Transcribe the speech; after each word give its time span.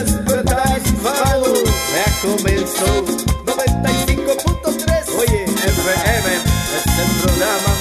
Despertar 0.00 0.80
hispano, 0.82 1.52
ya 1.92 2.06
comenzó. 2.22 3.04
95.3. 3.44 5.08
Oye, 5.18 5.44
FM 5.44 6.28
es 6.36 6.86
el 6.98 7.10
programa 7.20 7.72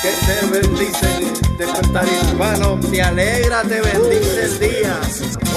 que 0.00 0.10
te 0.24 0.36
bendice. 0.46 1.10
Despertar 1.58 2.06
hispano, 2.06 2.80
te 2.90 3.02
alegra, 3.02 3.62
te 3.62 3.82
bendice 3.82 4.44
el 4.44 4.58
día. 4.58 5.00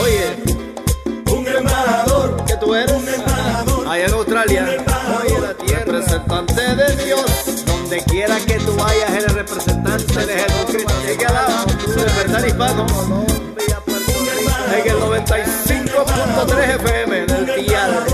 Oye, 0.01 0.35
un 1.31 1.47
embajador 1.47 2.43
que 2.45 2.55
tú 2.57 2.75
eres. 2.75 2.91
un 2.91 3.07
embajador 3.07 3.87
allá 3.87 4.05
en 4.05 4.13
Australia 4.13 4.85
oye 5.23 5.39
la 5.39 5.53
tierra. 5.53 5.85
Representante 5.85 6.61
de 6.75 7.05
Dios 7.05 7.65
donde 7.65 8.03
quiera 8.03 8.37
que 8.45 8.55
tú 8.55 8.75
vayas 8.75 9.09
eres 9.11 9.33
representante 9.33 10.25
de 10.25 10.33
Jesucristo. 10.33 10.93
Así 11.01 11.17
que 11.17 11.25
alaba 11.25 11.65
despertar 11.65 12.45
hispano 12.45 12.85
en 14.71 14.87
el 14.87 15.68
95.3 16.05 16.75
FM 16.75 17.25
del 17.25 17.45
dial 17.65 18.05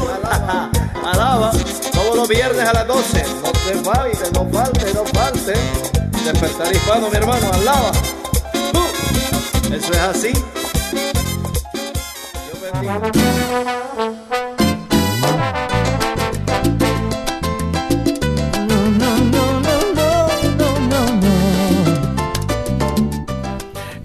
alaba 1.03 1.51
todos 1.93 2.15
los 2.15 2.27
viernes 2.27 2.67
a 2.67 2.73
las 2.73 2.87
12 2.87 3.25
no 3.43 3.51
te 3.51 3.75
falte 3.83 4.31
no 4.31 4.49
falte 4.51 4.93
no 4.93 5.05
falte 5.05 5.53
despertar 6.25 6.75
hispano 6.75 7.09
mi 7.09 7.17
hermano 7.17 7.51
alaba. 7.53 7.91
Eso 9.71 9.91
es 9.91 9.99
así. 9.99 10.33
Dios 12.81 14.24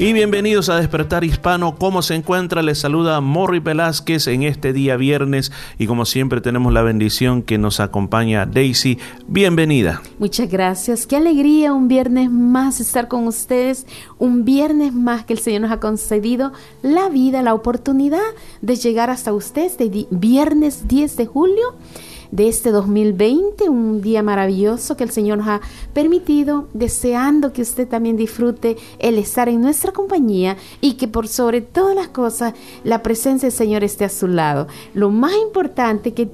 Y 0.00 0.14
bienvenidos 0.14 0.70
a 0.70 0.76
Despertar 0.76 1.24
Hispano. 1.24 1.76
¿Cómo 1.76 2.00
se 2.00 2.14
encuentra? 2.14 2.62
Les 2.62 2.78
saluda 2.78 3.20
Morri 3.20 3.58
Velázquez 3.58 4.28
en 4.28 4.44
este 4.44 4.72
día 4.72 4.96
viernes 4.96 5.52
y 5.78 5.86
como 5.86 6.06
siempre 6.06 6.40
tenemos 6.40 6.72
la 6.72 6.80
bendición 6.80 7.42
que 7.42 7.58
nos 7.58 7.80
acompaña 7.80 8.46
Daisy. 8.46 8.98
Bienvenida. 9.26 10.00
Muchas 10.18 10.50
gracias. 10.50 11.06
Qué 11.06 11.16
alegría 11.16 11.74
un 11.74 11.86
viernes 11.86 12.30
más 12.30 12.80
estar 12.80 13.08
con 13.08 13.26
ustedes. 13.26 13.86
Un 14.18 14.46
viernes 14.46 14.94
más 14.94 15.26
que 15.26 15.34
el 15.34 15.38
Señor 15.38 15.60
nos 15.60 15.70
ha 15.70 15.80
concedido 15.80 16.54
la 16.80 17.10
vida, 17.10 17.42
la 17.42 17.52
oportunidad 17.52 18.20
de 18.62 18.76
llegar 18.76 19.10
hasta 19.10 19.34
ustedes 19.34 19.76
de 19.76 20.06
viernes 20.10 20.88
10 20.88 21.14
de 21.18 21.26
julio 21.26 21.74
de 22.30 22.48
este 22.48 22.70
2020, 22.70 23.68
un 23.68 24.00
día 24.00 24.22
maravilloso 24.22 24.96
que 24.96 25.04
el 25.04 25.10
Señor 25.10 25.38
nos 25.38 25.48
ha 25.48 25.60
permitido, 25.92 26.68
deseando 26.72 27.52
que 27.52 27.62
usted 27.62 27.88
también 27.88 28.16
disfrute 28.16 28.76
el 28.98 29.18
estar 29.18 29.48
en 29.48 29.60
nuestra 29.60 29.92
compañía 29.92 30.56
y 30.80 30.94
que 30.94 31.08
por 31.08 31.28
sobre 31.28 31.60
todas 31.60 31.94
las 31.94 32.08
cosas 32.08 32.54
la 32.84 33.02
presencia 33.02 33.48
del 33.48 33.56
Señor 33.56 33.84
esté 33.84 34.04
a 34.04 34.08
su 34.08 34.28
lado. 34.28 34.68
Lo 34.94 35.10
más 35.10 35.32
importante 35.42 36.12
que 36.12 36.28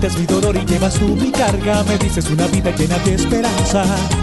Quitas 0.00 0.16
mi 0.16 0.26
dolor 0.26 0.54
y 0.54 0.64
llevas 0.64 0.94
tú 0.94 1.08
mi 1.16 1.32
carga. 1.32 1.82
Me 1.82 1.98
dices 1.98 2.30
una 2.30 2.46
vida 2.46 2.70
llena 2.70 2.96
de 2.98 3.14
esperanza. 3.14 3.82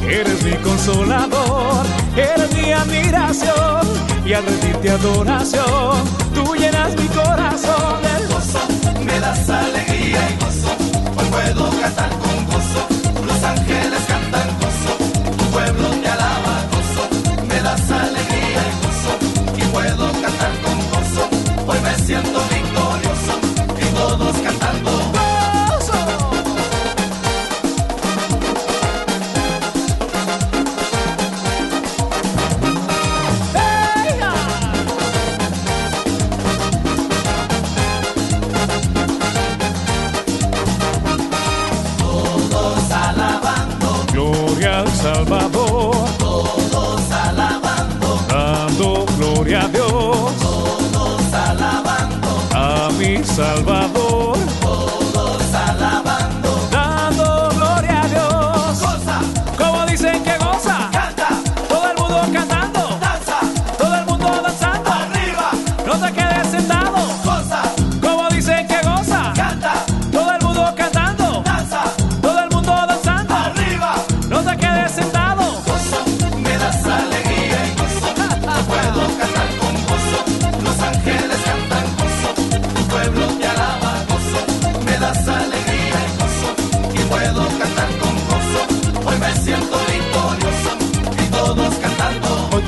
Eres 0.10 0.42
mi 0.42 0.54
consolador, 0.63 1.86
eres 2.16 2.54
mi 2.56 2.72
admiración. 2.72 3.81
Y 4.25 4.31
al 4.31 4.45
rendirte 4.45 4.89
adoración, 4.92 5.98
tú 6.33 6.56
llenas 6.56 6.95
mi 6.95 7.07
corazón. 7.10 8.01
del 8.04 8.27
gozo. 8.30 8.60
Me 9.04 9.19
das 9.19 9.50
alegría 9.50 10.30
y 10.30 10.45
gozo. 10.45 10.69
Hoy 11.18 11.25
puedo 11.30 11.69
cantar 11.81 12.14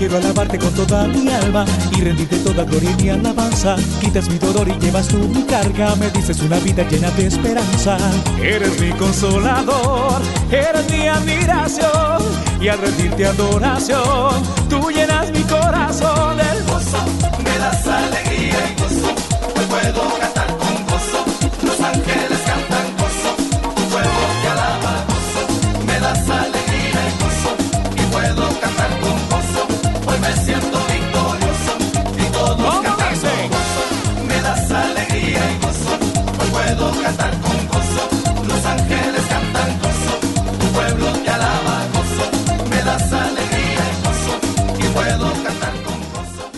quiero 0.07 0.23
alabarte 0.23 0.57
con 0.57 0.73
toda 0.73 1.05
mi 1.05 1.27
alma 1.27 1.65
y 1.97 2.01
rendirte 2.01 2.37
toda 2.37 2.63
gloria 2.63 2.91
y 2.91 3.03
mi 3.03 3.09
alabanza. 3.09 3.75
Quitas 3.99 4.29
mi 4.29 4.37
dolor 4.37 4.67
y 4.69 4.79
llevas 4.79 5.07
tú 5.09 5.17
mi 5.17 5.43
carga. 5.43 5.95
Me 5.95 6.09
dices 6.11 6.41
una 6.41 6.57
vida 6.59 6.83
llena 6.89 7.11
de 7.11 7.27
esperanza. 7.27 7.97
Eres 8.41 8.79
mi 8.79 8.91
consolador, 8.91 10.21
eres 10.49 10.89
mi 10.89 11.07
admiración. 11.07 12.21
Y 12.61 12.69
al 12.69 12.79
rendirte 12.79 13.25
adoración, 13.25 14.43
tú 14.69 14.89
llenas 14.91 15.29
mi 15.31 15.41
corazón. 15.41 16.37
del 16.37 16.63
gozo, 16.63 16.99
me 17.43 17.57
das 17.57 17.85
alegría 17.87 18.75
y 18.75 18.81
gozo. 18.81 19.09
Hoy 19.57 19.65
puedo 19.65 20.26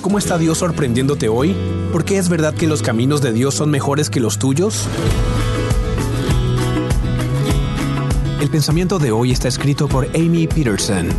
¿Cómo 0.09 0.17
está 0.17 0.39
Dios 0.39 0.57
sorprendiéndote 0.57 1.29
hoy? 1.29 1.55
¿Por 1.91 2.03
qué 2.03 2.17
es 2.17 2.29
verdad 2.29 2.55
que 2.55 2.65
los 2.65 2.81
caminos 2.81 3.21
de 3.21 3.31
Dios 3.31 3.53
son 3.53 3.69
mejores 3.69 4.09
que 4.09 4.19
los 4.19 4.39
tuyos? 4.39 4.87
El 8.41 8.49
pensamiento 8.49 8.97
de 8.97 9.11
hoy 9.11 9.31
está 9.31 9.47
escrito 9.47 9.87
por 9.87 10.07
Amy 10.15 10.47
Peterson. 10.47 11.09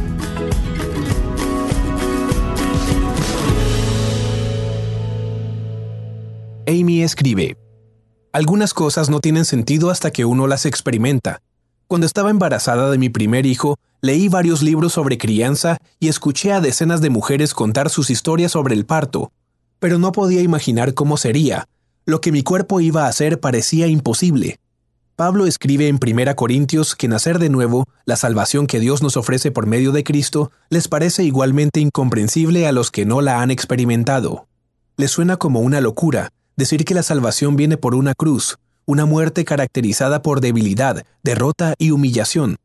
Amy 6.67 7.05
escribe, 7.05 7.57
Algunas 8.33 8.75
cosas 8.75 9.09
no 9.09 9.21
tienen 9.21 9.45
sentido 9.45 9.91
hasta 9.91 10.11
que 10.11 10.25
uno 10.25 10.49
las 10.49 10.67
experimenta. 10.67 11.41
Cuando 11.91 12.07
estaba 12.07 12.31
embarazada 12.31 12.89
de 12.89 12.99
mi 12.99 13.09
primer 13.09 13.47
hijo, 13.47 13.77
leí 14.01 14.29
varios 14.29 14.63
libros 14.63 14.93
sobre 14.93 15.19
crianza 15.19 15.79
y 15.99 16.07
escuché 16.07 16.53
a 16.53 16.61
decenas 16.61 17.01
de 17.01 17.11
mujeres 17.11 17.53
contar 17.53 17.91
sus 17.91 18.11
historias 18.11 18.53
sobre 18.53 18.77
el 18.77 18.87
parto, 18.87 19.33
pero 19.81 19.99
no 19.99 20.13
podía 20.13 20.41
imaginar 20.41 20.95
cómo 20.95 21.17
sería. 21.17 21.67
Lo 22.05 22.21
que 22.21 22.31
mi 22.31 22.45
cuerpo 22.45 22.81
iba 22.81 23.07
a 23.07 23.09
hacer 23.09 23.41
parecía 23.41 23.89
imposible. 23.89 24.61
Pablo 25.17 25.47
escribe 25.47 25.89
en 25.89 25.99
1 26.01 26.37
Corintios 26.37 26.95
que 26.95 27.09
nacer 27.09 27.41
de 27.41 27.49
nuevo, 27.49 27.89
la 28.05 28.15
salvación 28.15 28.69
que 28.69 28.79
Dios 28.79 29.03
nos 29.03 29.17
ofrece 29.17 29.51
por 29.51 29.67
medio 29.67 29.91
de 29.91 30.05
Cristo, 30.05 30.53
les 30.69 30.87
parece 30.87 31.25
igualmente 31.25 31.81
incomprensible 31.81 32.69
a 32.69 32.73
los 32.73 32.93
que 32.93 33.05
no 33.05 33.21
la 33.21 33.43
han 33.43 33.51
experimentado. 33.51 34.47
Les 34.97 35.11
suena 35.11 35.39
como 35.39 35.59
una 35.59 35.81
locura 35.81 36.31
decir 36.57 36.85
que 36.85 36.95
la 36.95 37.03
salvación 37.03 37.57
viene 37.57 37.77
por 37.77 37.97
una 37.97 38.15
cruz, 38.15 38.59
una 38.91 39.07
muerte 39.07 39.45
caracterizada 39.45 40.21
por 40.21 40.41
debilidad, 40.41 41.05
derrota 41.23 41.75
y 41.79 41.93
humillación. 41.93 42.57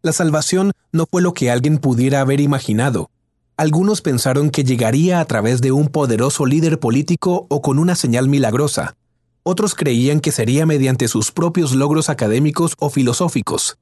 La 0.00 0.14
salvación 0.14 0.72
no 0.92 1.04
fue 1.04 1.20
lo 1.20 1.34
que 1.34 1.50
alguien 1.50 1.76
pudiera 1.76 2.22
haber 2.22 2.40
imaginado. 2.40 3.10
Algunos 3.58 4.00
pensaron 4.00 4.48
que 4.48 4.64
llegaría 4.64 5.20
a 5.20 5.26
través 5.26 5.60
de 5.60 5.72
un 5.72 5.88
poderoso 5.88 6.46
líder 6.46 6.80
político 6.80 7.46
o 7.50 7.60
con 7.60 7.78
una 7.78 7.96
señal 7.96 8.30
milagrosa. 8.30 8.96
Otros 9.42 9.74
creían 9.74 10.20
que 10.20 10.32
sería 10.32 10.64
mediante 10.64 11.06
sus 11.06 11.32
propios 11.32 11.74
logros 11.74 12.08
académicos 12.08 12.72
o 12.78 12.88
filosóficos. 12.88 13.76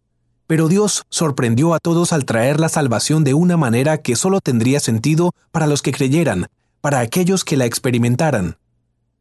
Pero 0.48 0.66
Dios 0.66 1.04
sorprendió 1.08 1.72
a 1.72 1.78
todos 1.78 2.12
al 2.12 2.24
traer 2.24 2.58
la 2.58 2.68
salvación 2.68 3.22
de 3.22 3.34
una 3.34 3.56
manera 3.56 3.98
que 3.98 4.16
solo 4.16 4.40
tendría 4.40 4.80
sentido 4.80 5.34
para 5.52 5.68
los 5.68 5.82
que 5.82 5.92
creyeran, 5.92 6.48
para 6.80 6.98
aquellos 6.98 7.44
que 7.44 7.56
la 7.56 7.64
experimentaran. 7.64 8.56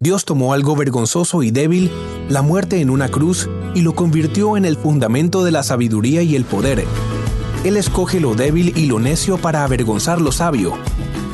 Dios 0.01 0.25
tomó 0.25 0.53
algo 0.53 0.75
vergonzoso 0.75 1.43
y 1.43 1.51
débil, 1.51 1.91
la 2.27 2.41
muerte 2.41 2.81
en 2.81 2.89
una 2.89 3.10
cruz, 3.10 3.48
y 3.75 3.81
lo 3.81 3.93
convirtió 3.93 4.58
en 4.58 4.65
el 4.65 4.75
fundamento 4.75 5.43
de 5.43 5.51
la 5.51 5.62
sabiduría 5.62 6.24
y 6.24 6.36
el 6.36 6.43
poder. 6.43 6.86
Él 7.63 7.77
escoge 7.77 8.20
lo 8.20 8.34
débil 8.34 8.75
y 8.75 8.88
lo 8.88 8.98
necio 8.98 9.38
para 9.38 9.63
avergonzar 9.63 10.20
lo 10.20 10.31
sabio. 10.31 10.74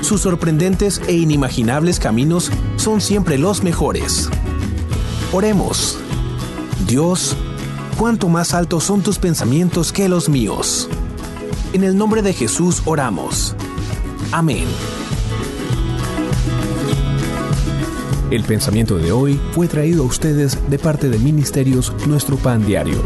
Sus 0.01 0.19
sorprendentes 0.19 1.01
e 1.07 1.13
inimaginables 1.13 1.97
caminos 2.01 2.51
son 2.75 2.99
siempre 2.99 3.37
los 3.37 3.63
mejores. 3.63 4.29
Oremos. 5.31 5.97
Dios, 6.89 7.37
cuánto 7.97 8.27
más 8.27 8.53
altos 8.53 8.83
son 8.83 9.01
tus 9.01 9.17
pensamientos 9.17 9.93
que 9.93 10.09
los 10.09 10.27
míos. 10.27 10.89
En 11.71 11.85
el 11.85 11.95
nombre 11.95 12.21
de 12.21 12.33
Jesús 12.33 12.81
oramos. 12.83 13.55
Amén. 14.33 14.65
El 18.31 18.43
pensamiento 18.43 18.97
de 18.97 19.11
hoy 19.11 19.39
fue 19.51 19.67
traído 19.67 20.03
a 20.03 20.05
ustedes 20.05 20.57
de 20.69 20.77
parte 20.77 21.09
de 21.09 21.17
Ministerios 21.17 21.93
Nuestro 22.07 22.37
Pan 22.37 22.65
Diario. 22.65 23.01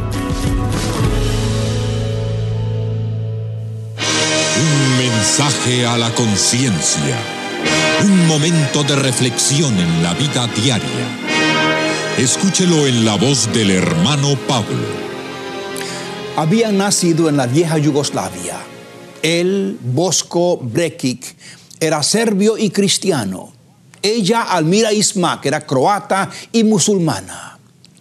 Un 4.58 4.98
mensaje 4.98 5.86
a 5.86 5.98
la 5.98 6.10
conciencia. 6.16 7.18
Un 8.04 8.28
momento 8.28 8.84
de 8.84 8.96
reflexión 8.96 9.78
en 9.78 10.02
la 10.02 10.14
vida 10.16 10.48
diaria 10.48 11.22
Escúchelo 12.18 12.86
en 12.86 13.04
la 13.04 13.16
voz 13.16 13.52
del 13.52 13.72
hermano 13.72 14.36
Pablo. 14.48 14.78
Había 16.36 16.72
nacido 16.72 17.30
en 17.30 17.38
la 17.38 17.48
vieja 17.48 17.80
Yugoslavia. 17.80 18.58
Él, 19.24 19.80
Bosko 19.82 20.58
Brekic, 20.58 21.36
era 21.80 22.04
serbio 22.04 22.60
y 22.60 22.70
cristiano. 22.70 23.54
Ella, 24.02 24.44
Almira 24.44 24.92
Ismak, 24.92 25.46
era 25.46 25.66
croata 25.66 26.30
y 26.52 26.64
musulmana. 26.64 27.60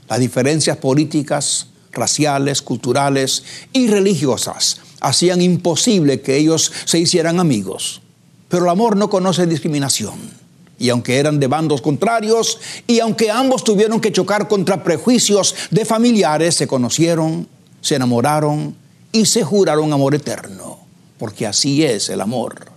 Las 0.09 0.19
diferencias 0.19 0.77
políticas, 0.79 1.69
raciales, 1.93 2.63
culturales 2.63 3.45
y 3.73 3.89
religiosas 3.89 4.81
hacían 5.01 5.41
imposible 5.41 6.21
que 6.21 6.37
ellos 6.37 6.73
se 6.85 6.99
hicieran 6.99 7.41
amigos. 7.41 8.03
Pero 8.49 8.65
el 8.65 8.71
amor 8.71 8.97
no 8.97 9.09
conoce 9.09 9.47
discriminación 9.47 10.41
y 10.81 10.89
aunque 10.89 11.19
eran 11.19 11.39
de 11.39 11.47
bandos 11.47 11.83
contrarios, 11.83 12.59
y 12.87 13.01
aunque 13.01 13.31
ambos 13.31 13.63
tuvieron 13.63 14.01
que 14.01 14.13
chocar 14.13 14.49
contra 14.49 14.83
prejuicios 14.83 15.55
de 15.71 15.85
familiares, 15.85 16.55
se 16.55 16.67
conocieron, 16.67 17.47
se 17.83 17.97
enamoraron 17.97 18.75
y 19.13 19.27
se 19.27 19.45
juraron 19.45 19.93
amor 19.93 20.15
eterno, 20.15 20.79
porque 21.19 21.47
así 21.47 21.85
es 21.85 22.09
el 22.09 22.23
amor. 22.23 22.73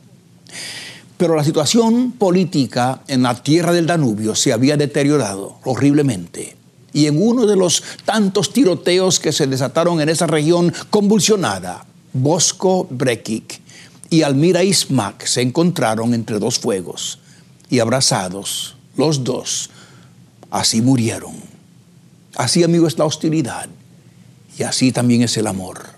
Pero 1.23 1.37
la 1.37 1.45
situación 1.45 2.11
política 2.11 2.99
en 3.07 3.23
la 3.23 3.41
tierra 3.41 3.71
del 3.71 3.87
Danubio 3.87 4.35
se 4.35 4.51
había 4.51 4.75
deteriorado 4.75 5.55
horriblemente. 5.63 6.57
Y 6.91 7.07
en 7.07 7.25
uno 7.25 7.45
de 7.45 7.55
los 7.55 7.81
tantos 8.03 8.51
tiroteos 8.51 9.21
que 9.21 9.31
se 9.31 9.47
desataron 9.47 10.01
en 10.01 10.09
esa 10.09 10.27
región 10.27 10.73
convulsionada, 10.89 11.85
Bosco 12.11 12.87
Brekic 12.89 13.61
y 14.09 14.23
Almira 14.23 14.65
Ismak 14.65 15.25
se 15.25 15.41
encontraron 15.41 16.13
entre 16.13 16.39
dos 16.39 16.59
fuegos 16.59 17.19
y 17.69 17.79
abrazados, 17.79 18.75
los 18.97 19.23
dos, 19.23 19.69
así 20.51 20.81
murieron. 20.81 21.35
Así, 22.35 22.63
amigo, 22.63 22.85
es 22.85 22.97
la 22.97 23.05
hostilidad 23.05 23.69
y 24.59 24.63
así 24.63 24.91
también 24.91 25.21
es 25.21 25.37
el 25.37 25.47
amor. 25.47 25.92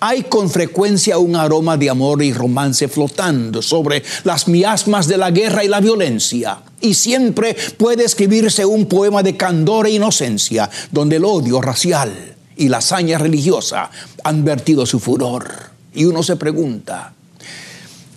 Hay 0.00 0.24
con 0.24 0.50
frecuencia 0.50 1.18
un 1.18 1.36
aroma 1.36 1.76
de 1.76 1.90
amor 1.90 2.22
y 2.22 2.32
romance 2.32 2.88
flotando 2.88 3.62
sobre 3.62 4.02
las 4.24 4.48
miasmas 4.48 5.08
de 5.08 5.16
la 5.16 5.30
guerra 5.30 5.64
y 5.64 5.68
la 5.68 5.80
violencia. 5.80 6.58
Y 6.80 6.94
siempre 6.94 7.56
puede 7.76 8.04
escribirse 8.04 8.64
un 8.64 8.86
poema 8.86 9.22
de 9.22 9.36
candor 9.36 9.86
e 9.86 9.92
inocencia, 9.92 10.70
donde 10.90 11.16
el 11.16 11.24
odio 11.24 11.60
racial 11.60 12.36
y 12.56 12.68
la 12.68 12.78
hazaña 12.78 13.18
religiosa 13.18 13.90
han 14.22 14.44
vertido 14.44 14.86
su 14.86 15.00
furor. 15.00 15.50
Y 15.94 16.04
uno 16.04 16.22
se 16.22 16.36
pregunta, 16.36 17.14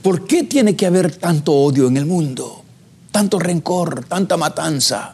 ¿Por 0.07 0.25
qué 0.25 0.43
tiene 0.43 0.73
que 0.73 0.85
haber 0.85 1.17
tanto 1.17 1.51
odio 1.51 1.87
en 1.87 1.97
el 1.97 2.05
mundo? 2.05 2.63
Tanto 3.11 3.39
rencor, 3.39 4.05
tanta 4.05 4.37
matanza. 4.37 5.13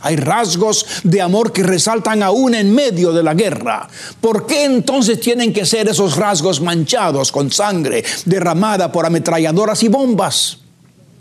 Hay 0.00 0.16
rasgos 0.16 0.86
de 1.02 1.20
amor 1.20 1.52
que 1.52 1.62
resaltan 1.62 2.22
aún 2.22 2.54
en 2.54 2.74
medio 2.74 3.12
de 3.12 3.22
la 3.22 3.34
guerra. 3.34 3.88
¿Por 4.20 4.46
qué 4.46 4.64
entonces 4.64 5.20
tienen 5.20 5.52
que 5.52 5.66
ser 5.66 5.88
esos 5.88 6.16
rasgos 6.16 6.60
manchados 6.60 7.32
con 7.32 7.50
sangre 7.50 8.04
derramada 8.24 8.92
por 8.92 9.06
ametralladoras 9.06 9.82
y 9.82 9.88
bombas? 9.88 10.58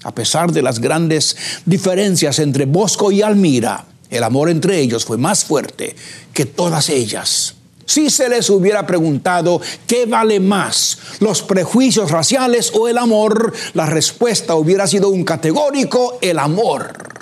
A 0.03 0.13
pesar 0.13 0.51
de 0.51 0.61
las 0.61 0.79
grandes 0.79 1.35
diferencias 1.65 2.39
entre 2.39 2.65
Bosco 2.65 3.11
y 3.11 3.21
Almira, 3.21 3.85
el 4.09 4.23
amor 4.23 4.49
entre 4.49 4.79
ellos 4.79 5.05
fue 5.05 5.17
más 5.17 5.43
fuerte 5.43 5.95
que 6.33 6.45
todas 6.45 6.89
ellas. 6.89 7.55
Si 7.85 8.09
se 8.09 8.27
les 8.27 8.49
hubiera 8.49 8.85
preguntado 8.85 9.61
qué 9.87 10.05
vale 10.05 10.39
más, 10.41 10.97
los 11.19 11.41
prejuicios 11.41 12.11
raciales 12.11 12.71
o 12.73 12.89
el 12.89 12.97
amor, 12.97 13.53
la 13.73 13.85
respuesta 13.85 14.55
hubiera 14.55 14.87
sido 14.87 15.09
un 15.09 15.23
categórico 15.23 16.19
el 16.21 16.37
amor. 16.37 17.16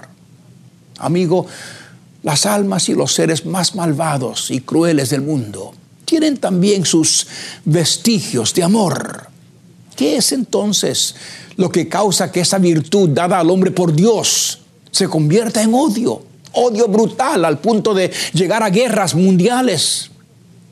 Amigo, 0.99 1.45
las 2.23 2.45
almas 2.45 2.89
y 2.89 2.93
los 2.93 3.13
seres 3.13 3.45
más 3.45 3.75
malvados 3.75 4.49
y 4.49 4.61
crueles 4.61 5.09
del 5.09 5.21
mundo 5.21 5.73
tienen 6.05 6.37
también 6.37 6.85
sus 6.85 7.27
vestigios 7.65 8.53
de 8.53 8.63
amor. 8.63 9.27
¿Qué 9.95 10.17
es 10.17 10.31
entonces 10.31 11.15
lo 11.57 11.69
que 11.69 11.87
causa 11.87 12.31
que 12.31 12.41
esa 12.41 12.57
virtud 12.57 13.09
dada 13.09 13.39
al 13.39 13.49
hombre 13.49 13.71
por 13.71 13.93
Dios 13.93 14.59
se 14.91 15.07
convierta 15.07 15.61
en 15.61 15.73
odio? 15.73 16.21
Odio 16.53 16.87
brutal 16.87 17.43
al 17.43 17.59
punto 17.59 17.93
de 17.93 18.11
llegar 18.33 18.63
a 18.63 18.69
guerras 18.69 19.13
mundiales. 19.13 20.11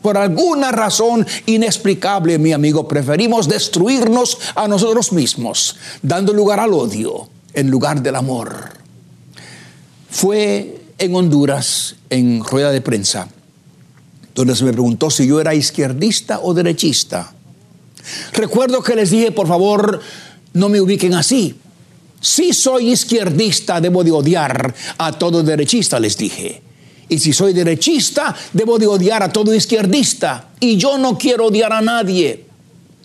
Por 0.02 0.18
alguna 0.18 0.72
razón 0.72 1.26
inexplicable, 1.46 2.38
mi 2.38 2.52
amigo, 2.52 2.88
preferimos 2.88 3.48
destruirnos 3.48 4.38
a 4.56 4.68
nosotros 4.68 5.12
mismos, 5.14 5.78
dando 6.02 6.34
lugar 6.34 6.60
al 6.60 6.74
odio 6.74 7.30
en 7.54 7.70
lugar 7.70 8.02
del 8.02 8.16
amor. 8.16 8.83
Fue 10.14 10.80
en 11.00 11.16
Honduras, 11.16 11.96
en 12.12 12.44
rueda 12.44 12.72
de 12.72 12.82
prensa, 12.82 13.28
donde 14.36 14.56
se 14.56 14.64
me 14.64 14.72
preguntó 14.72 15.10
si 15.10 15.26
yo 15.26 15.42
era 15.42 15.56
izquierdista 15.56 16.40
o 16.40 16.54
derechista. 16.54 17.34
Recuerdo 18.34 18.84
que 18.84 18.96
les 18.96 19.10
dije, 19.10 19.32
por 19.32 19.48
favor, 19.48 20.00
no 20.54 20.70
me 20.70 20.80
ubiquen 20.80 21.16
así. 21.16 21.56
Si 22.22 22.54
soy 22.54 22.92
izquierdista, 22.92 23.82
debo 23.82 24.04
de 24.04 24.12
odiar 24.12 24.76
a 25.00 25.12
todo 25.14 25.42
derechista, 25.42 26.00
les 26.00 26.16
dije. 26.16 26.62
Y 27.10 27.18
si 27.18 27.34
soy 27.34 27.52
derechista, 27.54 28.36
debo 28.54 28.78
de 28.78 28.86
odiar 28.86 29.24
a 29.24 29.34
todo 29.34 29.52
izquierdista. 29.52 30.50
Y 30.60 30.78
yo 30.78 31.00
no 31.00 31.18
quiero 31.18 31.48
odiar 31.48 31.74
a 31.74 31.82
nadie. 31.82 32.46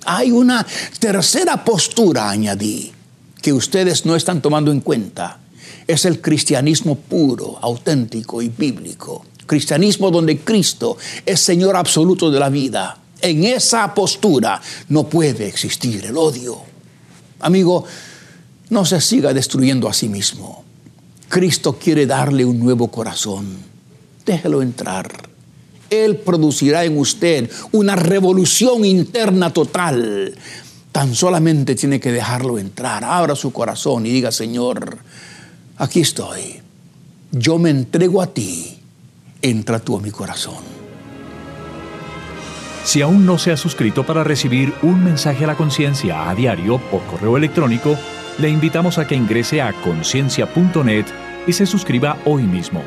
Hay 0.04 0.30
una 0.30 0.64
tercera 1.00 1.64
postura, 1.64 2.28
añadí, 2.28 2.92
que 3.40 3.54
ustedes 3.54 4.04
no 4.04 4.14
están 4.14 4.42
tomando 4.42 4.70
en 4.70 4.82
cuenta. 4.82 5.38
Es 5.86 6.04
el 6.04 6.20
cristianismo 6.20 6.96
puro, 6.96 7.58
auténtico 7.60 8.42
y 8.42 8.48
bíblico. 8.48 9.24
Cristianismo 9.46 10.10
donde 10.10 10.38
Cristo 10.40 10.98
es 11.24 11.40
Señor 11.40 11.76
absoluto 11.76 12.30
de 12.30 12.38
la 12.40 12.48
vida. 12.48 12.98
En 13.20 13.44
esa 13.44 13.94
postura 13.94 14.60
no 14.88 15.08
puede 15.08 15.48
existir 15.48 16.04
el 16.04 16.16
odio. 16.16 16.60
Amigo, 17.40 17.84
no 18.70 18.84
se 18.84 19.00
siga 19.00 19.32
destruyendo 19.32 19.88
a 19.88 19.94
sí 19.94 20.08
mismo. 20.08 20.64
Cristo 21.28 21.78
quiere 21.78 22.06
darle 22.06 22.44
un 22.44 22.58
nuevo 22.58 22.88
corazón. 22.88 23.58
Déjelo 24.24 24.62
entrar. 24.62 25.10
Él 25.90 26.16
producirá 26.16 26.84
en 26.84 26.98
usted 26.98 27.50
una 27.72 27.96
revolución 27.96 28.84
interna 28.84 29.52
total. 29.52 30.34
Tan 30.92 31.14
solamente 31.14 31.74
tiene 31.74 32.00
que 32.00 32.12
dejarlo 32.12 32.58
entrar. 32.58 33.04
Abra 33.04 33.34
su 33.34 33.52
corazón 33.52 34.04
y 34.06 34.10
diga, 34.10 34.32
Señor, 34.32 34.98
aquí 35.78 36.00
estoy. 36.00 36.60
Yo 37.30 37.58
me 37.58 37.70
entrego 37.70 38.20
a 38.20 38.26
ti. 38.26 38.78
Entra 39.40 39.78
tú 39.78 39.96
a 39.96 40.00
mi 40.00 40.10
corazón. 40.10 40.78
Si 42.84 43.02
aún 43.02 43.26
no 43.26 43.38
se 43.38 43.52
ha 43.52 43.56
suscrito 43.56 44.04
para 44.04 44.24
recibir 44.24 44.72
un 44.82 45.04
mensaje 45.04 45.44
a 45.44 45.46
la 45.46 45.56
conciencia 45.56 46.28
a 46.28 46.34
diario 46.34 46.78
por 46.90 47.02
correo 47.02 47.36
electrónico, 47.36 47.96
le 48.38 48.48
invitamos 48.48 48.98
a 48.98 49.06
que 49.06 49.14
ingrese 49.14 49.60
a 49.60 49.72
conciencia.net 49.72 51.04
y 51.46 51.52
se 51.52 51.66
suscriba 51.66 52.16
hoy 52.24 52.44
mismo. 52.44 52.82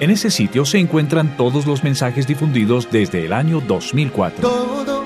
En 0.00 0.10
ese 0.10 0.30
sitio 0.30 0.64
se 0.64 0.78
encuentran 0.78 1.36
todos 1.36 1.66
los 1.66 1.82
mensajes 1.82 2.26
difundidos 2.26 2.88
desde 2.90 3.24
el 3.24 3.32
año 3.32 3.60
2004. 3.60 4.48
Todo 4.48 4.97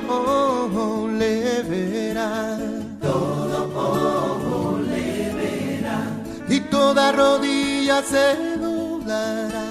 rodilla 7.22 8.02
se 8.02 8.36
doblará, 8.60 9.68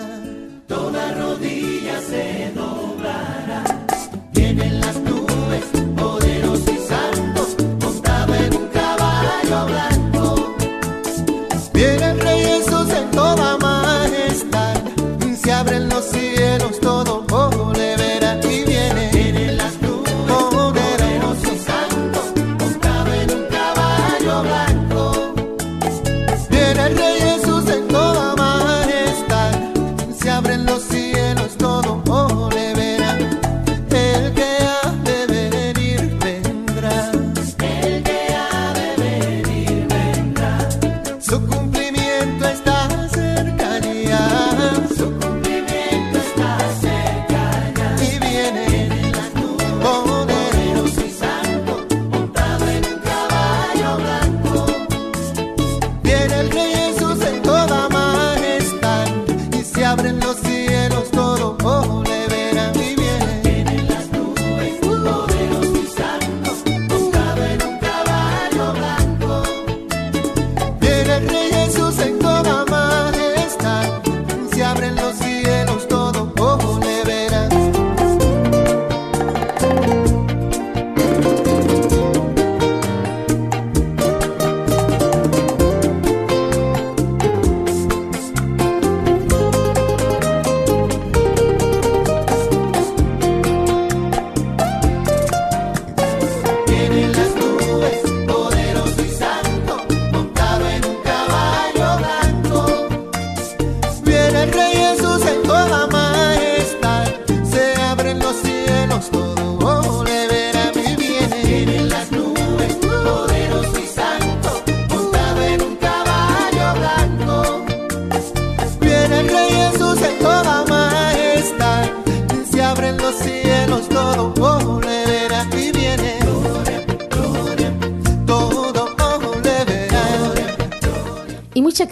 toda 0.68 1.04
rodilla 1.20 2.00
se 2.10 2.24
doblará. 2.24 2.51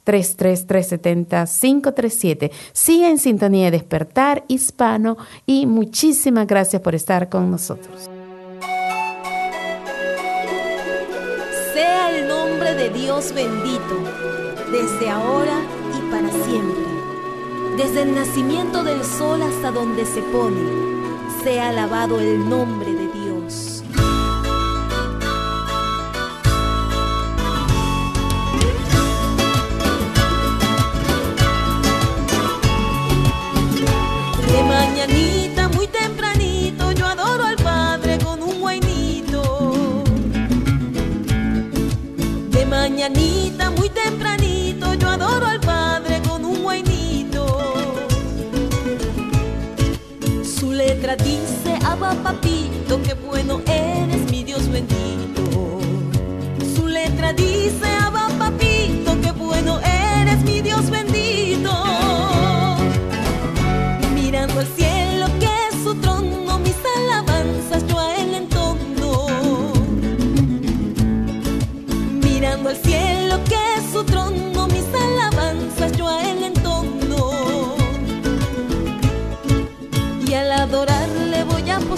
0433-370-537. 0.04 2.50
Siga 2.72 3.09
en 3.09 3.18
sintonía 3.18 3.66
de 3.66 3.72
despertar 3.72 4.44
hispano 4.48 5.16
y 5.46 5.66
muchísimas 5.66 6.46
gracias 6.46 6.83
por 6.83 6.94
estar 6.94 7.28
con 7.28 7.50
nosotros. 7.50 8.17
De 12.74 12.90
Dios 12.90 13.33
bendito, 13.33 13.96
desde 14.70 15.09
ahora 15.09 15.61
y 15.96 16.11
para 16.11 16.28
siempre. 16.44 16.85
Desde 17.76 18.02
el 18.02 18.14
nacimiento 18.14 18.85
del 18.85 19.04
sol 19.04 19.40
hasta 19.42 19.70
donde 19.70 20.04
se 20.04 20.20
pone, 20.22 20.61
sea 21.42 21.68
alabado 21.68 22.20
el 22.20 22.48
nombre 22.48 22.88
tempranito 43.90 44.94
yo 44.94 45.09
adoro 45.09 45.46
al 45.46 45.61
Padre 45.61 46.20
con 46.29 46.44
un 46.44 46.62
guainito. 46.62 47.46
Su 50.42 50.72
letra 50.72 51.16
dice, 51.16 51.79
Abba 51.85 52.14
papito, 52.22 53.01
qué 53.03 53.14
bueno 53.14 53.61
eres 53.66 54.17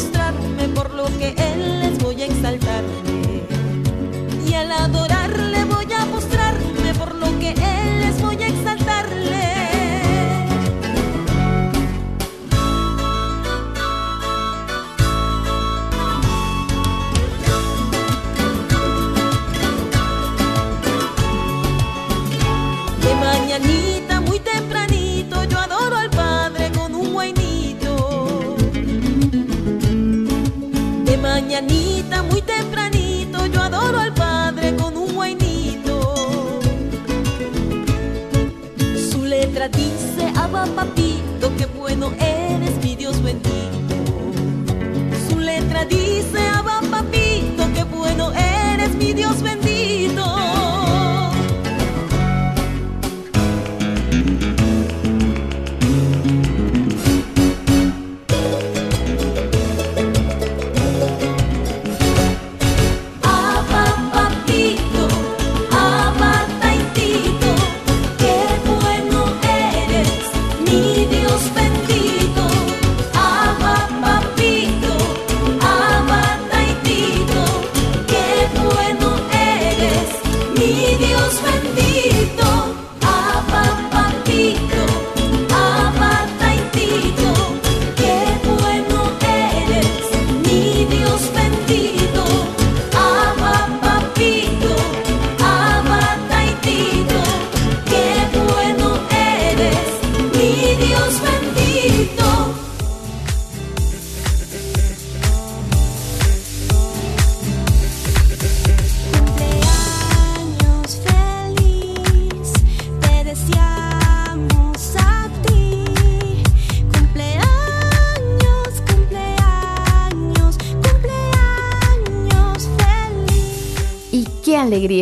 voy 0.08 0.49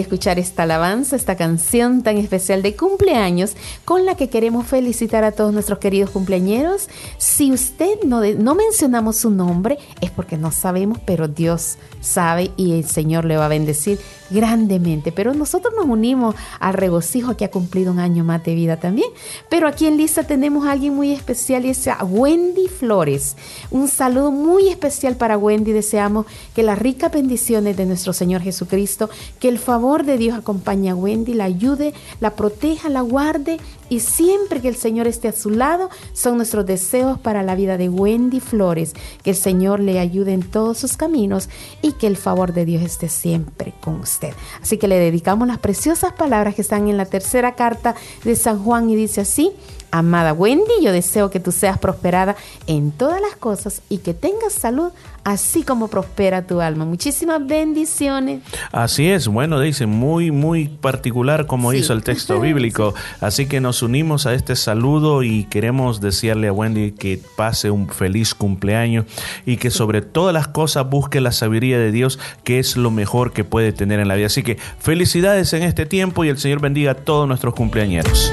escuchar 0.08 0.38
esta 0.38 0.62
alabanza, 0.62 1.16
esta 1.16 1.36
canción 1.36 2.02
tan 2.02 2.16
especial 2.16 2.62
de 2.62 2.74
cumpleaños 2.74 3.52
con 3.84 4.06
la 4.06 4.14
que 4.14 4.30
queremos 4.30 4.66
felicitar 4.66 5.22
a 5.22 5.32
todos 5.32 5.52
nuestros 5.52 5.78
queridos 5.78 6.10
cumpleañeros. 6.10 6.88
Si 7.18 7.52
usted 7.52 8.02
no, 8.04 8.22
no 8.24 8.54
mencionamos 8.54 9.18
su 9.18 9.30
nombre 9.30 9.78
es 10.00 10.10
porque 10.10 10.38
no 10.38 10.50
sabemos, 10.50 10.98
pero 11.04 11.28
Dios 11.28 11.76
sabe 12.00 12.52
y 12.56 12.78
el 12.78 12.86
Señor 12.86 13.26
le 13.26 13.36
va 13.36 13.44
a 13.44 13.48
bendecir 13.48 13.98
grandemente. 14.30 15.12
Pero 15.12 15.34
nosotros 15.34 15.74
nos 15.76 15.86
unimos 15.86 16.34
al 16.60 16.74
regocijo 16.74 17.36
que 17.36 17.44
ha 17.44 17.50
cumplido 17.50 17.92
un 17.92 17.98
año 17.98 18.24
más 18.24 18.44
de 18.44 18.54
vida 18.54 18.78
también. 18.78 19.10
Pero 19.48 19.68
aquí 19.68 19.86
en 19.86 19.96
lista 19.96 20.24
tenemos 20.24 20.66
a 20.66 20.72
alguien 20.72 20.94
muy 20.94 21.12
especial 21.12 21.64
y 21.64 21.70
es 21.70 21.86
a 21.88 22.04
Wendy 22.04 22.68
Flores. 22.68 23.36
Un 23.70 23.88
saludo 23.88 24.30
muy 24.30 24.68
especial 24.68 25.16
para 25.16 25.38
Wendy. 25.38 25.72
Deseamos 25.72 26.26
que 26.54 26.62
las 26.62 26.78
ricas 26.78 27.12
bendiciones 27.12 27.76
de 27.76 27.86
nuestro 27.86 28.12
Señor 28.12 28.42
Jesucristo, 28.42 29.10
que 29.40 29.48
el 29.48 29.58
favor 29.58 30.04
de 30.04 30.18
Dios 30.18 30.38
acompañe 30.38 30.90
a 30.90 30.94
Wendy, 30.94 31.34
la 31.34 31.44
ayude, 31.44 31.94
la 32.20 32.34
proteja, 32.34 32.88
la 32.88 33.00
guarde 33.00 33.58
y 33.88 34.00
siempre 34.00 34.60
que 34.60 34.68
el 34.68 34.76
Señor 34.76 35.06
esté 35.06 35.28
a 35.28 35.32
su 35.32 35.50
lado 35.50 35.90
son 36.12 36.36
nuestros 36.36 36.66
deseos 36.66 37.18
para 37.18 37.42
la 37.42 37.54
vida 37.54 37.76
de 37.76 37.88
Wendy 37.88 38.40
Flores. 38.40 38.94
Que 39.22 39.30
el 39.30 39.36
Señor 39.36 39.80
le 39.80 39.98
ayude 39.98 40.32
en 40.32 40.42
todos 40.42 40.78
sus 40.78 40.96
caminos 40.96 41.48
y 41.82 41.92
que 41.92 42.06
el 42.06 42.16
favor 42.16 42.52
de 42.52 42.64
Dios 42.64 42.82
esté 42.82 43.08
siempre 43.08 43.74
con 43.80 44.00
usted. 44.00 44.32
Así 44.62 44.78
que 44.78 44.88
le 44.88 44.98
dedicamos 44.98 45.48
las 45.48 45.58
preciosas 45.58 46.12
palabras 46.12 46.54
que 46.54 46.62
están 46.62 46.88
en 46.88 46.96
la 46.96 47.06
tercera 47.06 47.54
carta 47.54 47.94
de 48.24 48.36
San 48.36 48.62
Juan 48.62 48.90
y 48.90 48.96
dice 48.96 49.22
así. 49.22 49.52
Amada 49.90 50.32
Wendy, 50.32 50.82
yo 50.82 50.92
deseo 50.92 51.30
que 51.30 51.40
tú 51.40 51.52
seas 51.52 51.78
prosperada 51.78 52.36
en 52.66 52.90
todas 52.92 53.20
las 53.20 53.36
cosas 53.36 53.82
y 53.88 53.98
que 53.98 54.14
tengas 54.14 54.52
salud 54.52 54.90
así 55.24 55.62
como 55.62 55.88
prospera 55.88 56.46
tu 56.46 56.60
alma. 56.60 56.84
Muchísimas 56.86 57.46
bendiciones. 57.46 58.40
Así 58.72 59.08
es, 59.10 59.28
bueno, 59.28 59.60
dice, 59.60 59.86
muy, 59.86 60.30
muy 60.30 60.68
particular 60.68 61.46
como 61.46 61.70
Sí. 61.72 61.78
hizo 61.78 61.92
el 61.92 62.02
texto 62.02 62.40
bíblico. 62.40 62.94
Así 63.20 63.46
que 63.46 63.60
nos 63.60 63.82
unimos 63.82 64.26
a 64.26 64.32
este 64.34 64.56
saludo 64.56 65.22
y 65.22 65.44
queremos 65.44 66.00
desearle 66.00 66.48
a 66.48 66.52
Wendy 66.52 66.92
que 66.92 67.20
pase 67.36 67.70
un 67.70 67.88
feliz 67.88 68.34
cumpleaños 68.34 69.04
y 69.44 69.56
que 69.58 69.70
sobre 69.70 70.00
todas 70.02 70.32
las 70.32 70.48
cosas 70.48 70.88
busque 70.88 71.20
la 71.20 71.32
sabiduría 71.32 71.78
de 71.78 71.92
Dios, 71.92 72.18
que 72.44 72.58
es 72.58 72.76
lo 72.76 72.90
mejor 72.90 73.32
que 73.32 73.44
puede 73.44 73.72
tener 73.72 74.00
en 74.00 74.08
la 74.08 74.14
vida. 74.14 74.26
Así 74.26 74.42
que 74.42 74.56
felicidades 74.78 75.52
en 75.52 75.62
este 75.62 75.84
tiempo 75.86 76.24
y 76.24 76.28
el 76.28 76.38
Señor 76.38 76.60
bendiga 76.60 76.92
a 76.92 76.94
todos 76.94 77.28
nuestros 77.28 77.54
cumpleañeros. 77.54 78.32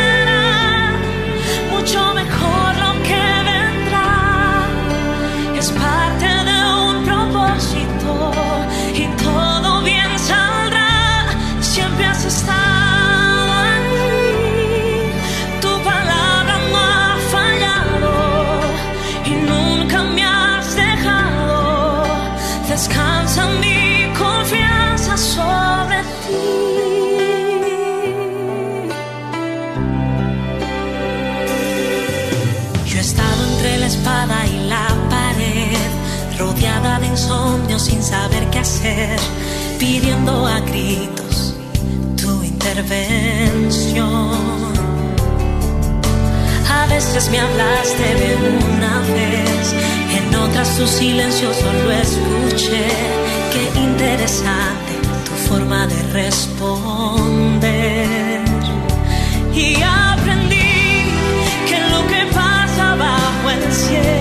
pidiendo 39.77 40.45
a 40.47 40.59
gritos 40.61 41.55
tu 42.21 42.43
intervención. 42.43 44.31
A 46.69 46.85
veces 46.87 47.29
me 47.29 47.39
hablaste 47.39 48.15
de 48.21 48.35
una 48.73 48.99
vez, 49.13 49.73
en 50.17 50.35
otras 50.35 50.77
tu 50.77 50.87
silencio 50.87 51.53
solo 51.53 51.91
escuché. 51.91 52.87
Qué 53.53 53.63
interesante 53.79 54.93
tu 55.25 55.31
forma 55.49 55.87
de 55.87 56.01
responder. 56.13 57.21
Y 59.53 59.75
aprendí 59.81 61.11
que 61.67 61.77
lo 61.91 62.01
que 62.07 62.25
pasa 62.33 62.95
bajo 62.95 63.49
el 63.49 63.71
cielo, 63.71 64.20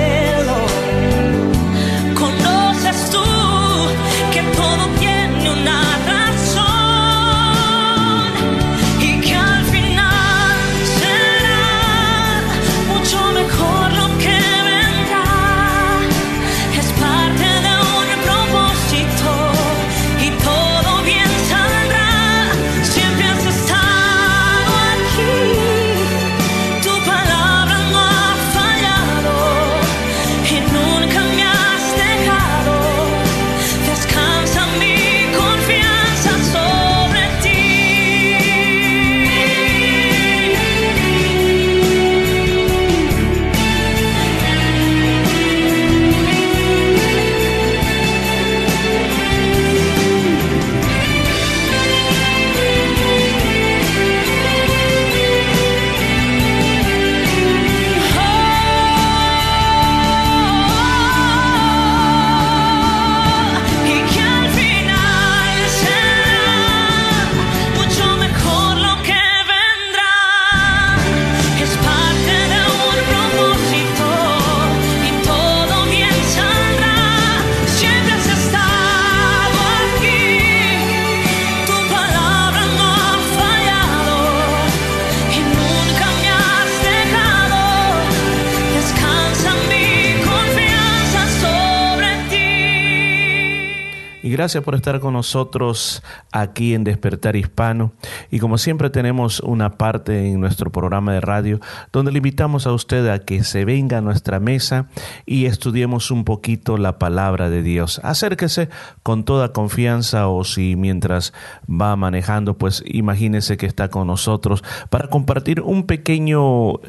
gracias 94.41 94.65
por 94.65 94.75
estar 94.75 95.01
con 95.01 95.13
nosotros 95.13 96.03
aquí 96.33 96.73
en 96.73 96.83
Despertar 96.83 97.37
Hispano. 97.37 97.93
Y 98.31 98.39
como 98.39 98.57
siempre 98.57 98.89
tenemos 98.89 99.41
una 99.41 99.77
parte 99.77 100.29
en 100.29 100.41
nuestro 100.41 100.73
programa 100.73 101.13
de 101.13 101.21
radio 101.21 101.61
donde 101.93 102.11
le 102.11 102.21
invitamos 102.21 102.67
a 102.67 102.73
usted 102.73 103.07
a 103.09 103.19
que 103.19 103.45
se 103.45 103.67
venga 103.67 103.99
a 103.99 104.01
nuestra 104.01 104.41
mesa 104.41 104.89
y 105.27 105.45
estudiemos 105.45 106.11
un 106.11 106.25
poquito 106.25 106.79
la 106.79 106.99
palabra 106.99 107.51
de 107.51 107.63
Dios. 107.63 108.01
Acérquese 108.03 108.71
con 109.03 109.25
toda 109.25 109.53
confianza 109.53 110.27
o 110.29 110.43
si 110.45 110.75
mientras 110.75 111.35
va 111.69 111.95
manejando, 111.97 112.57
pues 112.57 112.83
imagínese 112.87 113.59
que 113.59 113.67
está 113.67 113.89
con 113.89 114.07
nosotros 114.07 114.65
para 114.89 115.09
compartir 115.09 115.61
un 115.61 115.83
pequeño 115.83 116.81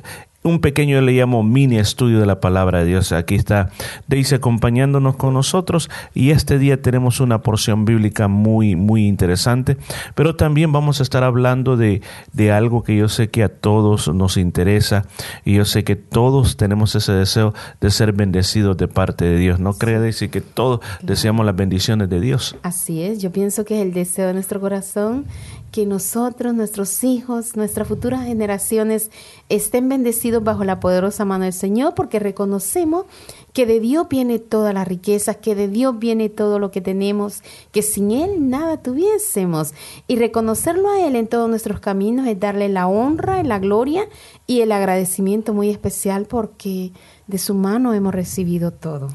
un 0.44 0.60
pequeño, 0.60 1.00
le 1.02 1.12
llamo 1.12 1.44
mini 1.44 1.78
estudio 1.78 2.20
de 2.20 2.26
la 2.26 2.40
palabra 2.40 2.80
de 2.80 2.86
Dios. 2.86 3.12
Aquí 3.12 3.36
está 3.36 3.70
Daisy 4.08 4.36
acompañándonos 4.36 5.16
con 5.16 5.34
nosotros 5.34 5.90
y 6.14 6.32
este 6.32 6.58
día 6.58 6.82
tenemos 6.82 7.20
una 7.20 7.42
porción 7.42 7.86
bíblica 7.86 8.28
muy, 8.28 8.76
muy 8.76 9.08
interesante, 9.08 9.78
pero 10.16 10.36
también 10.36 10.72
vamos 10.72 11.00
a 11.00 11.04
estar 11.04 11.24
hablando 11.24 11.78
de, 11.78 12.02
de 12.34 12.52
algo 12.52 12.84
que 12.84 12.96
yo 12.96 13.08
sé 13.08 13.30
que 13.30 13.44
a 13.44 13.50
todos 13.50 14.08
nos 14.14 14.38
interesa 14.38 15.06
y 15.46 15.56
yo 15.56 15.66
sé 15.66 15.84
que 15.84 15.96
todos 15.96 16.58
tenemos 16.58 16.96
ese 16.96 17.14
deseo 17.14 17.54
de 17.80 17.92
ser 17.92 18.14
bendecidos 18.14 18.78
de 18.78 18.88
parte 18.88 19.26
de 19.26 19.38
Dios. 19.38 19.60
¿No 19.60 19.74
cree 19.74 20.00
Daisy 20.00 20.30
que 20.30 20.42
todos 20.42 20.80
deseamos 21.04 21.46
las 21.46 21.56
bendiciones 21.56 22.10
de 22.10 22.20
Dios? 22.20 22.56
Así 22.64 23.04
es, 23.04 23.22
yo 23.22 23.32
pienso 23.32 23.64
que 23.64 23.76
es 23.76 23.82
el 23.82 23.94
deseo 23.94 24.28
de 24.28 24.34
nuestro 24.34 24.60
corazón 24.60 25.26
que 25.72 25.86
nosotros, 25.86 26.54
nuestros 26.54 27.04
hijos, 27.04 27.56
nuestras 27.56 27.88
futuras 27.88 28.26
generaciones 28.26 29.10
estén 29.48 29.88
bendecidos 29.88 30.44
bajo 30.44 30.66
la 30.66 30.82
poderosa 30.82 31.24
mano 31.24 31.46
del 31.46 31.54
Señor, 31.54 31.96
porque 31.96 32.20
reconocemos 32.20 33.06
que 33.54 33.66
de 33.66 33.80
Dios 33.80 34.08
viene 34.10 34.40
toda 34.40 34.74
la 34.74 34.84
riqueza, 34.84 35.36
que 35.36 35.56
de 35.56 35.70
Dios 35.70 35.98
viene 35.98 36.30
todo 36.30 36.60
lo 36.60 36.72
que 36.72 36.82
tenemos, 36.82 37.42
que 37.72 37.82
sin 37.82 38.12
Él 38.12 38.50
nada 38.50 38.82
tuviésemos. 38.82 39.74
Y 40.08 40.18
reconocerlo 40.18 40.90
a 40.90 41.06
Él 41.08 41.16
en 41.16 41.28
todos 41.28 41.50
nuestros 41.50 41.80
caminos 41.80 42.28
es 42.28 42.40
darle 42.40 42.68
la 42.68 42.88
honra, 42.88 43.42
la 43.44 43.60
gloria 43.60 44.08
y 44.48 44.62
el 44.62 44.74
agradecimiento 44.74 45.54
muy 45.54 45.70
especial 45.70 46.26
porque 46.26 46.92
de 47.28 47.38
su 47.38 47.56
mano 47.56 47.94
hemos 47.94 48.14
recibido 48.14 48.72
todo. 48.72 49.08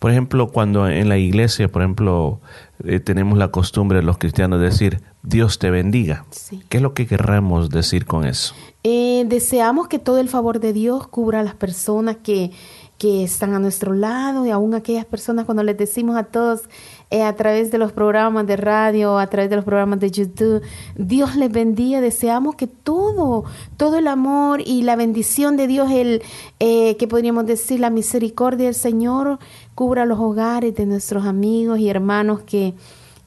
Por 0.00 0.10
ejemplo, 0.10 0.48
cuando 0.48 0.88
en 0.88 1.08
la 1.08 1.18
iglesia, 1.18 1.68
por 1.68 1.82
ejemplo, 1.82 2.40
eh, 2.84 3.00
tenemos 3.00 3.38
la 3.38 3.48
costumbre 3.48 4.02
los 4.02 4.18
cristianos 4.18 4.60
de 4.60 4.66
decir, 4.66 5.02
Dios 5.22 5.58
te 5.58 5.70
bendiga. 5.70 6.24
¿Qué 6.68 6.78
es 6.78 6.82
lo 6.82 6.94
que 6.94 7.06
querramos 7.06 7.70
decir 7.70 8.06
con 8.06 8.26
eso? 8.26 8.54
Eh, 8.82 9.24
deseamos 9.26 9.88
que 9.88 9.98
todo 9.98 10.18
el 10.18 10.28
favor 10.28 10.60
de 10.60 10.72
Dios 10.72 11.06
cubra 11.06 11.40
a 11.40 11.42
las 11.42 11.54
personas 11.54 12.16
que, 12.22 12.52
que 13.00 13.24
están 13.24 13.54
a 13.54 13.58
nuestro 13.58 13.94
lado 13.94 14.44
y 14.44 14.50
aún 14.50 14.74
aquellas 14.74 15.06
personas 15.06 15.46
cuando 15.46 15.62
les 15.62 15.76
decimos 15.76 16.18
a 16.18 16.24
todos 16.24 16.62
eh, 17.10 17.22
a 17.22 17.34
través 17.34 17.70
de 17.70 17.78
los 17.78 17.92
programas 17.92 18.46
de 18.46 18.56
radio, 18.56 19.18
a 19.18 19.26
través 19.26 19.48
de 19.48 19.56
los 19.56 19.64
programas 19.64 20.00
de 20.00 20.10
YouTube, 20.10 20.62
Dios 20.96 21.34
les 21.34 21.50
bendiga, 21.50 22.02
deseamos 22.02 22.56
que 22.56 22.66
todo, 22.66 23.44
todo 23.78 23.96
el 23.96 24.06
amor 24.06 24.60
y 24.60 24.82
la 24.82 24.96
bendición 24.96 25.56
de 25.56 25.66
Dios, 25.66 25.90
el 25.90 26.22
eh, 26.60 26.96
que 26.98 27.08
podríamos 27.08 27.46
decir 27.46 27.80
la 27.80 27.88
misericordia 27.88 28.66
del 28.66 28.74
Señor, 28.74 29.38
cubra 29.80 30.04
los 30.04 30.18
hogares 30.18 30.74
de 30.74 30.84
nuestros 30.84 31.24
amigos 31.24 31.78
y 31.78 31.88
hermanos 31.88 32.42
que 32.42 32.74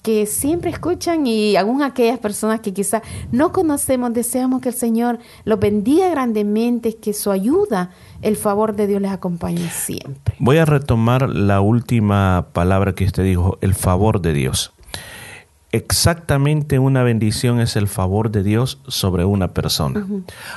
que 0.04 0.28
siempre 0.28 0.70
escuchan 0.70 1.26
y 1.26 1.56
aún 1.56 1.82
aquellas 1.82 2.20
personas 2.20 2.60
que 2.60 2.74
quizás 2.74 3.02
no 3.32 3.52
conocemos, 3.54 4.14
deseamos 4.14 4.62
que 4.62 4.70
el 4.70 4.76
Señor 4.76 5.18
los 5.46 5.60
bendiga 5.60 6.10
grandemente, 6.10 6.98
que 6.98 7.14
su 7.14 7.32
ayuda, 7.32 7.90
el 8.22 8.36
favor 8.36 8.76
de 8.76 8.86
Dios 8.86 9.02
les 9.02 9.12
acompañe 9.12 9.68
siempre. 9.70 10.36
Voy 10.40 10.58
a 10.58 10.66
retomar 10.66 11.30
la 11.30 11.62
última 11.62 12.48
palabra 12.52 12.94
que 12.94 13.06
usted 13.06 13.24
dijo, 13.24 13.58
el 13.62 13.74
favor 13.74 14.22
de 14.22 14.34
Dios. 14.34 14.74
Exactamente 15.74 16.78
una 16.78 17.02
bendición 17.02 17.60
es 17.60 17.76
el 17.76 17.88
favor 17.88 18.30
de 18.30 18.44
Dios 18.44 18.78
sobre 18.88 19.26
una 19.26 19.56
persona. 19.56 20.06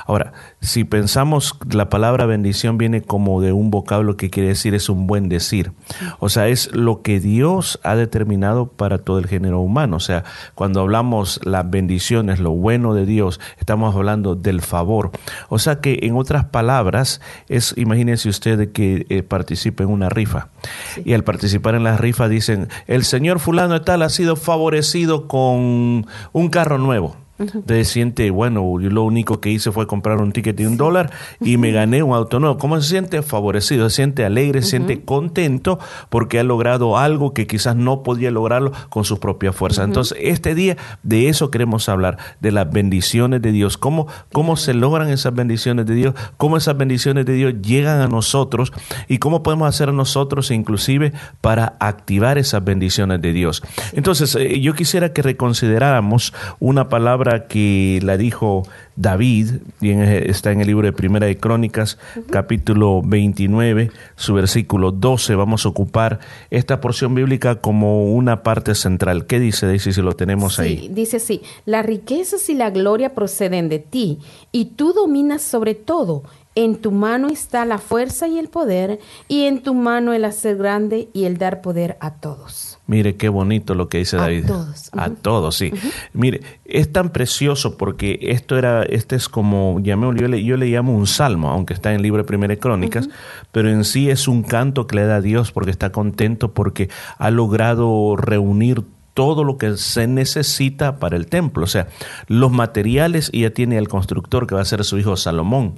Ahora, 0.05 0.35
si 0.61 0.85
pensamos 0.85 1.57
la 1.71 1.89
palabra 1.89 2.27
bendición 2.27 2.77
viene 2.77 3.01
como 3.01 3.41
de 3.41 3.51
un 3.51 3.71
vocablo 3.71 4.19
que 4.19 4.29
quiere 4.29 4.51
decir 4.51 4.75
es 4.75 4.91
un 4.91 5.07
buen 5.07 5.31
decir. 5.31 5.73
O 6.19 6.29
sea, 6.29 6.49
es 6.49 6.71
lo 6.75 7.01
que 7.01 7.19
Dios 7.19 7.81
ha 7.83 7.97
determinado 7.97 8.67
para 8.69 8.99
todo 8.99 9.19
el 9.19 9.27
género 9.27 9.61
humano. 9.61 9.97
O 9.97 10.01
sea, 10.01 10.23
cuando 10.55 10.83
hablamos 10.83 11.41
las 11.45 11.71
bendiciones, 11.71 12.39
lo 12.39 12.51
bueno 12.51 12.93
de 12.93 13.07
Dios, 13.07 13.41
estamos 13.59 13.97
hablando 13.97 14.35
del 14.35 14.61
favor. 14.61 15.13
O 15.49 15.59
sea 15.59 15.81
que 15.81 16.01
en 16.03 16.15
otras 16.15 16.45
palabras, 16.45 17.23
es 17.49 17.73
imagínense 17.79 18.29
usted 18.29 18.71
que 18.71 19.07
eh, 19.09 19.23
participe 19.23 19.83
en 19.83 19.89
una 19.89 20.11
rifa. 20.11 20.49
Y 21.07 21.15
al 21.15 21.25
participar 21.25 21.75
en 21.75 21.85
la 21.85 21.97
rifa 21.97 22.29
dicen, 22.29 22.69
el 22.87 23.07
señor 23.07 23.41
fulano 23.41 23.81
tal 23.81 24.03
ha 24.03 24.11
sido 24.11 24.37
favorecido 24.37 25.06
con 25.29 26.07
un 26.33 26.49
carro 26.51 26.79
nuevo. 26.79 27.26
Entonces 27.39 27.89
siente, 27.89 28.31
bueno, 28.31 28.81
yo 28.81 28.89
lo 28.91 29.03
único 29.03 29.41
que 29.41 29.51
hice 29.51 29.71
fue 29.71 29.87
comprar 29.87 30.19
un 30.19 30.33
ticket 30.33 30.57
de 30.57 30.67
un 30.67 30.77
dólar 30.77 31.11
y 31.41 31.59
me 31.59 31.71
gané 31.71 32.03
un 32.03 32.15
auto 32.15 32.41
nuevo. 32.41 32.57
¿Cómo 32.57 32.81
se 32.81 32.89
siente? 32.89 33.21
Favorecido, 33.23 33.89
se 33.91 33.97
siente 33.97 34.25
alegre, 34.25 34.63
se 34.63 34.71
siente 34.71 35.03
contento 35.03 35.79
porque 36.09 36.39
ha 36.39 36.45
logrado 36.45 36.97
algo 36.97 37.35
que 37.35 37.47
quizás 37.47 37.77
no 37.77 38.03
podía 38.03 38.31
lograrlo 38.31 38.73
con 38.89 39.05
sus 39.05 39.19
propias 39.19 39.55
fuerzas. 39.55 39.85
Entonces, 39.85 40.17
este 40.21 40.55
día 40.55 40.77
de 41.03 41.29
eso 41.29 41.51
queremos 41.51 41.89
hablar, 41.89 42.19
de 42.41 42.53
las 42.53 42.71
bendiciones 42.71 43.43
de 43.43 43.53
Dios, 43.53 43.77
cómo, 43.77 44.07
cómo 44.33 44.57
se 44.57 44.73
logran 44.73 45.11
esas 45.11 45.35
bendiciones 45.35 45.87
de 45.87 45.95
Dios, 45.95 46.15
cómo 46.37 46.57
esas 46.57 46.77
bendiciones 46.77 47.27
de 47.27 47.35
Dios 47.35 47.55
llegan 47.63 48.01
a 48.01 48.09
nosotros 48.09 48.73
y 49.09 49.19
cómo 49.19 49.43
podemos 49.43 49.69
hacer 49.69 49.93
nosotros 49.93 50.51
inclusive 50.51 51.13
para 51.41 51.77
activar 51.81 52.39
esas 52.39 52.65
bendiciones 52.65 53.21
de 53.21 53.33
Dios. 53.33 53.63
Entonces, 53.93 54.35
eh, 54.37 54.61
yo 54.61 54.75
quisiera 54.75 55.13
que 55.13 55.23
reconsideráramos 55.23 56.33
una 56.61 56.89
palabra 56.89 57.26
que 57.49 58.01
la 58.03 58.17
dijo 58.17 58.63
David, 58.97 59.57
y 59.81 59.91
en- 59.91 60.03
está 60.03 60.53
en 60.53 60.61
el 60.61 60.67
libro 60.69 60.87
de 60.87 60.93
Primera 60.93 61.27
de 61.27 61.37
Crónicas, 61.37 61.99
capítulo 62.31 63.03
29, 63.05 63.91
su 64.17 64.35
versículo 64.35 64.91
12. 64.93 65.35
Vamos 65.35 65.67
a 65.67 65.69
ocupar 65.69 66.21
esta 66.51 66.81
porción 66.81 67.15
bíblica 67.15 67.57
como 67.57 68.13
una 68.15 68.43
parte 68.43 68.75
central. 68.75 69.27
¿Qué 69.27 69.39
dice 69.41 69.67
Daisy 69.67 69.93
si 69.93 70.03
lo 70.03 70.15
tenemos 70.15 70.59
ahí? 70.59 70.89
Dice 70.93 71.19
así, 71.19 71.43
las 71.67 71.85
riquezas 71.85 72.49
y 72.49 72.55
la 72.55 72.71
gloria 72.71 73.15
proceden 73.15 73.69
de 73.69 73.79
ti, 73.81 74.19
y 74.53 74.67
tú 74.77 74.93
dominas 74.93 75.43
sobre 75.43 75.75
todo. 75.75 76.23
En 76.55 76.77
tu 76.77 76.91
mano 76.91 77.29
está 77.29 77.67
la 77.67 77.77
fuerza 77.77 78.29
y 78.29 78.39
el 78.39 78.49
poder, 78.49 78.99
y 79.29 79.45
en 79.45 79.63
tu 79.63 79.75
mano 79.75 80.15
el 80.15 80.25
hacer 80.25 80.57
grande 80.57 81.09
y 81.13 81.25
el 81.25 81.37
dar 81.37 81.61
poder 81.61 81.99
a 82.01 82.15
todos. 82.15 82.76
Mire 82.89 83.17
qué 83.17 83.29
bonito 83.29 83.75
lo 83.75 83.89
que 83.89 83.99
dice 83.99 84.17
David. 84.17 84.47
todos, 84.47 84.91
A 84.93 85.11
todos, 85.11 85.57
sí. 85.57 85.73
Mire, 86.13 86.41
es 86.65 86.93
tan 86.93 87.11
precioso 87.11 87.77
porque 87.77 88.19
esto 88.23 88.57
era, 88.57 88.85
este 88.85 89.17
es 89.17 89.29
como, 89.29 89.81
llamémoslo, 89.81 90.21
yo 90.21 90.29
le, 90.29 90.45
yo 90.45 90.57
le 90.57 90.67
llamo 90.67 90.97
un 90.97 91.09
salmo, 91.09 91.51
aunque 91.51 91.75
está 91.75 91.91
en 91.91 91.97
el 91.97 92.03
libro 92.03 92.23
de 92.23 92.27
Primera 92.27 92.55
de 92.55 92.59
Crónicas, 92.59 93.09
pero 93.51 93.71
en 93.71 93.85
sí 93.85 94.09
es 94.09 94.29
un 94.29 94.45
canto 94.45 94.87
que 94.87 94.97
le 94.97 95.05
da 95.05 95.17
a 95.17 95.21
Dios 95.21 95.51
porque 95.51 95.73
está 95.73 95.91
contento 95.91 96.53
porque 96.53 96.89
ha 97.19 97.31
logrado 97.31 98.15
reunir 98.17 98.85
todo 99.17 99.45
lo 99.45 99.57
que 99.57 99.79
se 99.79 100.07
necesita 100.07 100.99
para 100.99 101.17
el 101.17 101.27
templo, 101.27 101.65
o 101.65 101.67
sea, 101.67 101.89
los 102.27 102.53
materiales 102.53 103.31
y 103.33 103.41
ya 103.41 103.51
tiene 103.51 103.79
el 103.79 103.89
constructor 103.89 104.47
que 104.47 104.55
va 104.55 104.61
a 104.61 104.65
ser 104.67 104.85
su 104.85 104.99
hijo 104.99 105.17
Salomón. 105.17 105.77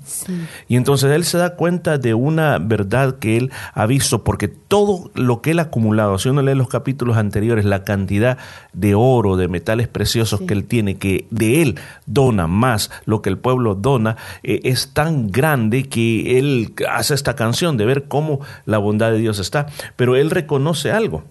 Y 0.66 0.74
entonces 0.74 1.12
él 1.12 1.22
se 1.22 1.38
da 1.38 1.55
cuenta 1.55 1.98
de 1.98 2.14
una 2.14 2.59
verdad 2.59 3.20
que 3.20 3.37
él 3.37 3.53
ha 3.74 3.87
visto, 3.87 4.24
porque 4.24 4.48
todo 4.48 5.12
lo 5.14 5.40
que 5.40 5.53
él 5.53 5.61
ha 5.61 5.70
acumulado, 5.70 6.18
si 6.18 6.31
uno 6.31 6.42
lee 6.42 6.57
los 6.57 6.66
capítulos 6.66 7.16
anteriores, 7.16 7.64
la 7.64 7.85
cantidad 7.85 8.38
de 8.72 8.96
oro, 8.96 9.37
de 9.37 9.46
metales 9.46 9.87
preciosos 9.87 10.40
que 10.40 10.55
él 10.55 10.64
tiene, 10.64 10.96
que 10.96 11.29
de 11.31 11.62
él 11.62 11.79
dona 12.07 12.48
más 12.48 12.90
lo 13.05 13.22
que 13.22 13.31
el 13.31 13.38
pueblo 13.38 13.77
dona, 13.77 14.16
eh, 14.42 14.62
es 14.64 14.92
tan 14.94 15.31
grande 15.31 15.88
que 15.88 16.40
él 16.40 16.74
hace 16.90 17.14
esta 17.14 17.37
canción 17.37 17.77
de 17.77 17.85
ver 17.85 18.09
cómo 18.09 18.40
la 18.66 18.79
bondad 18.79 19.12
de 19.12 19.18
Dios 19.18 19.38
está. 19.38 19.66
Pero 19.94 20.16
él 20.16 20.31
reconoce 20.31 20.90
algo, 20.90 21.22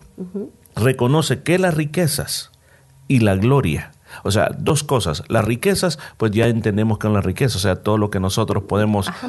reconoce 0.77 1.43
que 1.43 1.59
las 1.59 1.73
riquezas 1.73 2.51
y 3.07 3.19
la 3.19 3.35
gloria 3.35 3.91
o 4.23 4.31
sea, 4.31 4.49
dos 4.57 4.83
cosas. 4.83 5.21
Las 5.27 5.43
riquezas, 5.43 5.99
pues 6.15 6.31
ya 6.31 6.47
entendemos 6.47 6.97
que 6.97 7.03
son 7.07 7.13
las 7.13 7.25
riquezas, 7.25 7.57
o 7.57 7.59
sea, 7.59 7.75
todo 7.75 7.97
lo 7.97 8.09
que 8.09 8.19
nosotros 8.21 8.63
podemos 8.63 9.09
Ajá, 9.09 9.27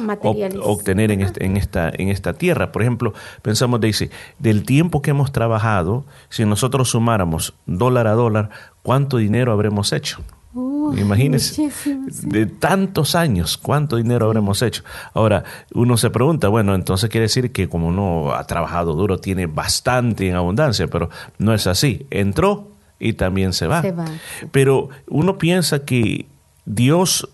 obtener 0.63 1.11
en, 1.11 1.21
este- 1.21 1.45
en, 1.45 1.57
esta, 1.57 1.91
en 1.93 2.07
esta 2.07 2.33
tierra. 2.33 2.71
Por 2.71 2.81
ejemplo, 2.81 3.13
pensamos, 3.41 3.81
Daisy, 3.81 4.09
del 4.39 4.63
tiempo 4.63 5.01
que 5.01 5.11
hemos 5.11 5.31
trabajado, 5.33 6.05
si 6.29 6.45
nosotros 6.45 6.89
sumáramos 6.89 7.53
dólar 7.65 8.07
a 8.07 8.13
dólar, 8.13 8.49
¿cuánto 8.81 9.17
dinero 9.17 9.51
habremos 9.51 9.91
hecho? 9.91 10.21
Uy, 10.51 10.99
Imagínense, 10.99 11.69
de 12.23 12.45
tantos 12.47 13.13
años, 13.13 13.57
¿cuánto 13.57 13.97
dinero 13.97 14.25
habremos 14.25 14.61
hecho? 14.63 14.83
Ahora, 15.13 15.43
uno 15.75 15.95
se 15.95 16.09
pregunta, 16.09 16.47
bueno, 16.47 16.73
entonces 16.73 17.09
quiere 17.09 17.25
decir 17.25 17.51
que 17.51 17.69
como 17.69 17.87
uno 17.87 18.33
ha 18.33 18.45
trabajado 18.45 18.93
duro, 18.93 19.19
tiene 19.19 19.45
bastante 19.45 20.27
en 20.27 20.35
abundancia, 20.35 20.87
pero 20.87 21.11
no 21.37 21.53
es 21.53 21.67
así. 21.67 22.07
Entró 22.09 22.69
y 22.99 23.13
también 23.13 23.53
se 23.53 23.67
va. 23.67 23.81
Se 23.81 23.91
va, 23.91 24.05
Pero 24.51 24.89
uno 25.07 25.37
piensa 25.37 25.85
que 25.85 26.25
Dios 26.65 27.29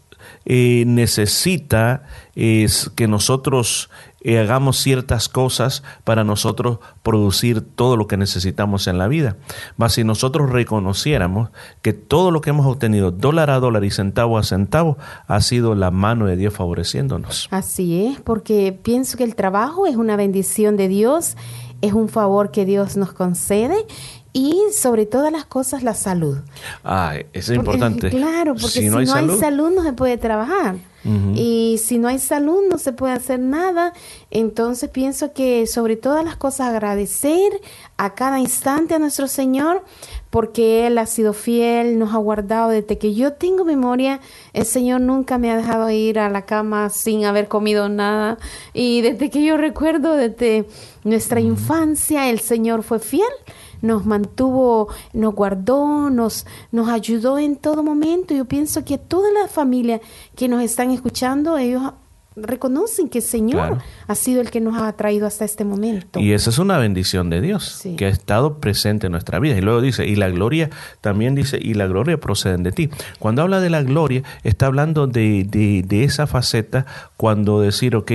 eh, 0.46 0.84
necesita 0.86 2.04
es 2.36 2.92
que 2.96 3.08
nosotros 3.08 3.90
eh, 4.28 4.40
hagamos 4.40 4.78
ciertas 4.78 5.30
cosas 5.30 5.84
para 6.04 6.24
nosotros 6.24 6.80
producir 7.04 7.62
todo 7.62 7.96
lo 7.96 8.08
que 8.08 8.18
necesitamos 8.18 8.88
en 8.88 8.98
la 8.98 9.08
vida. 9.08 9.38
Mas 9.78 9.94
si 9.94 10.04
nosotros 10.04 10.50
reconociéramos 10.50 11.50
que 11.84 11.94
todo 11.94 12.32
lo 12.32 12.42
que 12.42 12.50
hemos 12.50 12.66
obtenido, 12.66 13.12
dólar 13.12 13.52
a 13.52 13.60
dólar 13.60 13.84
y 13.84 13.92
centavo 13.92 14.40
a 14.40 14.44
centavo, 14.44 14.98
ha 15.28 15.42
sido 15.42 15.76
la 15.76 15.92
mano 15.92 16.26
de 16.26 16.38
Dios 16.38 16.56
favoreciéndonos. 16.56 17.48
Así 17.52 18.08
es, 18.08 18.20
porque 18.20 18.78
pienso 18.82 19.16
que 19.16 19.24
el 19.24 19.36
trabajo 19.36 19.86
es 19.86 19.96
una 19.96 20.16
bendición 20.16 20.76
de 20.76 20.88
Dios, 20.88 21.38
es 21.82 21.94
un 21.94 22.10
favor 22.10 22.50
que 22.50 22.66
Dios 22.66 22.98
nos 22.98 23.14
concede 23.14 23.86
y 24.34 24.58
sobre 24.74 25.06
todas 25.06 25.32
las 25.32 25.46
cosas 25.46 25.84
la 25.84 25.94
salud. 25.94 26.40
Ah, 26.84 27.14
eso 27.32 27.54
es 27.54 27.60
Porque- 27.60 27.78
importante. 27.78 28.10
Claro, 28.10 28.54
porque 28.56 28.68
si, 28.82 28.90
no, 28.90 28.98
hay, 28.98 29.06
salud, 29.06 29.72
no 29.72 29.84
se 29.84 29.94
puede 29.94 30.18
trabajar. 30.18 30.78
Y 31.36 31.80
si 31.84 32.00
no 32.00 32.08
hay 32.08 32.18
salud 32.18 32.64
no 32.68 32.80
se 32.80 32.92
puede 32.92 33.14
hacer 33.14 33.40
nada. 33.40 33.94
Entonces 34.32 34.90
pienso 34.90 35.34
que 35.34 35.68
sobre 35.68 35.98
todas 35.98 36.26
las 36.26 36.36
cosas 36.36 36.70
agradecer 36.70 37.62
a 37.98 38.16
cada 38.16 38.40
instante 38.40 38.96
a 38.96 39.00
nuestro 39.00 39.28
Señor 39.28 39.84
porque 40.32 40.88
Él 40.88 40.98
ha 40.98 41.06
sido 41.06 41.34
fiel, 41.34 42.00
nos 42.00 42.14
ha 42.14 42.18
guardado 42.18 42.70
desde 42.70 42.98
que 42.98 43.14
yo 43.14 43.34
tengo 43.34 43.66
memoria. 43.66 44.20
El 44.54 44.66
Señor 44.66 45.02
nunca 45.02 45.38
me 45.38 45.52
ha 45.52 45.58
dejado 45.58 45.90
ir 45.92 46.18
a 46.18 46.30
la 46.30 46.46
cama 46.46 46.90
sin 46.90 47.24
haber 47.26 47.48
comido 47.48 47.88
nada. 47.88 48.40
Y 48.74 49.02
desde 49.02 49.30
que 49.30 49.46
yo 49.46 49.58
recuerdo, 49.58 50.16
desde 50.16 50.66
nuestra 51.04 51.40
infancia, 51.40 52.30
el 52.30 52.40
Señor 52.40 52.82
fue 52.84 53.00
fiel 53.00 53.30
nos 53.86 54.06
mantuvo, 54.06 54.90
nos 55.14 55.34
guardó, 55.34 56.10
nos, 56.10 56.46
nos 56.72 56.90
ayudó 56.90 57.38
en 57.38 57.56
todo 57.56 57.84
momento. 57.84 58.34
Yo 58.34 58.46
pienso 58.46 58.84
que 58.84 58.98
toda 58.98 59.32
la 59.32 59.48
familia 59.48 60.02
que 60.36 60.48
nos 60.48 60.64
están 60.64 60.92
escuchando, 60.92 61.58
ellos 61.58 61.94
reconocen 62.36 63.10
que 63.10 63.20
el 63.20 63.24
Señor 63.24 63.68
Claro. 63.68 63.78
ha 64.08 64.16
sido 64.16 64.42
el 64.42 64.52
que 64.52 64.60
nos 64.62 64.82
ha 64.82 64.92
traído 64.94 65.26
hasta 65.26 65.46
este 65.46 65.64
momento. 65.66 66.20
Y 66.20 66.34
esa 66.34 66.50
es 66.50 66.60
una 66.60 66.78
bendición 66.78 67.30
de 67.30 67.42
Dios 67.42 67.64
Sí. 67.82 67.96
que 67.96 68.06
ha 68.06 68.10
estado 68.10 68.60
presente 68.60 69.08
en 69.08 69.12
nuestra 69.14 69.40
vida. 69.40 69.58
Y 69.58 69.62
luego 69.62 69.82
dice, 69.82 70.06
y 70.06 70.16
la 70.16 70.30
gloria, 70.30 70.70
también 71.02 71.36
dice, 71.36 71.58
y 71.62 71.74
la 71.76 71.88
gloria 71.88 72.20
proceden 72.20 72.64
de 72.64 72.72
ti. 72.72 72.90
Cuando 73.20 73.42
habla 73.42 73.60
de 73.62 73.70
la 73.70 73.84
gloria, 73.84 74.24
está 74.44 74.66
hablando 74.66 75.08
de, 75.08 75.46
de, 75.50 75.84
de 75.88 76.04
esa 76.04 76.28
faceta 76.28 76.86
cuando 77.18 77.62
decir, 77.62 77.96
ok, 77.96 78.12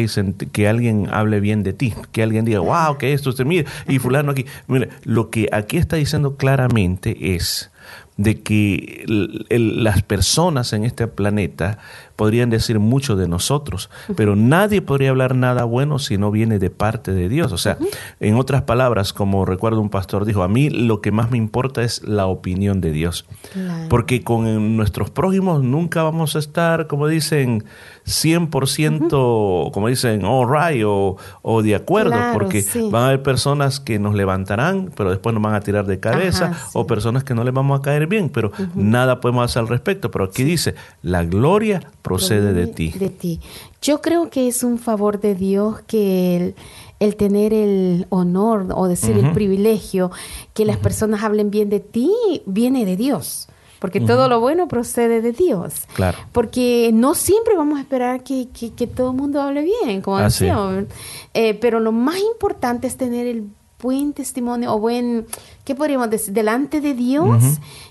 que 0.52 0.68
alguien 0.68 1.08
hable 1.10 1.40
bien 1.40 1.62
de 1.62 1.72
ti, 1.72 1.94
que 2.12 2.22
alguien 2.22 2.44
diga, 2.44 2.60
wow, 2.60 2.98
que 2.98 3.12
esto, 3.12 3.30
usted 3.30 3.44
mire, 3.46 3.66
y 3.88 3.98
fulano 3.98 4.32
aquí. 4.32 4.44
Mire, 4.68 4.90
lo 5.04 5.30
que 5.30 5.48
aquí 5.52 5.76
está 5.78 5.96
diciendo 5.96 6.36
claramente 6.36 7.34
es 7.34 7.70
de 8.16 8.42
que 8.42 9.04
el- 9.08 9.46
el- 9.48 9.82
las 9.82 10.02
personas 10.02 10.74
en 10.74 10.84
este 10.84 11.06
planeta 11.06 11.78
podrían 12.20 12.50
decir 12.50 12.78
mucho 12.80 13.16
de 13.16 13.26
nosotros, 13.28 13.88
pero 14.14 14.36
nadie 14.36 14.82
podría 14.82 15.08
hablar 15.08 15.34
nada 15.34 15.64
bueno 15.64 15.98
si 15.98 16.18
no 16.18 16.30
viene 16.30 16.58
de 16.58 16.68
parte 16.68 17.14
de 17.14 17.30
Dios. 17.30 17.50
O 17.50 17.56
sea, 17.56 17.78
en 18.20 18.34
otras 18.34 18.60
palabras, 18.60 19.14
como 19.14 19.46
recuerdo 19.46 19.80
un 19.80 19.88
pastor 19.88 20.26
dijo, 20.26 20.42
a 20.42 20.48
mí 20.48 20.68
lo 20.68 21.00
que 21.00 21.12
más 21.12 21.30
me 21.30 21.38
importa 21.38 21.82
es 21.82 22.02
la 22.02 22.26
opinión 22.26 22.82
de 22.82 22.92
Dios. 22.92 23.24
Claro. 23.54 23.88
Porque 23.88 24.20
con 24.22 24.76
nuestros 24.76 25.08
prójimos 25.08 25.62
nunca 25.62 26.02
vamos 26.02 26.36
a 26.36 26.40
estar, 26.40 26.88
como 26.88 27.06
dicen, 27.06 27.64
100%, 28.06 29.70
como 29.72 29.88
dicen, 29.88 30.24
all 30.26 30.46
right, 30.46 30.84
o, 30.86 31.16
o 31.40 31.62
de 31.62 31.74
acuerdo, 31.74 32.10
Claro, 32.10 32.34
porque 32.34 32.60
sí. 32.60 32.88
van 32.90 33.04
a 33.04 33.06
haber 33.06 33.22
personas 33.22 33.80
que 33.80 33.98
nos 33.98 34.14
levantarán, 34.14 34.90
pero 34.94 35.08
después 35.10 35.32
nos 35.32 35.42
van 35.42 35.54
a 35.54 35.60
tirar 35.60 35.86
de 35.86 36.00
cabeza, 36.00 36.50
Ajá, 36.50 36.68
o 36.74 36.86
personas 36.86 37.24
que 37.24 37.34
no 37.34 37.44
les 37.44 37.54
vamos 37.54 37.78
a 37.78 37.82
caer 37.82 38.06
bien, 38.06 38.28
pero 38.28 38.52
nada 38.74 39.20
podemos 39.20 39.44
hacer 39.44 39.60
al 39.60 39.68
respecto. 39.68 40.10
Pero 40.10 40.26
aquí 40.26 40.44
dice, 40.44 40.74
la 41.02 41.24
gloria 41.24 41.80
procede 42.18 42.52
de 42.52 42.66
ti. 42.66 42.90
De 42.92 43.08
ti. 43.08 43.40
Yo 43.82 44.00
creo 44.00 44.30
que 44.30 44.48
es 44.48 44.62
un 44.62 44.78
favor 44.78 45.20
de 45.20 45.34
Dios 45.34 45.80
que 45.86 46.36
el, 46.36 46.54
el 46.98 47.16
tener 47.16 47.52
el 47.52 48.06
honor 48.10 48.66
o 48.74 48.88
decir 48.88 49.16
el 49.16 49.32
privilegio 49.32 50.10
que 50.54 50.64
las 50.64 50.76
personas 50.76 51.22
hablen 51.22 51.50
bien 51.50 51.68
de 51.70 51.80
ti 51.80 52.12
viene 52.46 52.84
de 52.84 52.96
Dios. 52.96 53.48
Porque 53.78 53.98
todo 54.02 54.28
lo 54.28 54.40
bueno 54.40 54.68
procede 54.68 55.22
de 55.22 55.32
Dios. 55.32 55.72
Claro. 55.94 56.18
Porque 56.32 56.90
no 56.92 57.14
siempre 57.14 57.56
vamos 57.56 57.78
a 57.78 57.80
esperar 57.80 58.22
que, 58.22 58.48
que- 58.52 58.74
que 58.74 58.86
todo 58.86 59.12
el 59.12 59.16
mundo 59.16 59.40
hable 59.40 59.62
bien, 59.62 60.02
como 60.02 60.18
decíamos. 60.18 60.84
Eh, 61.32 61.54
pero 61.54 61.80
lo 61.80 61.90
más 61.90 62.18
importante 62.18 62.86
es 62.86 62.98
tener 62.98 63.26
el 63.26 63.44
buen 63.82 64.12
testimonio 64.12 64.74
o 64.74 64.78
buen, 64.78 65.24
¿qué 65.64 65.74
podríamos 65.74 66.10
decir? 66.10 66.34
Delante 66.34 66.82
de 66.82 66.92
Dios, 66.92 67.42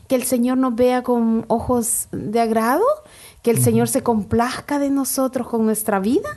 que 0.08 0.14
el 0.14 0.22
Señor 0.22 0.60
nos 0.60 0.76
vea 0.76 1.02
con 1.02 1.46
ojos 1.48 2.08
de 2.12 2.40
agrado, 2.40 2.86
que 3.42 3.52
el 3.52 3.62
Señor 3.62 3.88
se 3.88 4.04
complazca 4.04 4.80
de 4.80 4.90
nosotros 4.90 5.48
con 5.48 5.66
nuestra 5.66 6.00
vida, 6.00 6.30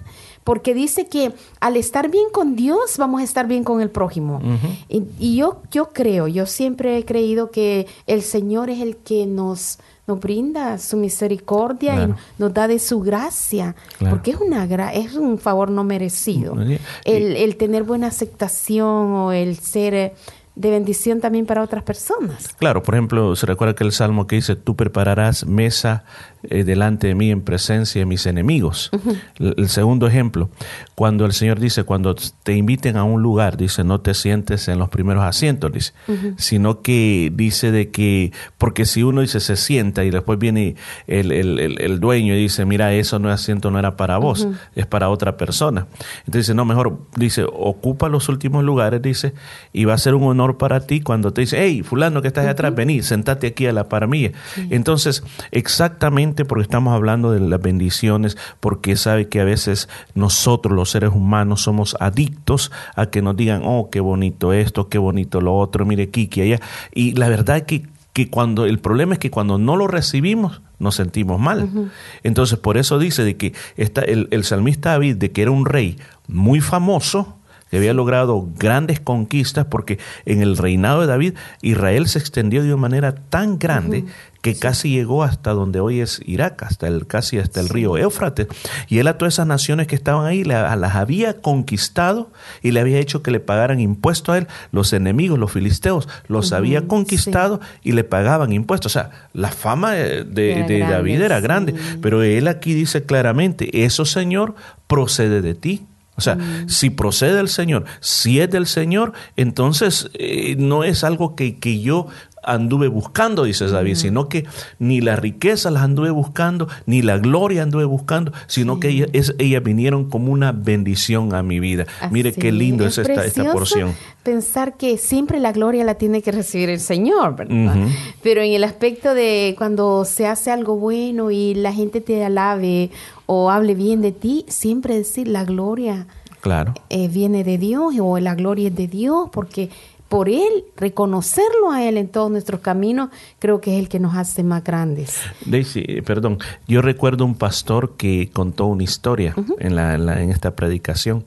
porque 0.44 0.72
dice 0.74 1.06
que 1.08 1.32
al 1.60 1.76
estar 1.76 2.10
bien 2.10 2.26
con 2.32 2.54
Dios 2.56 2.96
vamos 2.98 3.20
a 3.20 3.24
estar 3.24 3.46
bien 3.46 3.64
con 3.64 3.80
el 3.80 3.90
prójimo. 3.90 4.40
Y, 4.88 5.04
y 5.18 5.36
yo, 5.36 5.62
yo 5.70 5.90
creo, 5.92 6.28
yo 6.28 6.46
siempre 6.46 6.96
he 6.98 7.04
creído 7.04 7.50
que 7.50 7.86
el 8.06 8.22
Señor 8.22 8.70
es 8.70 8.80
el 8.80 8.96
que 8.96 9.26
nos, 9.26 9.78
nos 10.06 10.20
brinda 10.20 10.78
su 10.78 10.96
misericordia 10.96 11.94
Claro. 11.94 12.16
y 12.38 12.42
nos 12.42 12.54
da 12.54 12.68
de 12.68 12.78
su 12.78 13.00
gracia, 13.00 13.74
Claro. 13.98 14.14
porque 14.16 14.32
es, 14.32 14.36
una 14.40 14.66
gra- 14.68 14.92
es 14.94 15.14
un 15.14 15.38
favor 15.38 15.70
no 15.70 15.84
merecido. 15.84 16.54
Y- 16.62 16.78
El, 17.04 17.36
el 17.36 17.56
tener 17.56 17.82
buena 17.84 18.08
aceptación 18.08 18.86
o 19.12 19.32
el 19.32 19.56
ser 19.58 19.94
eh, 19.94 20.14
de 20.54 20.70
bendición 20.70 21.20
también 21.20 21.46
para 21.46 21.62
otras 21.62 21.82
personas. 21.82 22.48
Claro, 22.58 22.82
por 22.82 22.94
ejemplo, 22.94 23.34
se 23.36 23.46
recuerda 23.46 23.74
que 23.74 23.84
el 23.84 23.92
salmo 23.92 24.26
que 24.26 24.36
dice, 24.36 24.54
tú 24.56 24.76
prepararás 24.76 25.46
mesa 25.46 26.04
eh, 26.50 26.64
delante 26.64 27.06
de 27.08 27.14
mí 27.14 27.30
en 27.30 27.42
presencia 27.42 28.00
de 28.00 28.06
mis 28.06 28.26
enemigos. 28.26 28.90
el, 29.38 29.54
el 29.56 29.68
segundo 29.68 30.06
ejemplo, 30.06 30.50
cuando 30.94 31.24
el 31.26 31.32
Señor 31.32 31.58
dice, 31.60 31.84
cuando 31.84 32.14
te 32.42 32.56
inviten 32.56 32.96
a 32.96 33.04
un 33.04 33.22
lugar, 33.22 33.56
dice, 33.56 33.84
no 33.84 34.00
te 34.00 34.14
sientes 34.14 34.68
en 34.68 34.78
los 34.78 34.88
primeros 34.88 35.24
asientos, 35.24 35.72
dice, 35.72 35.92
sino 36.36 36.80
que 36.82 37.30
dice 37.34 37.70
de 37.72 37.90
que, 37.90 38.32
porque 38.58 38.84
si 38.86 39.02
uno 39.02 39.20
dice 39.20 39.40
se 39.40 39.56
sienta 39.56 40.04
y 40.04 40.10
después 40.10 40.38
viene 40.38 40.76
el, 41.06 41.32
el- 41.32 41.58
el- 41.58 42.00
dueño 42.00 42.34
y 42.34 42.38
dice, 42.38 42.64
mira, 42.64 42.92
eso 42.94 43.18
no 43.18 43.28
es 43.28 43.34
asiento, 43.40 43.70
no 43.70 43.78
era 43.78 43.96
para 43.96 44.18
vos, 44.18 44.48
es 44.74 44.86
para 44.86 45.08
otra 45.08 45.36
persona. 45.36 45.86
Entonces 46.20 46.46
dice, 46.46 46.54
no, 46.54 46.64
mejor, 46.64 46.98
dice, 47.16 47.44
ocupa 47.44 48.08
los 48.08 48.28
últimos 48.28 48.64
lugares, 48.64 49.00
dice, 49.02 49.34
y 49.72 49.84
va 49.84 49.94
a 49.94 49.98
ser 49.98 50.14
un 50.14 50.24
honor 50.24 50.56
para 50.58 50.80
ti 50.86 51.00
cuando 51.00 51.32
te 51.32 51.42
dice, 51.42 51.58
hey, 51.60 51.82
fulano 51.82 52.22
que 52.22 52.28
estás 52.28 52.46
atrás, 52.46 52.74
vení, 52.74 53.02
sentate 53.02 53.46
aquí 53.48 53.66
a 53.66 53.72
la 53.72 53.88
par 53.88 54.08
mía. 54.08 54.32
Entonces, 54.70 55.22
exactamente 55.50 56.31
porque 56.34 56.62
estamos 56.62 56.94
hablando 56.94 57.32
de 57.32 57.40
las 57.40 57.60
bendiciones, 57.60 58.36
porque 58.60 58.96
sabe 58.96 59.28
que 59.28 59.40
a 59.40 59.44
veces 59.44 59.88
nosotros 60.14 60.74
los 60.74 60.90
seres 60.90 61.10
humanos 61.14 61.62
somos 61.62 61.96
adictos 62.00 62.72
a 62.94 63.06
que 63.06 63.22
nos 63.22 63.36
digan, 63.36 63.62
oh, 63.64 63.90
qué 63.90 64.00
bonito 64.00 64.52
esto, 64.52 64.88
qué 64.88 64.98
bonito 64.98 65.40
lo 65.40 65.56
otro, 65.56 65.84
mire 65.86 66.10
Kiki 66.10 66.40
allá. 66.42 66.60
Y 66.94 67.12
la 67.12 67.28
verdad 67.28 67.62
que 67.62 67.86
que 68.12 68.28
cuando 68.28 68.66
el 68.66 68.78
problema 68.78 69.14
es 69.14 69.18
que 69.18 69.30
cuando 69.30 69.58
no 69.58 69.76
lo 69.76 69.86
recibimos 69.86 70.60
nos 70.78 70.96
sentimos 70.96 71.40
mal. 71.40 71.90
Entonces 72.22 72.58
por 72.58 72.76
eso 72.76 72.98
dice 72.98 73.24
de 73.24 73.36
que 73.36 73.54
el, 73.76 74.28
el 74.30 74.44
salmista 74.44 74.90
David 74.90 75.16
de 75.16 75.32
que 75.32 75.42
era 75.42 75.50
un 75.50 75.64
rey 75.64 75.96
muy 76.28 76.60
famoso 76.60 77.38
que 77.72 77.78
había 77.78 77.94
logrado 77.94 78.46
grandes 78.58 79.00
conquistas 79.00 79.64
porque 79.64 79.98
en 80.26 80.42
el 80.42 80.58
reinado 80.58 81.00
de 81.00 81.06
David 81.06 81.32
Israel 81.62 82.06
se 82.06 82.18
extendió 82.18 82.62
de 82.62 82.68
una 82.68 82.76
manera 82.82 83.14
tan 83.14 83.58
grande 83.58 84.04
que 84.42 84.54
casi 84.58 84.90
llegó 84.90 85.22
hasta 85.22 85.52
donde 85.52 85.80
hoy 85.80 86.00
es 86.00 86.20
Irak, 86.26 86.64
hasta 86.64 86.86
el 86.88 87.06
casi 87.06 87.38
hasta 87.38 87.60
el 87.60 87.68
río 87.70 87.96
Éufrates, 87.96 88.48
y 88.88 88.98
él 88.98 89.06
a 89.06 89.16
todas 89.16 89.34
esas 89.34 89.46
naciones 89.46 89.86
que 89.86 89.94
estaban 89.94 90.26
ahí 90.26 90.42
la- 90.44 90.74
las 90.76 90.96
había 90.96 91.40
conquistado 91.40 92.30
y 92.60 92.72
le 92.72 92.80
había 92.80 92.98
hecho 92.98 93.22
que 93.22 93.30
le 93.30 93.40
pagaran 93.40 93.80
impuestos 93.80 94.34
a 94.34 94.38
él, 94.38 94.48
los 94.72 94.92
enemigos, 94.92 95.38
los 95.38 95.52
filisteos, 95.52 96.08
los 96.26 96.52
había 96.52 96.86
conquistado 96.88 97.60
y 97.82 97.92
le 97.92 98.04
pagaban 98.04 98.52
impuestos, 98.52 98.92
o 98.92 98.98
sea, 98.98 99.28
la 99.32 99.48
fama 99.48 99.92
de, 99.92 100.24
de- 100.24 100.52
Era 100.52 100.66
de 100.66 100.78
grande, 100.78 100.94
David 100.96 101.20
era 101.22 101.40
grande, 101.40 101.74
pero 102.02 102.22
él 102.22 102.48
aquí 102.48 102.74
dice 102.74 103.04
claramente, 103.04 103.84
eso 103.84 104.04
Señor 104.04 104.56
procede 104.88 105.40
de 105.40 105.54
ti. 105.54 105.86
O 106.16 106.20
sea, 106.20 106.36
si 106.66 106.90
procede 106.90 107.34
del 107.34 107.48
Señor, 107.48 107.84
si 108.00 108.38
es 108.40 108.50
del 108.50 108.66
Señor, 108.66 109.12
entonces 109.36 110.10
eh, 110.14 110.56
no 110.58 110.84
es 110.84 111.04
algo 111.04 111.34
que, 111.34 111.58
que 111.58 111.80
yo 111.80 112.06
anduve 112.44 112.88
buscando, 112.88 113.44
dice 113.44 113.68
David, 113.68 113.94
sino 113.94 114.28
que 114.28 114.44
ni 114.80 115.00
la 115.00 115.14
riqueza 115.14 115.70
las 115.70 115.84
anduve 115.84 116.10
buscando, 116.10 116.66
ni 116.86 117.00
la 117.00 117.16
gloria 117.18 117.62
anduve 117.62 117.84
buscando, 117.84 118.32
sino 118.48 118.80
que 118.80 118.88
ellas, 118.88 119.08
es- 119.12 119.34
ellas 119.38 119.62
vinieron 119.62 120.10
como 120.10 120.32
una 120.32 120.50
bendición 120.50 121.34
a 121.34 121.42
mi 121.44 121.60
vida. 121.60 121.86
Mire 122.10 122.32
qué 122.32 122.50
lindo 122.50 122.84
es, 122.84 122.98
esta, 122.98 123.12
esta 123.12 123.22
precioso 123.22 123.52
porción. 123.52 123.94
Pensar 124.24 124.76
que 124.76 124.98
siempre 124.98 125.38
la 125.38 125.52
gloria 125.52 125.84
la 125.84 125.94
tiene 125.94 126.20
que 126.20 126.32
recibir 126.32 126.68
el 126.68 126.80
Señor, 126.80 127.36
¿verdad? 127.36 127.76
Pero 128.24 128.42
en 128.42 128.52
el 128.52 128.64
aspecto 128.64 129.14
de 129.14 129.54
cuando 129.56 130.04
se 130.04 130.26
hace 130.26 130.50
algo 130.50 130.76
bueno 130.76 131.30
y 131.30 131.54
la 131.54 131.72
gente 131.72 132.00
te 132.00 132.24
alabe 132.24 132.90
o 133.32 133.50
hable 133.50 133.74
bien 133.74 134.00
de 134.02 134.12
ti, 134.12 134.44
siempre 134.48 134.96
decir 134.96 135.26
la 135.28 135.44
gloria 135.44 136.06
Claro. 136.40 136.74
eh, 136.90 137.08
viene 137.08 137.44
de 137.44 137.56
Dios 137.58 137.94
o 138.00 138.18
la 138.18 138.34
gloria 138.34 138.68
es 138.68 138.74
de 138.76 138.88
Dios, 138.88 139.28
porque 139.32 139.70
por 140.08 140.28
Él, 140.28 140.64
reconocerlo 140.76 141.70
a 141.72 141.82
Él 141.84 141.96
en 141.96 142.08
todos 142.08 142.30
nuestros 142.30 142.60
caminos, 142.60 143.08
creo 143.38 143.62
que 143.62 143.74
es 143.74 143.78
el 143.82 143.88
que 143.88 143.98
nos 143.98 144.14
hace 144.14 144.42
más 144.42 144.62
grandes. 144.62 145.18
Daisy, 145.46 145.84
eh, 145.88 146.02
perdón, 146.02 146.36
yo 146.68 146.82
recuerdo 146.82 147.24
un 147.24 147.34
pastor 147.34 147.94
que 147.96 148.28
contó 148.30 148.66
una 148.66 148.82
historia 148.82 149.34
en, 149.58 149.74
la, 149.74 149.94
en 149.94 150.04
la- 150.04 150.20
en 150.22 150.30
esta 150.30 150.50
predicación 150.54 151.24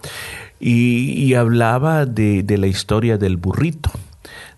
y, 0.59 1.11
y 1.23 1.33
hablaba 1.33 2.05
de, 2.05 2.43
de 2.43 2.57
la 2.59 2.67
historia 2.67 3.17
del 3.17 3.37
burrito, 3.37 3.89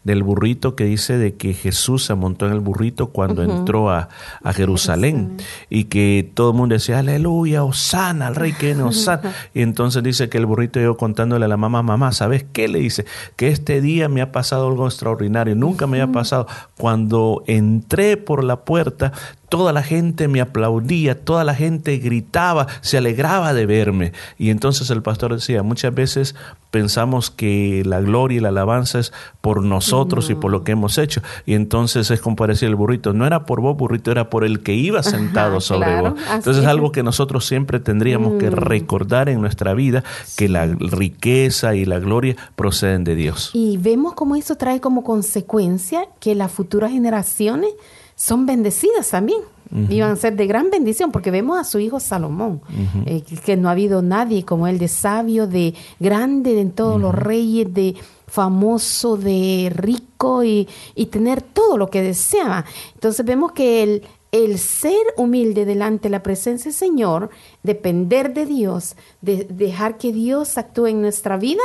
del 0.08 0.24
burrito 0.24 0.76
que 0.76 0.86
dice 0.86 1.18
de 1.18 1.36
que 1.36 1.53
Jesús 1.53 2.05
se 2.05 2.16
montó 2.16 2.47
en 2.47 2.53
el 2.53 2.62
burrito 2.62 3.08
cuando 3.08 3.43
entró 3.43 3.89
a, 3.89 4.08
a 4.41 4.53
Jerusalén 4.53 5.36
y 5.70 5.84
que 5.84 6.32
todo 6.34 6.51
el 6.51 6.58
mundo 6.58 6.74
decía, 6.74 6.99
aleluya, 6.99 7.66
Osana, 7.66 8.28
al 8.28 8.36
rey 8.36 8.53
que 8.53 8.68
viene, 8.68 8.84
Osana. 8.84 9.34
Y 9.53 9.62
entonces 9.62 10.01
dice 10.01 10.30
que 10.30 10.38
el 10.38 10.45
burrito 10.45 10.80
llegó 10.80 10.95
contándole 10.95 11.43
a 11.43 11.49
la 11.49 11.58
mamá, 11.58 11.84
mamá, 11.84 12.14
¿sabes 12.14 12.45
qué? 12.53 12.70
Le 12.70 12.80
dice, 12.80 13.05
que 13.36 13.49
este 13.49 13.82
día 13.82 14.08
me 14.08 14.22
ha 14.22 14.32
pasado 14.32 14.70
algo 14.70 14.88
extraordinario, 14.88 15.55
nunca 15.55 15.88
me 15.88 16.01
había 16.01 16.14
pasado. 16.14 16.47
Cuando 16.78 17.43
entré 17.45 18.16
por 18.16 18.45
la 18.45 18.64
puerta, 18.64 19.12
toda 19.50 19.74
la 19.74 19.84
gente 19.84 20.28
me 20.28 20.41
aplaudía, 20.41 21.24
toda 21.24 21.43
la 21.43 21.56
gente 21.56 21.98
gritaba, 21.98 22.68
se 22.82 22.98
alegraba 22.98 23.54
de 23.54 23.66
verme. 23.66 24.14
Y 24.38 24.50
entonces 24.50 24.89
el 24.89 25.02
pastor 25.02 25.34
decía, 25.34 25.64
muchas 25.64 25.93
veces 25.93 26.36
pensamos 26.72 27.32
que 27.32 27.82
la 27.86 28.02
gloria 28.02 28.38
y 28.38 28.41
la 28.41 28.50
alabanza 28.50 29.00
es 29.00 29.14
por 29.41 29.64
nosotros 29.64 30.30
y 30.30 30.36
por 30.36 30.52
lo 30.52 30.64
que 30.64 30.74
hemos 30.74 30.98
hecho. 30.98 31.22
Y 31.45 31.54
entonces 31.54 32.12
es 32.12 32.20
como 32.20 32.36
parecía 32.36 32.68
el 32.68 32.76
burrito, 32.76 33.14
no 33.14 33.26
era 33.26 33.45
por 33.45 33.62
vos, 33.62 33.78
burrito, 33.78 34.12
era 34.12 34.30
por 34.30 34.43
el 34.43 34.60
que 34.62 34.74
iba 34.74 35.02
sentado 35.02 35.62
sobre 35.62 35.88
claro, 35.88 36.12
vos. 36.12 36.20
Entonces 36.24 36.58
es 36.58 36.64
es. 36.64 36.68
algo 36.68 36.91
que 36.91 37.04
nosotros 37.04 37.45
siempre 37.45 37.80
tendríamos 37.80 38.34
que 38.39 38.50
Mm. 38.52 38.54
recordar 38.54 39.30
en 39.30 39.39
nuestra 39.41 39.74
vida, 39.74 40.04
que 40.36 40.50
la 40.50 40.66
riqueza 40.66 41.76
y 41.76 41.86
la 41.86 42.00
gloria 42.00 42.36
proceden 42.56 43.04
de 43.04 43.16
Dios. 43.16 43.52
Y 43.54 43.78
vemos 43.78 44.14
cómo 44.14 44.36
eso 44.36 44.56
trae 44.56 44.82
como 44.82 45.04
consecuencia 45.04 46.08
que 46.20 46.36
las 46.36 46.52
futuras 46.52 46.91
generaciones 46.91 47.70
son 48.18 48.45
bendecidas 48.45 49.09
también. 49.11 49.39
Ujú. 49.72 49.91
Iban 49.93 50.11
a 50.11 50.15
ser 50.15 50.36
de 50.36 50.47
gran 50.47 50.70
bendición, 50.70 51.11
porque 51.11 51.30
vemos 51.30 51.59
a 51.59 51.63
su 51.65 51.78
hijo 51.80 51.99
Salomón, 51.99 52.61
eh, 53.05 53.22
que- 53.22 53.36
que 53.36 53.55
no 53.57 53.68
ha 53.70 53.74
habido 53.74 54.01
nadie 54.01 54.43
como 54.43 54.65
él, 54.68 54.78
de 54.80 54.88
sabio, 54.88 55.45
de 55.45 55.74
grande 55.99 56.59
en 56.59 56.72
todos 56.72 56.99
los 57.01 57.13
reyes, 57.13 57.74
de 57.74 57.95
famoso, 58.28 59.18
de 59.18 59.72
rico 59.76 60.43
y, 60.43 60.68
y 60.95 61.07
tener 61.07 61.41
todo 61.41 61.78
lo 61.78 61.89
que 61.89 62.01
deseaba. 62.01 62.63
Entonces 62.93 63.26
vemos 63.26 63.51
que 63.51 63.84
el, 63.84 64.03
el 64.32 64.60
ser 64.60 65.02
humilde 65.16 65.66
delante 65.66 66.04
de 66.04 66.10
la 66.12 66.24
presencia 66.24 66.70
del 66.70 66.78
Señor, 66.78 67.30
depender 67.64 68.34
de 68.34 68.46
Dios, 68.46 68.96
de 69.22 69.46
dejar 69.50 69.98
que 69.98 70.12
Dios 70.12 70.58
actúe 70.58 70.88
en 70.88 71.02
nuestra 71.02 71.38
vida, 71.38 71.62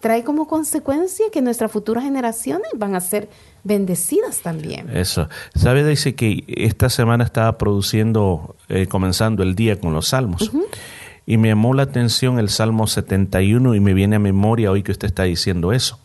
trae 0.00 0.24
como 0.24 0.46
consecuencia 0.46 1.26
que 1.32 1.42
nuestras 1.42 1.70
futuras 1.70 2.04
generaciones 2.04 2.68
van 2.76 2.94
a 2.94 3.00
ser 3.00 3.28
bendecidas 3.64 4.40
también. 4.40 4.88
Eso. 4.96 5.28
¿Sabe, 5.54 5.82
Daisy, 5.82 6.12
que 6.14 6.44
esta 6.46 6.88
semana 6.88 7.24
estaba 7.24 7.58
produciendo, 7.58 8.56
eh, 8.68 8.86
comenzando 8.86 9.42
el 9.42 9.54
día 9.54 9.78
con 9.78 9.92
los 9.92 10.08
salmos? 10.08 10.50
Y 11.26 11.36
me 11.36 11.48
llamó 11.48 11.74
la 11.74 11.82
atención 11.82 12.38
el 12.38 12.48
Salmo 12.48 12.86
71 12.86 13.74
y 13.74 13.80
me 13.80 13.92
viene 13.92 14.16
a 14.16 14.18
memoria 14.18 14.70
hoy 14.70 14.82
que 14.82 14.92
usted 14.92 15.08
está 15.08 15.24
diciendo 15.24 15.74
eso. 15.74 15.98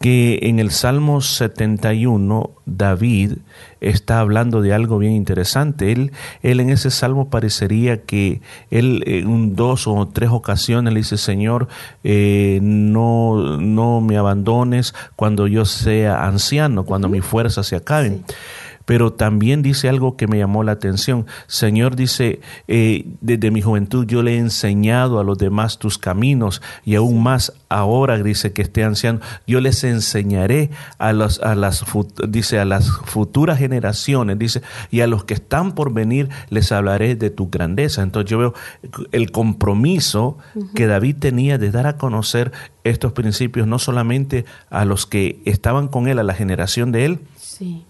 Que 0.00 0.38
en 0.42 0.58
el 0.58 0.70
Salmo 0.70 1.20
71 1.20 2.50
David 2.64 3.34
está 3.80 4.20
hablando 4.20 4.62
de 4.62 4.72
algo 4.72 4.98
bien 4.98 5.12
interesante. 5.12 5.92
Él, 5.92 6.12
él 6.42 6.60
en 6.60 6.70
ese 6.70 6.90
salmo 6.90 7.28
parecería 7.28 8.02
que 8.02 8.40
él 8.70 9.04
en 9.06 9.26
un 9.26 9.54
dos 9.54 9.86
o 9.86 10.08
tres 10.08 10.30
ocasiones 10.30 10.94
le 10.94 11.00
dice, 11.00 11.18
Señor, 11.18 11.68
eh, 12.02 12.60
no, 12.62 13.58
no 13.58 14.00
me 14.00 14.16
abandones 14.16 14.94
cuando 15.16 15.46
yo 15.46 15.66
sea 15.66 16.26
anciano, 16.26 16.84
cuando 16.84 17.10
mis 17.10 17.24
fuerzas 17.24 17.66
se 17.66 17.76
acaben 17.76 18.24
pero 18.90 19.12
también 19.12 19.62
dice 19.62 19.88
algo 19.88 20.16
que 20.16 20.26
me 20.26 20.38
llamó 20.38 20.64
la 20.64 20.72
atención. 20.72 21.24
Señor 21.46 21.94
dice, 21.94 22.40
eh, 22.66 23.06
desde 23.20 23.52
mi 23.52 23.62
juventud 23.62 24.04
yo 24.04 24.24
le 24.24 24.34
he 24.34 24.38
enseñado 24.38 25.20
a 25.20 25.22
los 25.22 25.38
demás 25.38 25.78
tus 25.78 25.96
caminos 25.96 26.60
y 26.84 26.96
aún 26.96 27.22
más 27.22 27.52
ahora, 27.68 28.20
dice 28.20 28.52
que 28.52 28.62
esté 28.62 28.82
anciano, 28.82 29.20
yo 29.46 29.60
les 29.60 29.84
enseñaré 29.84 30.70
a, 30.98 31.12
los, 31.12 31.38
a, 31.38 31.54
las, 31.54 31.84
dice, 32.28 32.58
a 32.58 32.64
las 32.64 32.90
futuras 32.90 33.60
generaciones, 33.60 34.36
dice, 34.40 34.60
y 34.90 35.02
a 35.02 35.06
los 35.06 35.22
que 35.22 35.34
están 35.34 35.76
por 35.76 35.94
venir 35.94 36.28
les 36.48 36.72
hablaré 36.72 37.14
de 37.14 37.30
tu 37.30 37.48
grandeza. 37.48 38.02
Entonces 38.02 38.28
yo 38.28 38.38
veo 38.38 38.54
el 39.12 39.30
compromiso 39.30 40.36
que 40.74 40.88
David 40.88 41.14
tenía 41.20 41.58
de 41.58 41.70
dar 41.70 41.86
a 41.86 41.96
conocer 41.96 42.50
estos 42.82 43.12
principios, 43.12 43.68
no 43.68 43.78
solamente 43.78 44.46
a 44.68 44.84
los 44.84 45.06
que 45.06 45.40
estaban 45.44 45.86
con 45.86 46.08
él, 46.08 46.18
a 46.18 46.24
la 46.24 46.34
generación 46.34 46.90
de 46.90 47.04
él, 47.04 47.20
Sí. 47.60 47.84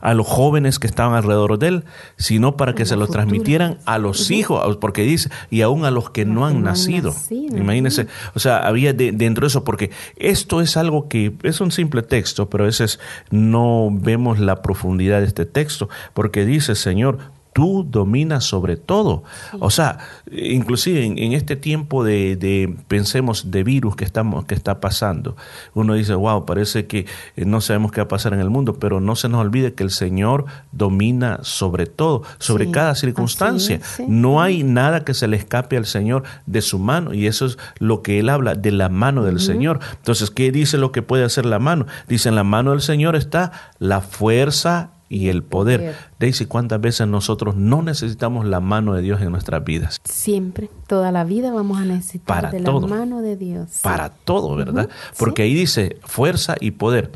A 0.00 0.14
los 0.14 0.26
jóvenes 0.26 0.78
que 0.78 0.86
estaban 0.86 1.14
alrededor 1.14 1.58
de 1.58 1.68
él, 1.68 1.84
sino 2.16 2.56
para 2.56 2.74
que 2.74 2.86
se 2.86 2.96
lo 2.96 3.06
transmitieran 3.06 3.78
a 3.84 3.98
los 3.98 4.30
hijos, 4.30 4.76
porque 4.78 5.02
dice, 5.02 5.30
y 5.50 5.62
aún 5.62 5.84
a 5.84 5.90
los 5.90 6.10
que 6.10 6.24
no 6.24 6.46
han 6.46 6.62
nacido. 6.62 7.10
nacido, 7.12 7.56
Imagínense, 7.58 8.06
o 8.34 8.38
sea, 8.38 8.58
había 8.58 8.92
de- 8.92 9.12
dentro 9.12 9.42
de 9.44 9.48
eso, 9.48 9.64
porque 9.64 9.90
esto 10.16 10.60
es 10.60 10.76
algo 10.76 11.08
que 11.08 11.34
es 11.42 11.60
un 11.60 11.70
simple 11.70 12.02
texto, 12.02 12.48
pero 12.50 12.64
a 12.64 12.66
veces 12.66 12.98
no 13.30 13.88
vemos 13.92 14.38
la 14.38 14.62
profundidad 14.62 15.20
de 15.20 15.26
este 15.26 15.46
texto, 15.46 15.88
porque 16.14 16.44
dice, 16.44 16.74
Señor, 16.74 17.18
tú 17.56 17.86
dominas 17.88 18.44
sobre 18.44 18.76
todo. 18.76 19.24
O 19.60 19.70
sea, 19.70 19.96
inclusive 20.30 21.06
en, 21.06 21.16
en 21.16 21.32
este 21.32 21.56
tiempo 21.56 22.04
de, 22.04 22.36
de, 22.36 22.76
pensemos, 22.86 23.50
de 23.50 23.64
virus 23.64 23.96
que, 23.96 24.04
estamos, 24.04 24.44
que 24.44 24.54
está 24.54 24.78
pasando, 24.78 25.38
uno 25.72 25.94
dice, 25.94 26.12
wow, 26.12 26.44
parece 26.44 26.86
que 26.86 27.06
eh, 27.34 27.46
no 27.46 27.62
sabemos 27.62 27.92
qué 27.92 28.02
va 28.02 28.04
a 28.04 28.08
pasar 28.08 28.34
en 28.34 28.40
el 28.40 28.50
mundo, 28.50 28.74
pero 28.74 29.00
no 29.00 29.16
se 29.16 29.30
nos 29.30 29.40
olvide 29.40 29.72
que 29.72 29.84
el 29.84 29.90
Señor 29.90 30.44
domina 30.72 31.38
sobre 31.44 31.86
todo, 31.86 32.24
sobre 32.38 32.66
Sí, 32.66 32.72
cada 32.72 32.94
circunstancia. 32.94 33.76
es, 33.76 33.86
sí. 33.86 34.04
No 34.06 34.42
hay 34.42 34.62
nada 34.62 35.02
que 35.02 35.14
se 35.14 35.26
le 35.26 35.38
escape 35.38 35.78
al 35.78 35.86
Señor 35.86 36.24
de 36.44 36.60
su 36.60 36.78
mano, 36.78 37.14
y 37.14 37.26
eso 37.26 37.46
es 37.46 37.56
lo 37.78 38.02
que 38.02 38.18
Él 38.18 38.28
habla, 38.28 38.54
de 38.54 38.70
la 38.70 38.90
mano 38.90 39.24
del 39.24 39.40
Señor. 39.40 39.80
Entonces, 39.96 40.30
¿qué 40.30 40.52
dice 40.52 40.76
lo 40.76 40.92
que 40.92 41.00
puede 41.00 41.24
hacer 41.24 41.46
la 41.46 41.58
mano? 41.58 41.86
Dice, 42.06 42.28
en 42.28 42.34
la 42.34 42.44
mano 42.44 42.72
del 42.72 42.82
Señor 42.82 43.16
está 43.16 43.50
la 43.78 44.02
fuerza 44.02 44.90
y 45.08 45.28
el 45.28 45.42
poder. 45.42 45.80
Poder. 45.80 45.96
Daisy, 46.18 46.46
¿cuántas 46.46 46.80
veces 46.80 47.06
nosotros 47.06 47.56
no 47.56 47.82
necesitamos 47.82 48.46
la 48.46 48.60
mano 48.60 48.94
de 48.94 49.02
Dios 49.02 49.20
en 49.20 49.30
nuestras 49.30 49.64
vidas? 49.64 50.00
Siempre, 50.04 50.70
toda 50.86 51.12
la 51.12 51.24
vida 51.24 51.52
vamos 51.52 51.78
a 51.78 51.84
necesitar 51.84 52.42
Para 52.42 52.50
de 52.50 52.60
todo. 52.60 52.86
la 52.86 52.96
mano 52.96 53.22
de 53.22 53.36
Dios. 53.36 53.80
Para 53.82 54.10
todo, 54.10 54.56
¿verdad? 54.56 54.88
Porque 55.18 55.42
ahí 55.42 55.54
dice 55.54 55.98
fuerza 56.04 56.56
y 56.60 56.72
poder. 56.72 57.12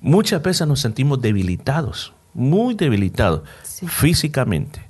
Muchas 0.00 0.42
veces 0.42 0.66
nos 0.66 0.80
sentimos 0.80 1.20
debilitados, 1.20 2.12
muy 2.34 2.74
debilitados, 2.74 3.42
físicamente, 3.86 4.80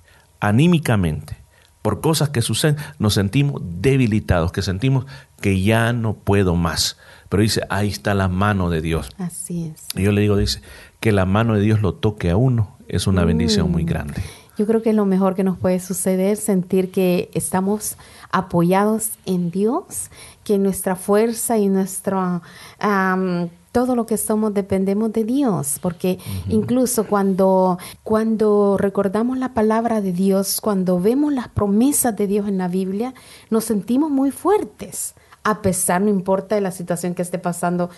anímicamente, 0.41 1.37
por 1.83 2.01
cosas 2.01 2.29
que 2.29 2.43
suceden, 2.43 2.77
nos 2.99 3.15
sentimos 3.15 3.63
debilitados, 3.65 4.53
que 4.53 4.63
sentimos 4.63 5.07
que 5.41 5.63
ya 5.63 5.93
no 5.93 6.15
puedo 6.15 6.55
más. 6.55 6.99
Pero 7.29 7.43
dice, 7.43 7.63
ahí 7.71 7.89
está 7.89 8.15
la 8.15 8.29
mano 8.29 8.69
de 8.69 8.81
Dios. 8.81 9.11
Así 9.19 9.73
es. 9.75 9.87
Y 9.95 10.03
yo 10.03 10.13
le 10.13 10.21
digo, 10.21 10.37
dice, 10.37 10.61
que 11.01 11.13
la 11.13 11.25
mano 11.27 11.55
de 11.55 11.61
Dios 11.61 11.83
lo 11.83 11.95
toque 11.95 12.31
a 12.31 12.37
uno 12.37 12.77
es 12.89 13.07
una 13.07 13.25
bendición 13.25 13.71
muy 13.71 13.85
Mm. 13.85 13.87
grande. 13.87 14.15
Yo 14.57 14.67
creo 14.67 14.83
que 14.83 14.91
es 14.91 14.97
lo 14.97 15.05
mejor 15.07 15.37
que 15.37 15.45
nos 15.45 15.57
puede 15.57 15.79
suceder, 15.79 16.37
sentir 16.37 16.91
que 16.91 17.31
estamos 17.33 17.97
apoyados 18.33 19.11
en 19.25 19.53
Dios, 19.53 20.11
que 20.43 20.59
nuestra 20.59 20.97
fuerza 20.97 21.59
y 21.59 21.69
nuestra 21.69 22.43
am, 22.81 23.51
todo 23.71 23.95
lo 23.95 24.07
que 24.07 24.17
somos 24.17 24.55
dependemos 24.55 25.13
de 25.13 25.23
Dios, 25.23 25.79
porque 25.81 26.19
incluso 26.49 27.07
cuando 27.07 27.79
cuando 28.03 28.77
recordamos 28.79 29.39
la 29.39 29.55
palabra 29.55 30.01
de 30.01 30.13
Dios, 30.13 30.61
cuando 30.61 30.99
vemos 30.99 31.33
las 31.33 31.49
promesas 31.49 32.17
de 32.17 32.27
Dios 32.27 32.49
en 32.49 32.59
la 32.59 32.67
Biblia, 32.67 33.15
nos 33.51 33.65
sentimos 33.65 34.11
muy 34.11 34.33
fuertes, 34.33 35.15
a 35.45 35.63
pesar 35.63 36.01
no 36.01 36.09
importa 36.09 36.57
de 36.57 36.63
la 36.63 36.73
situación 36.73 37.15
que 37.15 37.23
esté 37.23 37.39
pasando 37.39 37.91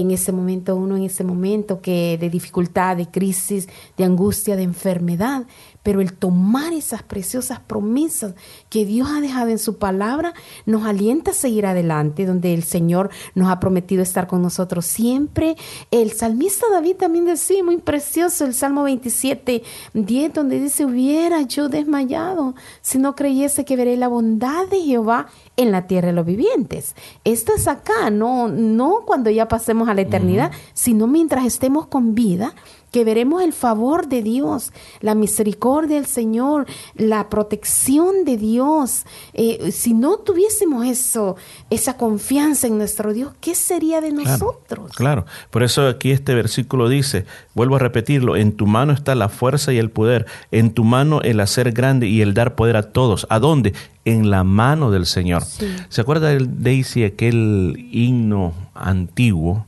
en 0.00 0.10
ese 0.10 0.32
momento 0.32 0.74
uno 0.74 0.96
en 0.96 1.04
ese 1.04 1.22
momento 1.22 1.80
que 1.80 2.18
de 2.18 2.28
dificultad, 2.28 2.96
de 2.96 3.06
crisis, 3.06 3.68
de 3.96 4.04
angustia, 4.04 4.56
de 4.56 4.64
enfermedad, 4.64 5.46
pero 5.84 6.00
el 6.00 6.14
tomar 6.14 6.72
esas 6.72 7.04
preciosas 7.04 7.60
promesas 7.60 8.34
que 8.70 8.84
Dios 8.84 9.08
ha 9.08 9.20
dejado 9.20 9.50
en 9.50 9.58
su 9.58 9.78
palabra 9.78 10.34
nos 10.66 10.84
alienta 10.84 11.30
a 11.30 11.34
seguir 11.34 11.66
adelante, 11.66 12.26
donde 12.26 12.54
el 12.54 12.64
Señor 12.64 13.10
nos 13.36 13.48
ha 13.50 13.60
prometido 13.60 14.02
estar 14.02 14.26
con 14.26 14.42
nosotros 14.42 14.84
siempre. 14.84 15.56
El 15.92 16.10
salmista 16.10 16.66
David 16.72 16.96
también 16.96 17.26
decía, 17.26 17.62
muy 17.62 17.76
precioso, 17.76 18.46
el 18.46 18.54
Salmo 18.54 18.82
27, 18.82 19.62
10, 19.92 20.32
donde 20.32 20.58
dice, 20.58 20.86
hubiera 20.86 21.42
yo 21.42 21.68
desmayado 21.68 22.54
si 22.80 22.98
no 22.98 23.14
creyese 23.14 23.64
que 23.64 23.76
veré 23.76 23.96
la 23.96 24.08
bondad 24.08 24.66
de 24.66 24.80
Jehová 24.80 25.28
en 25.56 25.70
la 25.70 25.86
tierra 25.86 26.08
de 26.08 26.14
los 26.14 26.26
vivientes. 26.26 26.94
Esto 27.24 27.52
es 27.54 27.68
acá, 27.68 28.10
no, 28.10 28.48
no 28.48 29.02
cuando 29.04 29.30
ya 29.30 29.48
pasemos 29.48 29.88
a 29.88 29.94
la 29.94 30.02
eternidad, 30.02 30.50
sino 30.72 31.06
mientras 31.06 31.44
estemos 31.44 31.86
con 31.86 32.14
vida, 32.14 32.54
que 32.94 33.02
veremos 33.02 33.42
el 33.42 33.52
favor 33.52 34.06
de 34.06 34.22
Dios, 34.22 34.72
la 35.00 35.16
misericordia 35.16 35.96
del 35.96 36.06
Señor, 36.06 36.66
la 36.94 37.28
protección 37.28 38.24
de 38.24 38.36
Dios. 38.36 39.04
Eh, 39.32 39.72
si 39.72 39.94
no 39.94 40.18
tuviésemos 40.18 40.86
eso, 40.86 41.34
esa 41.70 41.96
confianza 41.96 42.68
en 42.68 42.78
nuestro 42.78 43.12
Dios, 43.12 43.32
¿qué 43.40 43.56
sería 43.56 44.00
de 44.00 44.12
nosotros? 44.12 44.92
Claro, 44.92 45.26
por 45.50 45.64
eso 45.64 45.88
aquí 45.88 46.12
este 46.12 46.36
versículo 46.36 46.88
dice, 46.88 47.26
vuelvo 47.52 47.74
a 47.74 47.80
repetirlo, 47.80 48.36
en 48.36 48.52
tu 48.52 48.68
mano 48.68 48.92
está 48.92 49.16
la 49.16 49.28
fuerza 49.28 49.72
y 49.72 49.78
el 49.78 49.90
poder, 49.90 50.26
en 50.52 50.70
tu 50.70 50.84
mano 50.84 51.20
el 51.22 51.40
hacer 51.40 51.72
grande 51.72 52.06
y 52.06 52.20
el 52.20 52.32
dar 52.32 52.54
poder 52.54 52.76
a 52.76 52.92
todos. 52.92 53.26
¿A 53.28 53.40
dónde? 53.40 53.74
En 54.04 54.30
la 54.30 54.44
mano 54.44 54.92
del 54.92 55.06
Señor. 55.06 55.42
¿Se 55.88 56.00
acuerda 56.00 56.28
del 56.28 56.62
Daisy 56.62 57.02
aquel 57.02 57.88
himno 57.90 58.54
antiguo 58.72 59.66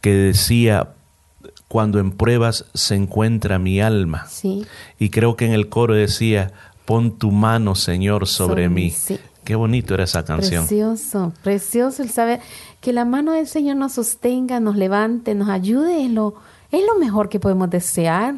que 0.00 0.12
decía, 0.12 0.90
cuando 1.68 1.98
en 1.98 2.12
pruebas 2.12 2.66
se 2.74 2.94
encuentra 2.94 3.58
mi 3.58 3.80
alma. 3.80 4.26
Sí. 4.28 4.64
Y 4.98 5.10
creo 5.10 5.36
que 5.36 5.46
en 5.46 5.52
el 5.52 5.68
coro 5.68 5.94
decía, 5.94 6.52
pon 6.84 7.18
tu 7.18 7.30
mano, 7.32 7.74
Señor, 7.74 8.26
sobre 8.26 8.64
Sobre 8.64 8.68
mí. 8.68 8.90
sí. 8.90 9.18
Qué 9.44 9.54
bonito 9.54 9.94
era 9.94 10.02
esa 10.02 10.24
canción. 10.24 10.66
Precioso, 10.66 11.32
precioso 11.44 12.02
el 12.02 12.10
saber 12.10 12.40
que 12.80 12.92
la 12.92 13.04
mano 13.04 13.30
del 13.30 13.46
Señor 13.46 13.76
nos 13.76 13.92
sostenga, 13.92 14.58
nos 14.58 14.74
levante, 14.74 15.36
nos 15.36 15.48
ayude, 15.48 16.04
es 16.04 16.10
lo, 16.10 16.34
es 16.72 16.84
lo 16.84 16.98
mejor 16.98 17.28
que 17.28 17.38
podemos 17.38 17.70
desear. 17.70 18.34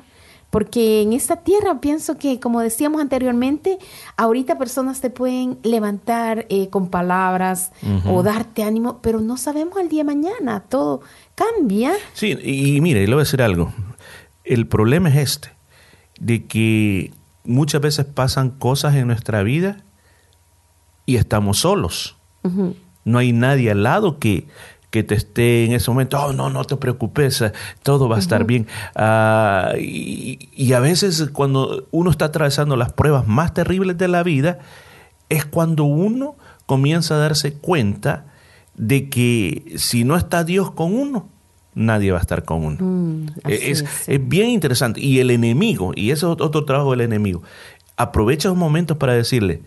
Porque 0.50 1.00
en 1.02 1.14
esta 1.14 1.36
tierra 1.36 1.80
pienso 1.80 2.18
que, 2.18 2.40
como 2.40 2.60
decíamos 2.60 3.00
anteriormente, 3.00 3.78
ahorita 4.18 4.58
personas 4.58 5.00
te 5.00 5.08
pueden 5.08 5.58
levantar 5.62 6.44
eh, 6.50 6.68
con 6.68 6.88
palabras 6.88 7.72
o 8.06 8.22
darte 8.22 8.62
ánimo, 8.62 8.98
pero 9.02 9.20
no 9.20 9.36
sabemos 9.38 9.78
el 9.78 9.88
día 9.88 10.00
de 10.04 10.14
mañana, 10.14 10.60
todo 10.60 11.00
cambia. 11.38 11.92
Sí, 12.14 12.36
y, 12.42 12.76
y 12.76 12.80
mire, 12.80 13.06
le 13.06 13.14
voy 13.14 13.20
a 13.20 13.24
decir 13.24 13.42
algo. 13.42 13.72
El 14.44 14.66
problema 14.66 15.08
es 15.08 15.16
este, 15.16 15.50
de 16.18 16.44
que 16.46 17.12
muchas 17.44 17.80
veces 17.80 18.04
pasan 18.06 18.50
cosas 18.50 18.94
en 18.96 19.06
nuestra 19.06 19.42
vida 19.42 19.82
y 21.06 21.16
estamos 21.16 21.58
solos. 21.60 22.16
No 23.04 23.18
hay 23.18 23.32
nadie 23.32 23.70
al 23.70 23.82
lado 23.82 24.18
que, 24.18 24.46
que 24.90 25.02
te 25.02 25.14
esté 25.14 25.66
en 25.66 25.72
ese 25.72 25.90
momento, 25.90 26.18
oh, 26.18 26.32
no, 26.32 26.48
no 26.48 26.64
te 26.64 26.76
preocupes, 26.76 27.42
eh, 27.42 27.52
todo 27.82 28.08
va 28.08 28.16
a 28.16 28.18
estar 28.20 28.44
bien. 28.44 28.66
Ah, 28.94 29.72
y, 29.78 30.48
y 30.52 30.72
a 30.72 30.80
veces 30.80 31.28
cuando 31.32 31.86
uno 31.90 32.10
está 32.10 32.26
atravesando 32.26 32.76
las 32.76 32.92
pruebas 32.92 33.26
más 33.26 33.52
terribles 33.52 33.98
de 33.98 34.08
la 34.08 34.22
vida, 34.22 34.60
es 35.28 35.44
cuando 35.44 35.84
uno 35.84 36.36
comienza 36.64 37.16
a 37.16 37.18
darse 37.18 37.52
cuenta 37.52 38.26
de 38.78 39.08
que 39.10 39.74
si 39.76 40.04
no 40.04 40.16
está 40.16 40.44
Dios 40.44 40.70
con 40.70 40.94
uno, 40.94 41.28
nadie 41.74 42.10
va 42.12 42.18
a 42.18 42.20
estar 42.22 42.44
con 42.44 42.64
uno. 42.64 42.76
Mm, 42.80 43.26
así 43.44 43.54
Es, 43.60 43.80
es. 43.82 44.08
es 44.08 44.28
bien 44.28 44.48
interesante. 44.48 45.00
Y 45.00 45.18
el 45.20 45.30
enemigo, 45.30 45.92
y 45.94 46.10
eso 46.10 46.32
es 46.32 46.40
otro 46.40 46.64
trabajo 46.64 46.92
del 46.92 47.02
enemigo, 47.02 47.42
aprovecha 47.96 48.48
los 48.48 48.56
momentos 48.56 48.96
para 48.96 49.12
decirle, 49.12 49.60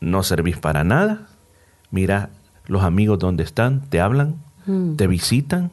no 0.00 0.22
servís 0.22 0.56
para 0.58 0.84
nada, 0.84 1.28
mira 1.90 2.30
los 2.66 2.82
amigos 2.82 3.18
donde 3.18 3.42
están, 3.44 3.82
te 3.88 4.00
hablan, 4.00 4.36
Mm. 4.66 4.96
te 4.96 5.06
visitan, 5.06 5.70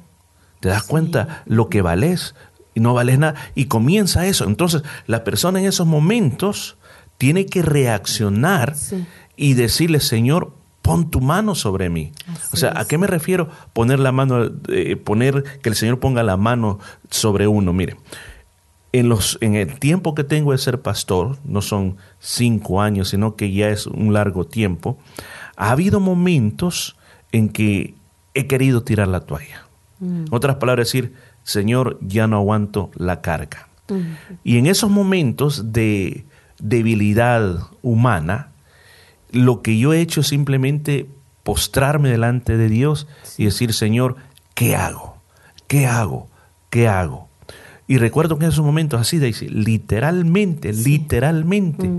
te 0.62 0.70
das 0.70 0.84
cuenta 0.84 1.44
lo 1.46 1.68
que 1.70 1.82
vales 1.82 2.36
y 2.74 2.80
no 2.80 2.94
vales 2.94 3.20
nada. 3.20 3.36
Y 3.54 3.66
comienza 3.66 4.26
eso. 4.28 4.46
Entonces, 4.46 4.82
la 5.08 5.24
persona 5.26 5.60
en 5.60 5.66
esos 5.66 5.86
momentos 5.86 6.78
tiene 7.18 7.46
que 7.46 7.62
reaccionar 7.62 8.76
Sí. 8.76 9.06
y 9.36 9.54
decirle, 9.56 10.00
Señor, 10.00 10.54
pon 10.88 11.12
tu 11.12 11.20
mano 11.20 11.54
sobre 11.54 11.90
mí. 11.90 12.14
o 12.54 12.56
sea, 12.56 12.74
¿a 12.76 12.86
qué 12.86 12.98
me 12.98 13.08
refiero 13.08 13.50
poner 13.74 14.00
la 14.00 14.12
mano, 14.12 14.50
eh, 14.70 14.96
poner 14.96 15.44
que 15.62 15.70
el 15.70 15.76
Señor 15.76 16.00
ponga 16.00 16.24
la 16.24 16.38
mano 16.38 16.80
sobre 17.10 17.46
uno? 17.46 17.74
Mire, 17.74 17.98
en, 18.94 19.10
los, 19.10 19.38
en 19.42 19.56
el 19.56 19.80
tiempo 19.80 20.16
que 20.16 20.24
tengo 20.24 20.54
de 20.54 20.58
ser 20.58 20.82
pastor, 20.82 21.38
no 21.44 21.62
son 21.62 21.98
cinco 22.20 22.82
años, 22.82 23.10
sino 23.10 23.36
que 23.36 23.52
ya 23.52 23.70
es 23.70 23.86
un 23.86 24.14
largo 24.14 24.46
tiempo, 24.46 24.98
ha 25.58 25.72
habido 25.72 26.00
momentos 26.00 26.96
en 27.34 27.50
que 27.50 27.96
he 28.34 28.48
querido 28.48 28.84
tirar 28.84 29.10
la 29.10 29.20
toalla. 29.20 29.68
Mm. 30.00 30.26
En 30.28 30.28
otras 30.32 30.56
palabras, 30.56 30.88
decir, 30.88 31.14
Señor, 31.44 31.98
ya 32.02 32.28
no 32.28 32.38
aguanto 32.38 32.92
la 32.96 33.22
carga. 33.22 33.68
Mm. 33.90 34.38
Y 34.46 34.58
en 34.58 34.68
esos 34.68 34.90
momentos 34.90 35.74
de 35.74 36.26
debilidad 36.60 37.60
humana, 37.82 38.52
lo 39.32 39.62
que 39.62 39.78
yo 39.78 39.94
he 39.94 40.02
hecho 40.02 40.22
es 40.22 40.28
simplemente 40.28 41.08
postrarme 41.44 42.10
delante 42.10 42.58
de 42.58 42.70
Dios 42.70 43.08
y 43.38 43.46
decir, 43.46 43.74
Señor, 43.74 44.18
¿qué 44.54 44.76
hago? 44.76 45.18
¿Qué 45.68 45.86
hago? 45.86 46.28
¿Qué 46.70 46.88
hago? 46.88 47.28
Y 47.88 47.98
recuerdo 48.00 48.38
que 48.38 48.46
en 48.46 48.52
esos 48.52 48.66
momentos 48.66 49.00
así, 49.00 49.18
Daisy, 49.18 49.48
literalmente, 49.48 50.74
literalmente, 50.74 51.90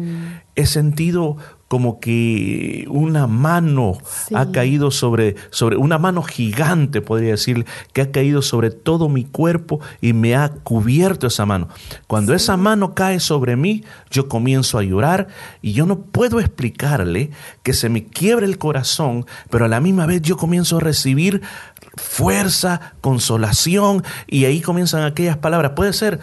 he 0.54 0.66
sentido 0.66 1.38
como 1.68 2.00
que 2.00 2.86
una 2.88 3.26
mano 3.26 3.98
ha 4.34 4.50
caído 4.50 4.90
sobre, 4.90 5.36
sobre, 5.50 5.76
una 5.76 5.98
mano 5.98 6.22
gigante, 6.22 7.02
podría 7.02 7.32
decir, 7.32 7.66
que 7.92 8.00
ha 8.00 8.10
caído 8.10 8.40
sobre 8.40 8.70
todo 8.70 9.10
mi 9.10 9.24
cuerpo 9.24 9.78
y 10.00 10.14
me 10.14 10.34
ha 10.34 10.48
cubierto 10.48 11.26
esa 11.26 11.44
mano. 11.44 11.68
Cuando 12.06 12.34
esa 12.34 12.56
mano 12.56 12.94
cae 12.94 13.20
sobre 13.20 13.56
mí, 13.56 13.84
yo 14.10 14.28
comienzo 14.28 14.78
a 14.78 14.82
llorar 14.82 15.28
y 15.60 15.72
yo 15.74 15.84
no 15.84 16.00
puedo 16.00 16.40
explicarle 16.40 17.30
que 17.62 17.74
se 17.74 17.90
me 17.90 18.06
quiebre 18.06 18.46
el 18.46 18.56
corazón, 18.56 19.26
pero 19.50 19.66
a 19.66 19.68
la 19.68 19.80
misma 19.80 20.06
vez 20.06 20.22
yo 20.22 20.38
comienzo 20.38 20.78
a 20.78 20.80
recibir 20.80 21.42
fuerza, 21.98 22.94
consolación, 23.00 24.04
y 24.26 24.44
ahí 24.44 24.60
comienzan 24.60 25.02
aquellas 25.02 25.36
palabras. 25.36 25.72
Puede 25.76 25.92
ser 25.92 26.20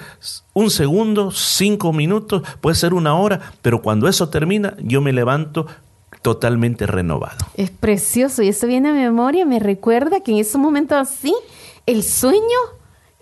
un 0.53 0.69
segundo, 0.69 1.31
cinco 1.31 1.93
minutos, 1.93 2.43
puede 2.61 2.75
ser 2.75 2.93
una 2.93 3.15
hora, 3.15 3.53
pero 3.61 3.81
cuando 3.81 4.07
eso 4.07 4.29
termina, 4.29 4.75
yo 4.79 5.01
me 5.01 5.13
levanto 5.13 5.67
totalmente 6.21 6.87
renovado. 6.87 7.45
Es 7.55 7.69
precioso 7.69 8.41
y 8.41 8.47
eso 8.47 8.65
viene 8.65 8.89
a 8.89 8.93
mi 8.93 9.01
memoria, 9.01 9.45
me 9.45 9.59
recuerda 9.59 10.21
que 10.21 10.31
en 10.31 10.39
ese 10.39 10.57
momento 10.57 10.95
así, 10.95 11.35
el 11.85 12.03
sueño 12.03 12.39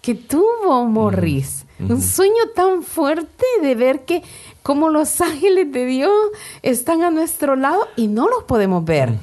que 0.01 0.15
tuvo 0.15 0.85
Morris, 0.85 1.65
un 1.79 2.01
sueño 2.01 2.49
tan 2.55 2.81
fuerte 2.83 3.45
de 3.61 3.75
ver 3.75 4.05
que 4.05 4.23
como 4.61 4.89
los 4.89 5.19
ángeles 5.19 5.71
de 5.71 5.85
Dios 5.85 6.13
están 6.61 7.03
a 7.03 7.11
nuestro 7.11 7.55
lado 7.57 7.87
y 7.97 8.07
no 8.07 8.29
los 8.29 8.43
podemos 8.43 8.85
ver. 8.85 9.13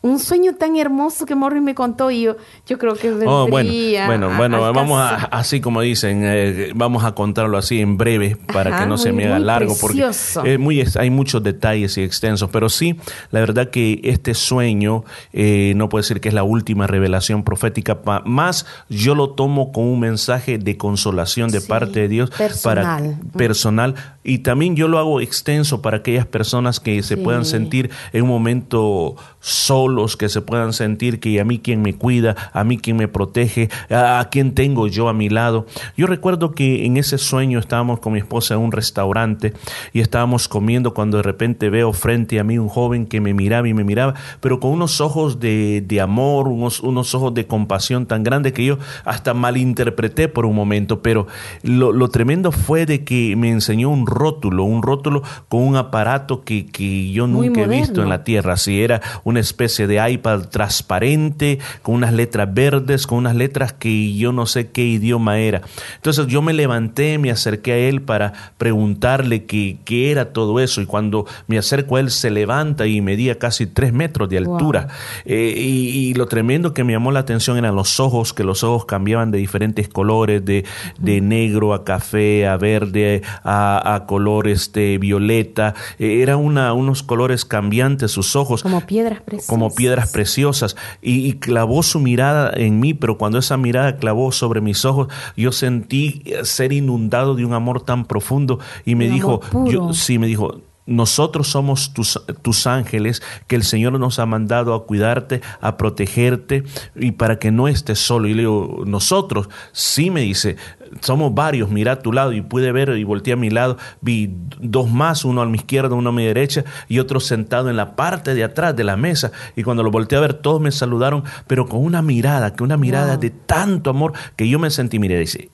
Un 0.00 0.20
sueño 0.20 0.54
tan 0.54 0.76
hermoso 0.76 1.26
que 1.26 1.34
Morris 1.34 1.60
me 1.60 1.74
contó 1.74 2.08
y 2.12 2.22
yo, 2.22 2.36
yo 2.66 2.78
creo 2.78 2.94
que 2.94 3.10
Oh, 3.26 3.48
bueno, 3.48 3.68
vendría 3.68 4.06
bueno, 4.06 4.30
a- 4.30 4.36
bueno, 4.36 4.60
vamos 4.72 5.00
a, 5.00 5.16
así 5.26 5.60
como 5.60 5.80
dicen, 5.80 6.22
eh, 6.24 6.70
vamos 6.74 7.02
a 7.02 7.16
contarlo 7.16 7.58
así 7.58 7.80
en 7.80 7.96
breve 7.96 8.36
para 8.52 8.70
Ajá, 8.70 8.84
que 8.84 8.88
no 8.88 8.96
se 8.96 9.10
me 9.12 9.26
haga 9.26 9.40
largo, 9.40 9.74
porque 9.80 9.96
precioso. 9.96 10.44
eh, 10.46 10.56
muy, 10.56 10.84
hay 10.96 11.10
muchos 11.10 11.42
detalles 11.42 11.98
y 11.98 12.02
extensos, 12.04 12.48
pero 12.52 12.68
sí, 12.68 12.94
la 13.32 13.40
verdad 13.40 13.70
que 13.70 14.00
este 14.04 14.34
sueño, 14.34 15.04
eh, 15.32 15.72
no 15.74 15.88
puede 15.88 16.02
decir 16.02 16.20
que 16.20 16.28
es 16.28 16.34
la 16.34 16.44
última 16.44 16.86
revelación 16.86 17.42
profética, 17.42 18.02
pa- 18.02 18.22
más 18.24 18.66
yo 18.88 19.16
lo 19.16 19.30
tomo 19.30 19.72
como 19.72 19.92
un 19.92 19.98
mensaje 19.98 20.58
de 20.58 20.76
consolación 20.76 21.50
de 21.50 21.60
parte 21.60 22.00
de 22.00 22.08
Dios 22.08 22.30
para 22.62 23.00
personal. 23.36 23.94
Y 24.28 24.38
también 24.40 24.76
yo 24.76 24.88
lo 24.88 24.98
hago 24.98 25.20
extenso 25.20 25.80
para 25.82 25.96
aquellas 25.98 26.26
personas 26.26 26.80
que 26.80 27.02
se 27.02 27.16
Sí. 27.16 27.22
puedan 27.22 27.44
sentir 27.44 27.90
en 28.12 28.24
un 28.24 28.28
momento 28.28 29.16
solos, 29.40 30.16
que 30.16 30.28
se 30.28 30.40
puedan 30.42 30.72
sentir 30.72 31.20
que 31.20 31.40
a 31.40 31.44
mí 31.44 31.58
quien 31.58 31.80
me 31.82 31.94
cuida, 31.94 32.36
a 32.52 32.64
mí 32.64 32.76
quien 32.76 32.96
me 32.96 33.08
protege, 33.08 33.70
a, 33.90 34.20
a 34.20 34.28
quien 34.28 34.52
tengo 34.54 34.86
yo 34.86 35.08
a 35.08 35.14
mi 35.14 35.28
lado. 35.30 35.66
Yo 35.96 36.06
recuerdo 36.06 36.52
que 36.52 36.84
en 36.84 36.96
ese 36.98 37.16
sueño 37.18 37.58
estábamos 37.58 38.00
con 38.00 38.12
mi 38.12 38.18
esposa 38.18 38.54
en 38.54 38.60
un 38.60 38.72
restaurante 38.72 39.54
y 39.92 40.00
estábamos 40.00 40.48
comiendo 40.48 40.92
cuando 40.92 41.16
de 41.16 41.22
repente 41.22 41.70
veo 41.70 41.92
frente 41.92 42.38
a 42.38 42.44
mí 42.44 42.58
un 42.58 42.68
joven 42.68 43.06
que 43.06 43.20
me 43.20 43.32
miraba 43.32 43.66
y 43.68 43.74
me 43.74 43.84
miraba, 43.84 44.14
pero 44.40 44.60
con 44.60 44.72
unos 44.72 45.00
ojos 45.00 45.40
de, 45.40 45.82
de 45.86 46.00
amor, 46.00 46.48
unos, 46.48 46.80
unos 46.80 47.14
ojos 47.14 47.32
de 47.32 47.46
compasión 47.46 48.06
tan 48.06 48.22
grandes 48.22 48.52
que 48.52 48.64
yo 48.64 48.78
hasta 49.04 49.32
malinterpreté 49.34 50.28
por 50.28 50.44
un 50.44 50.54
momento, 50.54 51.00
pero 51.00 51.26
lo, 51.62 51.92
lo 51.92 52.08
tremendo 52.08 52.52
fue 52.52 52.84
de 52.86 53.04
que 53.04 53.34
me 53.36 53.50
enseñó 53.50 53.88
un 53.90 54.04
rótulo, 54.18 54.64
un 54.64 54.82
rótulo 54.82 55.22
con 55.48 55.62
un 55.62 55.76
aparato 55.76 56.42
que, 56.42 56.66
que 56.66 57.10
yo 57.12 57.26
nunca 57.26 57.62
he 57.62 57.68
visto 57.68 58.02
en 58.02 58.08
la 58.08 58.24
tierra. 58.24 58.54
Así 58.54 58.82
era 58.82 59.00
una 59.24 59.40
especie 59.40 59.86
de 59.86 60.10
iPad 60.10 60.48
transparente, 60.48 61.58
con 61.82 61.96
unas 61.96 62.12
letras 62.12 62.52
verdes, 62.52 63.06
con 63.06 63.18
unas 63.18 63.36
letras 63.36 63.72
que 63.72 64.14
yo 64.14 64.32
no 64.32 64.46
sé 64.46 64.70
qué 64.70 64.84
idioma 64.84 65.38
era. 65.38 65.62
Entonces 65.96 66.26
yo 66.26 66.42
me 66.42 66.52
levanté, 66.52 67.18
me 67.18 67.30
acerqué 67.30 67.72
a 67.72 67.76
él 67.78 68.02
para 68.02 68.32
preguntarle 68.58 69.44
qué, 69.44 69.78
qué 69.84 70.10
era 70.10 70.32
todo 70.32 70.60
eso. 70.60 70.80
Y 70.80 70.86
cuando 70.86 71.26
me 71.46 71.58
acerco 71.58 71.96
a 71.96 72.00
él, 72.00 72.10
se 72.10 72.30
levanta 72.30 72.86
y 72.86 73.00
medía 73.00 73.38
casi 73.38 73.66
tres 73.66 73.92
metros 73.92 74.28
de 74.28 74.38
Wow. 74.40 74.54
altura. 74.54 74.88
Eh, 75.24 75.52
y, 75.56 75.88
y 76.10 76.14
lo 76.14 76.26
tremendo 76.26 76.72
que 76.72 76.84
me 76.84 76.92
llamó 76.92 77.10
la 77.10 77.20
atención 77.20 77.58
eran 77.58 77.74
los 77.74 77.98
ojos, 78.00 78.32
que 78.32 78.44
los 78.44 78.62
ojos 78.62 78.84
cambiaban 78.86 79.30
de 79.30 79.38
diferentes 79.38 79.88
colores, 79.88 80.44
de, 80.44 80.64
de 80.98 81.20
negro 81.20 81.74
a 81.74 81.84
café, 81.84 82.46
a 82.46 82.56
verde, 82.56 83.22
a, 83.42 83.94
a 83.94 84.06
color 84.08 84.48
este, 84.48 84.96
violeta. 84.98 85.74
Eh, 85.98 86.22
era 86.22 86.36
una, 86.38 86.72
unos 86.72 87.04
colores 87.04 87.44
cambiantes 87.44 88.10
sus 88.10 88.34
ojos 88.34 88.62
Como 88.62 88.80
piedras 88.86 89.20
preciosas. 89.20 89.48
como 89.48 89.72
piedras 89.72 90.10
preciosas 90.10 90.76
y, 91.02 91.28
y 91.28 91.34
clavó 91.34 91.82
su 91.82 92.00
mirada 92.00 92.50
en 92.54 92.80
mí, 92.80 92.94
pero 92.94 93.18
cuando 93.18 93.38
esa 93.38 93.56
mirada 93.58 93.98
clavó 93.98 94.32
sobre 94.32 94.62
mis 94.62 94.84
ojos, 94.84 95.08
yo 95.36 95.52
sentí 95.52 96.22
eh, 96.24 96.44
ser 96.44 96.72
inundado 96.72 97.34
de 97.34 97.44
un 97.44 97.52
amor 97.52 97.82
tan 97.84 98.06
profundo 98.06 98.58
y 98.86 98.94
me 98.94 99.08
Un 99.08 99.14
dijo, 99.14 99.40
yo, 99.66 99.92
sí, 99.92 100.18
me 100.18 100.26
dijo, 100.26 100.62
nosotros 100.88 101.48
somos 101.48 101.92
tus, 101.92 102.18
tus 102.40 102.66
ángeles 102.66 103.22
que 103.46 103.56
el 103.56 103.62
Señor 103.62 104.00
nos 104.00 104.18
ha 104.18 104.24
mandado 104.24 104.74
a 104.74 104.86
cuidarte, 104.86 105.42
a 105.60 105.76
protegerte 105.76 106.64
y 106.96 107.12
para 107.12 107.38
que 107.38 107.50
no 107.50 107.68
estés 107.68 107.98
solo. 107.98 108.26
Y 108.26 108.32
le 108.32 108.42
digo, 108.42 108.84
nosotros, 108.86 109.50
sí 109.72 110.10
me 110.10 110.22
dice, 110.22 110.56
somos 111.00 111.34
varios, 111.34 111.70
mira 111.70 111.92
a 111.92 111.98
tu 112.00 112.12
lado 112.12 112.32
y 112.32 112.40
pude 112.42 112.72
ver 112.72 112.90
y 112.90 113.04
volteé 113.04 113.32
a 113.34 113.36
mi 113.36 113.50
lado, 113.50 113.76
vi 114.00 114.34
dos 114.60 114.90
más, 114.90 115.24
uno 115.24 115.42
a 115.42 115.46
mi 115.46 115.56
izquierda, 115.56 115.94
uno 115.94 116.10
a 116.10 116.12
mi 116.12 116.24
derecha 116.24 116.64
y 116.88 116.98
otro 116.98 117.20
sentado 117.20 117.70
en 117.70 117.76
la 117.76 117.96
parte 117.96 118.34
de 118.34 118.44
atrás 118.44 118.76
de 118.76 118.84
la 118.84 118.96
mesa. 118.96 119.32
Y 119.56 119.62
cuando 119.62 119.82
lo 119.82 119.90
volteé 119.90 120.18
a 120.18 120.20
ver, 120.20 120.34
todos 120.34 120.60
me 120.60 120.72
saludaron, 120.72 121.24
pero 121.46 121.66
con 121.66 121.84
una 121.84 122.02
mirada, 122.02 122.54
que 122.54 122.62
una 122.62 122.76
mirada 122.76 123.12
Wow. 123.12 123.20
de 123.20 123.30
tanto 123.30 123.90
amor 123.90 124.12
que 124.36 124.48
yo 124.48 124.58
me 124.58 124.70
sentí, 124.70 124.98
mire, 124.98 125.18
dice, 125.18 125.50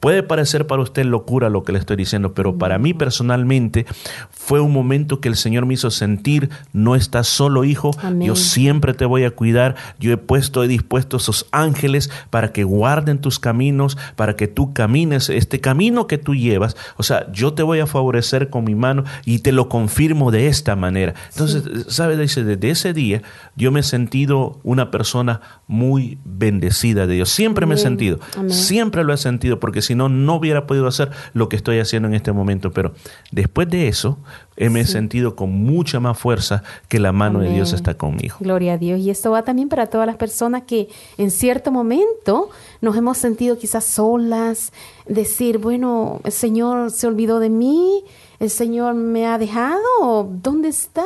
Puede 0.00 0.22
parecer 0.22 0.66
para 0.66 0.82
usted 0.82 1.04
locura 1.04 1.48
lo 1.48 1.62
que 1.62 1.72
le 1.72 1.78
estoy 1.78 1.96
diciendo, 1.96 2.34
pero 2.34 2.58
para 2.58 2.78
mí 2.78 2.94
personalmente 2.94 3.86
fue 4.30 4.60
un 4.60 4.72
momento 4.72 5.20
que 5.20 5.28
el 5.28 5.36
Señor 5.36 5.66
me 5.66 5.74
hizo 5.74 5.90
sentir, 5.90 6.50
no 6.72 6.94
estás 6.94 7.26
solo, 7.26 7.64
hijo, 7.64 7.90
Amén. 8.02 8.28
yo 8.28 8.36
siempre 8.36 8.94
te 8.94 9.06
voy 9.06 9.24
a 9.24 9.30
cuidar, 9.30 9.76
yo 9.98 10.12
he 10.12 10.16
puesto, 10.16 10.62
he 10.62 10.68
dispuesto 10.68 11.16
esos 11.16 11.46
ángeles 11.52 12.10
para 12.30 12.52
que 12.52 12.64
guarden 12.64 13.18
tus 13.18 13.38
caminos, 13.38 13.96
para 14.16 14.36
que 14.36 14.48
tú 14.48 14.72
camines 14.72 15.30
este 15.30 15.60
camino 15.60 16.06
que 16.06 16.18
tú 16.18 16.34
llevas, 16.34 16.76
o 16.96 17.02
sea, 17.02 17.30
yo 17.32 17.54
te 17.54 17.62
voy 17.62 17.80
a 17.80 17.86
favorecer 17.86 18.50
con 18.50 18.64
mi 18.64 18.74
mano 18.74 19.04
y 19.24 19.38
te 19.38 19.52
lo 19.52 19.68
confirmo 19.68 20.30
de 20.30 20.48
esta 20.48 20.76
manera. 20.76 21.14
Entonces, 21.32 21.86
¿sabe? 21.88 22.16
Dice, 22.16 22.44
desde 22.44 22.70
ese 22.70 22.92
día 22.92 23.22
yo 23.56 23.72
me 23.72 23.80
he 23.80 23.82
sentido 23.82 24.60
una 24.62 24.90
persona 24.90 25.40
muy 25.66 26.18
bendecida 26.24 27.06
de 27.06 27.14
Dios, 27.14 27.30
siempre 27.30 27.66
me 27.66 27.74
he 27.74 27.78
sentido, 27.78 28.18
Amén. 28.36 28.50
siempre 28.50 29.04
lo 29.04 29.12
he 29.12 29.16
sentido, 29.16 29.60
porque 29.60 29.82
si 29.82 29.93
no, 29.94 30.08
no 30.08 30.34
hubiera 30.36 30.66
podido 30.66 30.86
hacer 30.86 31.10
lo 31.32 31.48
que 31.48 31.56
estoy 31.56 31.78
haciendo 31.78 32.08
en 32.08 32.14
este 32.14 32.32
momento, 32.32 32.70
pero 32.72 32.92
después 33.30 33.68
de 33.68 33.88
eso, 33.88 34.18
eh, 34.56 34.70
me 34.70 34.80
he 34.80 34.84
Sí. 34.84 34.92
sentido 34.92 35.34
con 35.34 35.50
mucha 35.50 35.98
más 36.00 36.18
fuerza 36.18 36.62
que 36.88 37.00
la 37.00 37.12
mano 37.12 37.40
de 37.40 37.50
Dios 37.50 37.72
está 37.72 37.94
conmigo. 37.94 38.36
Gloria 38.40 38.74
a 38.74 38.78
Dios. 38.78 39.00
Y 39.00 39.10
esto 39.10 39.30
va 39.32 39.42
también 39.42 39.68
para 39.68 39.86
todas 39.86 40.06
las 40.06 40.16
personas 40.16 40.62
que 40.62 40.88
en 41.18 41.30
cierto 41.30 41.72
momento 41.72 42.50
nos 42.80 42.96
hemos 42.96 43.18
sentido 43.18 43.58
quizás 43.58 43.84
solas, 43.84 44.72
decir, 45.08 45.58
bueno, 45.58 46.20
el 46.24 46.32
Señor 46.32 46.90
se 46.90 47.06
olvidó 47.06 47.40
de 47.40 47.50
mí, 47.50 48.04
el 48.38 48.50
Señor 48.50 48.94
me 48.94 49.26
ha 49.26 49.38
dejado, 49.38 50.28
¿dónde 50.42 50.68
está? 50.68 51.04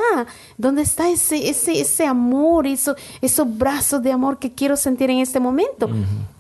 ¿Dónde 0.57 0.83
está 0.83 1.09
ese, 1.11 1.49
ese, 1.49 1.81
ese 1.81 2.07
amor, 2.07 2.67
eso, 2.67 2.95
esos 3.21 3.59
brazos 3.59 4.03
de 4.03 4.13
amor 4.13 4.39
que 4.39 4.53
quiero 4.53 4.77
sentir 4.77 5.11
en 5.11 5.19
este 5.19 5.41
momento? 5.41 5.89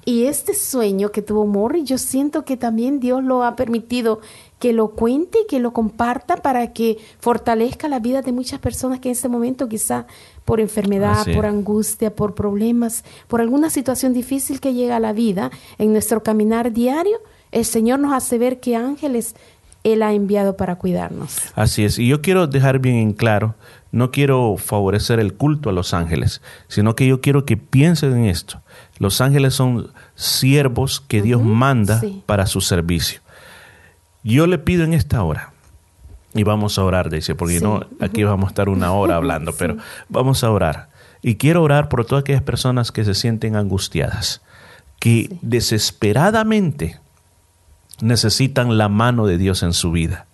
Y 0.04 0.24
este 0.24 0.54
sueño 0.54 1.10
que 1.10 1.20
tuvo 1.20 1.46
Morri, 1.46 1.84
yo 1.84 1.98
siento 1.98 2.44
que 2.44 2.56
también 2.56 2.98
Dios 2.98 3.22
lo 3.22 3.44
ha 3.44 3.56
permitido 3.56 4.20
que 4.58 4.72
lo 4.72 4.88
cuente 4.88 5.40
y 5.44 5.46
que 5.46 5.60
lo 5.60 5.72
comparta 5.72 6.36
para 6.36 6.72
que 6.72 6.98
fortalezca 7.20 7.88
la 7.88 8.00
vida 8.00 8.22
de 8.22 8.32
muchas 8.32 8.58
personas 8.58 9.00
que 9.00 9.08
en 9.08 9.12
este 9.12 9.28
momento 9.28 9.68
quizá 9.68 10.06
por 10.44 10.60
enfermedad, 10.60 11.26
por 11.34 11.46
angustia, 11.46 12.14
por 12.14 12.34
problemas, 12.34 13.04
por 13.28 13.40
alguna 13.40 13.70
situación 13.70 14.14
difícil 14.14 14.60
que 14.60 14.74
llega 14.74 14.96
a 14.96 15.00
la 15.00 15.12
vida 15.12 15.50
en 15.76 15.92
nuestro 15.92 16.22
caminar 16.22 16.72
diario, 16.72 17.18
el 17.52 17.64
Señor 17.64 17.98
nos 17.98 18.12
hace 18.12 18.38
ver 18.38 18.60
que 18.60 18.76
ángeles 18.76 19.34
Él 19.84 20.02
ha 20.02 20.12
enviado 20.12 20.56
para 20.56 20.76
cuidarnos. 20.76 21.36
Así 21.54 21.84
es, 21.84 21.98
y 21.98 22.08
yo 22.08 22.20
quiero 22.20 22.46
dejar 22.46 22.78
bien 22.80 22.96
en 22.96 23.12
claro, 23.12 23.54
no 23.92 24.10
quiero 24.10 24.56
favorecer 24.58 25.18
el 25.20 25.34
culto 25.34 25.70
a 25.70 25.72
los 25.72 25.94
ángeles, 25.94 26.42
sino 26.66 26.94
que 26.94 27.06
yo 27.06 27.20
quiero 27.20 27.44
que 27.44 27.56
piensen 27.56 28.12
en 28.16 28.24
esto. 28.26 28.60
Los 28.98 29.20
ángeles 29.20 29.54
son 29.54 29.90
siervos 30.14 31.00
que 31.00 31.22
Dios 31.22 31.42
manda 31.42 32.00
sí. 32.00 32.22
para 32.26 32.46
su 32.46 32.60
servicio. 32.60 33.20
Yo 34.24 34.46
le 34.46 34.58
pido 34.58 34.84
en 34.84 34.92
esta 34.94 35.22
hora, 35.22 35.52
y 36.34 36.42
vamos 36.42 36.78
a 36.78 36.84
orar, 36.84 37.08
dice, 37.08 37.34
porque 37.34 37.58
Sí. 37.58 37.64
no, 37.64 37.86
aquí 38.00 38.24
vamos 38.24 38.48
a 38.48 38.50
estar 38.50 38.68
una 38.68 38.92
hora 38.92 39.16
hablando, 39.16 39.52
pero 39.58 39.78
vamos 40.08 40.44
a 40.44 40.50
orar. 40.50 40.88
Y 41.22 41.36
quiero 41.36 41.62
orar 41.62 41.88
por 41.88 42.04
todas 42.04 42.22
aquellas 42.22 42.42
personas 42.42 42.92
que 42.92 43.04
se 43.04 43.14
sienten 43.14 43.56
angustiadas, 43.56 44.42
que 45.00 45.30
desesperadamente 45.40 46.98
necesitan 48.00 48.78
la 48.78 48.88
mano 48.88 49.26
de 49.26 49.38
Dios 49.38 49.62
en 49.62 49.72
su 49.72 49.92
vida. 49.92 50.26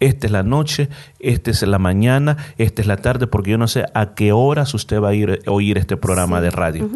Esta 0.00 0.26
es 0.26 0.32
la 0.32 0.42
noche, 0.42 0.88
esta 1.18 1.50
es 1.50 1.60
la 1.60 1.78
mañana, 1.78 2.38
esta 2.56 2.80
es 2.80 2.88
la 2.88 2.96
tarde, 2.96 3.26
porque 3.26 3.50
yo 3.50 3.58
no 3.58 3.68
sé 3.68 3.84
a 3.92 4.14
qué 4.14 4.32
horas 4.32 4.72
usted 4.72 4.98
va 4.98 5.10
a 5.10 5.14
ir 5.14 5.42
a 5.46 5.50
oír 5.50 5.76
este 5.76 5.98
programa 5.98 6.40
de 6.40 6.50
radio. 6.50 6.88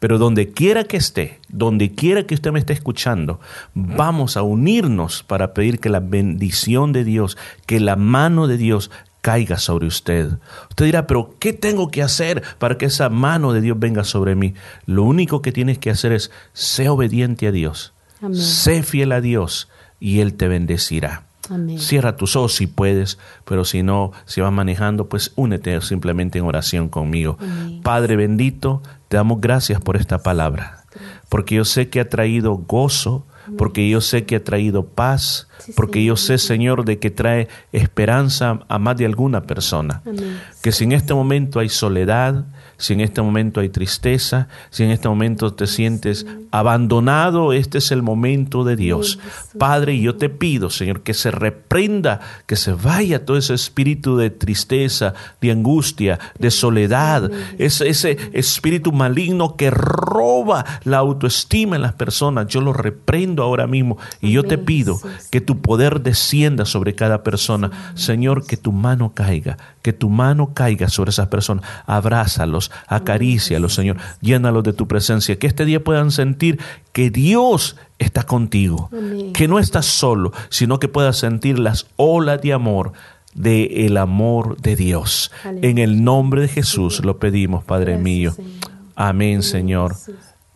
Pero 0.00 0.18
donde 0.18 0.50
quiera 0.50 0.82
que 0.82 0.96
esté, 0.96 1.38
donde 1.48 1.94
quiera 1.94 2.24
que 2.24 2.34
usted 2.34 2.50
me 2.50 2.58
esté 2.58 2.72
escuchando, 2.72 3.38
vamos 3.74 4.36
a 4.36 4.42
unirnos 4.42 5.22
para 5.22 5.54
pedir 5.54 5.78
que 5.78 5.88
la 5.88 6.00
bendición 6.00 6.92
de 6.92 7.04
Dios, 7.04 7.38
que 7.64 7.78
la 7.78 7.94
mano 7.94 8.48
de 8.48 8.56
Dios 8.56 8.90
caiga 9.20 9.58
sobre 9.58 9.86
usted. 9.86 10.30
Usted 10.68 10.84
dirá, 10.84 11.06
pero 11.06 11.36
¿qué 11.38 11.52
tengo 11.52 11.92
que 11.92 12.02
hacer 12.02 12.42
para 12.58 12.76
que 12.76 12.86
esa 12.86 13.08
mano 13.08 13.52
de 13.52 13.60
Dios 13.60 13.78
venga 13.78 14.02
sobre 14.02 14.34
mí? 14.34 14.54
Lo 14.84 15.04
único 15.04 15.42
que 15.42 15.52
tienes 15.52 15.78
que 15.78 15.90
hacer 15.90 16.10
es 16.10 16.32
ser 16.54 16.88
obediente 16.88 17.46
a 17.46 17.52
Dios. 17.52 17.92
Amén. 18.20 18.36
Sé 18.36 18.82
fiel 18.82 19.12
a 19.12 19.20
Dios 19.20 19.68
y 20.00 20.20
Él 20.20 20.34
te 20.34 20.48
bendecirá. 20.48 21.24
Amén. 21.50 21.78
Cierra 21.78 22.16
tus 22.16 22.36
ojos 22.36 22.54
si 22.54 22.66
puedes, 22.66 23.18
pero 23.44 23.64
si 23.64 23.82
no, 23.82 24.12
si 24.26 24.40
vas 24.40 24.52
manejando, 24.52 25.08
pues 25.08 25.32
únete 25.34 25.80
simplemente 25.80 26.38
en 26.38 26.44
oración 26.44 26.88
conmigo. 26.88 27.38
Padre 27.82 28.16
bendito, 28.16 28.82
te 29.08 29.16
damos 29.16 29.40
gracias 29.40 29.80
por 29.80 29.96
esta 29.96 30.22
palabra, 30.22 30.84
porque 31.28 31.54
yo 31.54 31.64
sé 31.64 31.88
que 31.88 32.00
ha 32.00 32.08
traído 32.08 32.54
gozo, 32.54 33.26
porque 33.56 33.88
yo 33.88 34.02
sé 34.02 34.26
que 34.26 34.36
ha 34.36 34.44
traído 34.44 34.84
paz, 34.86 35.48
porque 35.74 36.04
yo 36.04 36.16
sé, 36.16 36.36
Señor, 36.36 36.84
de 36.84 36.98
que 36.98 37.10
trae 37.10 37.48
esperanza 37.72 38.60
a 38.68 38.78
más 38.78 38.98
de 38.98 39.06
alguna 39.06 39.44
persona. 39.44 40.02
Amén. 40.04 40.38
Que 40.62 40.70
si 40.70 40.84
en 40.84 40.92
este 40.92 41.14
momento 41.14 41.60
hay 41.60 41.70
soledad, 41.70 42.44
si 42.78 42.92
en 42.94 43.00
este 43.00 43.20
momento 43.20 43.60
hay 43.60 43.68
tristeza, 43.68 44.48
si 44.70 44.84
en 44.84 44.90
este 44.90 45.08
momento 45.08 45.52
te 45.52 45.66
sientes 45.66 46.26
abandonado, 46.50 47.52
este 47.52 47.78
es 47.78 47.90
el 47.90 48.02
momento 48.02 48.64
de 48.64 48.76
Dios. 48.76 49.18
Padre, 49.58 49.98
yo 50.00 50.16
te 50.16 50.28
pido, 50.28 50.70
Señor, 50.70 51.02
que 51.02 51.12
se 51.12 51.30
reprenda, 51.30 52.20
que 52.46 52.56
se 52.56 52.72
vaya 52.72 53.24
todo 53.24 53.36
ese 53.36 53.54
espíritu 53.54 54.16
de 54.16 54.30
tristeza, 54.30 55.12
de 55.40 55.50
angustia, 55.50 56.18
de 56.38 56.50
soledad, 56.50 57.30
ese, 57.58 57.88
ese 57.88 58.16
espíritu 58.32 58.92
maligno 58.92 59.56
que 59.56 59.70
roba 59.70 60.64
la 60.84 60.98
autoestima 60.98 61.76
en 61.76 61.82
las 61.82 61.94
personas. 61.94 62.46
Yo 62.46 62.60
lo 62.60 62.72
reprendo 62.72 63.42
ahora 63.42 63.66
mismo 63.66 63.98
y 64.20 64.30
yo 64.32 64.44
te 64.44 64.56
pido 64.56 65.00
que 65.30 65.40
tu 65.40 65.60
poder 65.60 66.00
descienda 66.00 66.64
sobre 66.64 66.94
cada 66.94 67.22
persona. 67.24 67.92
Señor, 67.94 68.46
que 68.46 68.56
tu 68.56 68.70
mano 68.70 69.12
caiga, 69.14 69.58
que 69.82 69.92
tu 69.92 70.08
mano 70.08 70.54
caiga 70.54 70.88
sobre 70.88 71.10
esas 71.10 71.26
personas. 71.26 71.64
Abrázalos, 71.86 72.67
acarícialos, 72.86 73.74
Señor. 73.74 73.96
Llénalos 74.20 74.64
de 74.64 74.72
tu 74.72 74.86
presencia. 74.88 75.38
Que 75.38 75.46
este 75.46 75.64
día 75.64 75.82
puedan 75.82 76.10
sentir 76.10 76.58
que 76.92 77.10
Dios 77.10 77.76
está 77.98 78.24
contigo, 78.24 78.90
Amén. 78.92 79.32
que 79.32 79.48
no 79.48 79.58
estás 79.58 79.86
solo, 79.86 80.32
sino 80.48 80.78
que 80.78 80.88
puedas 80.88 81.18
sentir 81.18 81.58
las 81.58 81.86
olas 81.96 82.40
de 82.42 82.52
amor 82.52 82.92
de 83.34 83.86
el 83.86 83.96
amor 83.96 84.60
de 84.60 84.76
Dios. 84.76 85.30
En 85.44 85.78
el 85.78 86.02
nombre 86.02 86.42
de 86.42 86.48
Jesús 86.48 87.04
lo 87.04 87.18
pedimos, 87.18 87.64
Padre 87.64 87.92
Gracias, 87.92 88.04
mío. 88.04 88.32
Señor. 88.32 88.52
Amén, 88.96 89.42
Señor. 89.42 89.94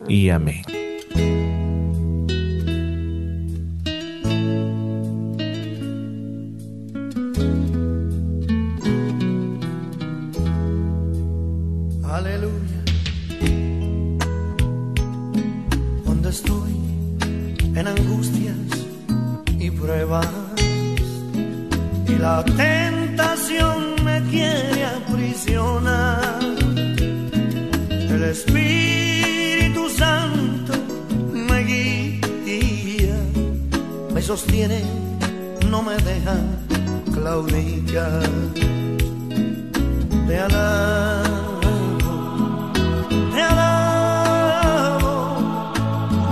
Y 0.07 0.29
amén. 0.29 0.63
La 22.23 22.41
tentación 22.45 24.01
me 24.05 24.17
quiere 24.31 24.85
aprisionar, 24.85 26.39
el 28.15 28.23
Espíritu 28.35 29.89
Santo 29.89 30.73
me 31.49 31.59
guía, 31.65 33.17
me 34.13 34.21
sostiene, 34.21 34.81
no 35.69 35.81
me 35.81 35.95
deja 36.11 36.37
claudicar. 37.13 38.23
Te 40.27 40.35
alabo, 40.47 42.13
te 43.33 43.41
alabo, 43.51 45.15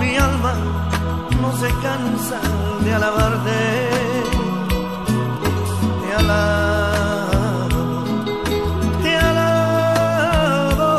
mi 0.00 0.16
alma 0.16 0.54
no 1.42 1.48
se 1.60 1.68
cansa 1.84 2.40
de 2.82 2.94
alabarte. 2.94 3.91
Te 9.02 9.12
alabo, 9.16 10.90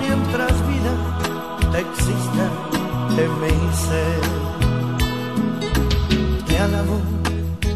mientras 0.00 0.54
vida 0.70 0.92
exista 1.84 2.44
en 3.22 3.30
mi 3.40 3.54
ser. 3.84 4.22
Te 6.46 6.54
alabo, 6.58 6.96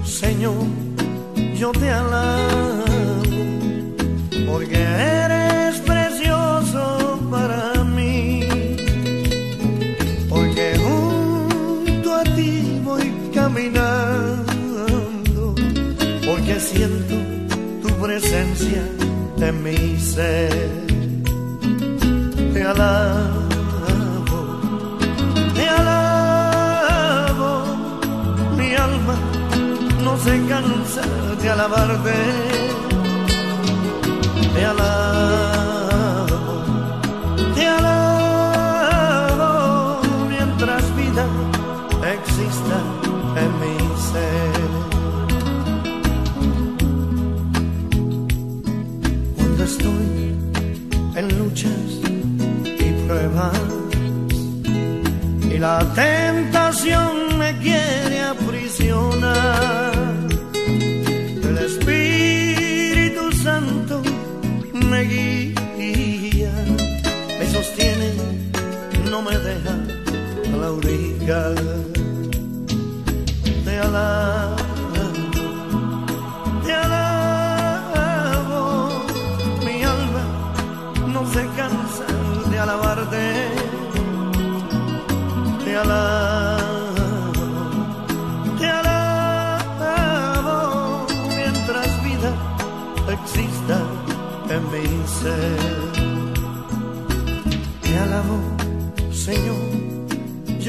Señor, 0.05 0.66
yo 1.57 1.68
te 1.72 1.91
alabo 1.91 2.85
porque 4.47 4.93
siento 16.75 17.14
tu 17.83 17.89
presencia 18.03 18.83
en 19.41 19.62
mi 19.62 19.99
ser. 20.01 20.70
Te 22.53 22.62
alabo, 22.62 24.41
te 25.55 25.68
alabo, 25.68 27.51
alma 28.87 29.16
no 30.05 30.16
se 30.25 30.35
cansa 30.51 31.03
de 31.41 31.51
alabarte. 31.51 32.16
Te 34.55 34.64
alabo, 34.64 35.03
la 55.65 55.79
tentación 55.95 57.39
me 57.39 57.51
quiere 57.65 58.17
aprisionar. 58.35 59.93
El 61.49 61.57
Espíritu 61.71 63.25
Santo 63.47 64.03
me 64.91 65.01
guía, 65.12 66.55
me 67.39 67.47
sostiene, 67.57 68.11
no 69.11 69.23
me 69.23 69.37
deja 69.49 69.75
claudicar. 70.53 71.55
Te 71.55 71.93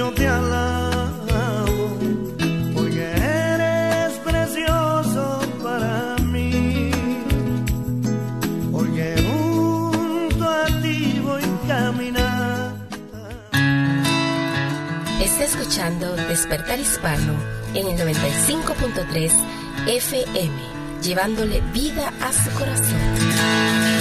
yo 0.06 0.14
te 0.14 0.28
alabo, 0.28 1.98
porque 2.74 3.02
eres 3.02 4.14
precioso 4.20 5.42
para 5.64 6.16
mí, 6.18 6.92
porque 8.72 9.16
junto 9.28 10.46
a 10.48 10.66
ti 10.82 11.22
voy 11.24 11.42
a 11.44 11.68
caminar. 11.68 12.74
Está 15.22 15.44
escuchando 15.46 16.16
Despertar 16.16 16.80
Hispano 16.80 17.34
en 17.74 17.88
el 17.88 17.98
95.3 17.98 19.32
FM, 19.88 20.56
llevándole 21.02 21.62
vida 21.74 22.14
a 22.22 22.32
su 22.32 22.52
corazón. 22.52 23.95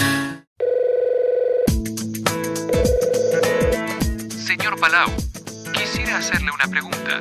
Hacerle 6.25 6.51
una 6.53 6.67
pregunta. 6.69 7.21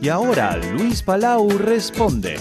Y 0.00 0.08
ahora 0.08 0.56
Luis 0.56 1.02
Palau 1.02 1.50
responde. 1.58 2.40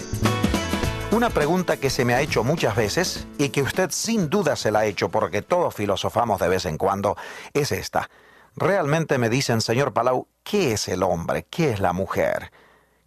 Una 1.12 1.30
pregunta 1.30 1.76
que 1.76 1.90
se 1.90 2.06
me 2.06 2.14
ha 2.14 2.22
hecho 2.22 2.46
muchas 2.46 2.78
veces 2.78 3.28
y 3.38 3.50
que 3.50 3.62
usted 3.62 3.90
sin 3.92 4.30
duda 4.30 4.56
se 4.56 4.72
la 4.72 4.80
ha 4.80 4.86
hecho 4.86 5.10
porque 5.10 5.42
todos 5.42 5.76
filosofamos 5.76 6.40
de 6.40 6.48
vez 6.48 6.66
en 6.66 6.78
cuando 6.78 7.18
es 7.54 7.74
esta. 7.74 8.10
Realmente 8.56 9.18
me 9.18 9.30
dicen, 9.30 9.60
señor 9.60 9.92
Palau, 9.92 10.28
¿qué 10.44 10.72
es 10.72 10.88
el 10.88 11.04
hombre? 11.04 11.46
¿Qué 11.50 11.72
es 11.72 11.82
la 11.82 11.92
mujer? 11.92 12.54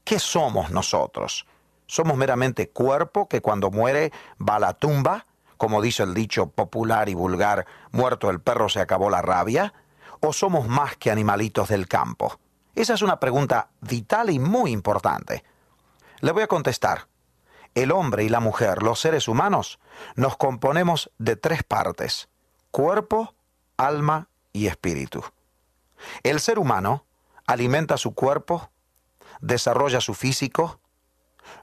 ¿Qué 0.05 0.19
somos 0.19 0.71
nosotros? 0.71 1.47
¿Somos 1.87 2.19
meramente 2.19 2.69
cuerpo 2.69 3.29
que 3.29 3.41
cuando 3.41 3.71
muere 3.71 4.13
va 4.39 4.57
a 4.57 4.61
la 4.61 4.75
tumba? 4.75 5.27
Como 5.57 5.81
dice 5.81 6.03
el 6.03 6.13
dicho 6.13 6.51
popular 6.51 7.09
y 7.09 7.15
vulgar, 7.15 7.67
muerto 7.93 8.29
el 8.29 8.41
perro 8.41 8.69
se 8.69 8.81
acabó 8.81 9.09
la 9.09 9.23
rabia? 9.23 9.73
¿O 10.21 10.35
somos 10.35 10.69
más 10.69 10.97
que 10.97 11.11
animalitos 11.11 11.69
del 11.71 11.89
campo? 11.89 12.39
Esa 12.75 12.95
es 12.95 13.03
una 13.03 13.21
pregunta 13.21 13.71
vital 13.81 14.31
y 14.31 14.39
muy 14.39 14.71
importante. 14.71 15.45
Le 16.21 16.33
voy 16.33 16.43
a 16.43 16.49
contestar. 16.49 17.09
El 17.75 17.93
hombre 17.93 18.25
y 18.25 18.29
la 18.29 18.41
mujer, 18.41 18.83
los 18.83 19.01
seres 19.01 19.29
humanos, 19.29 19.79
nos 20.17 20.37
componemos 20.37 21.11
de 21.19 21.37
tres 21.37 21.63
partes, 21.63 22.29
cuerpo, 22.71 23.35
alma 23.77 24.29
y 24.53 24.67
espíritu. 24.67 25.23
El 26.23 26.41
ser 26.41 26.59
humano 26.59 27.07
alimenta 27.47 27.97
su 27.97 28.15
cuerpo, 28.15 28.71
desarrolla 29.41 30.01
su 30.01 30.15
físico, 30.15 30.81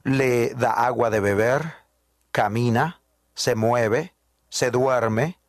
le 0.04 0.54
da 0.54 0.72
agua 0.72 1.10
de 1.10 1.20
beber, 1.20 1.74
camina, 2.32 3.02
se 3.34 3.56
mueve, 3.56 4.14
se 4.50 4.72
duerme, 4.72 5.40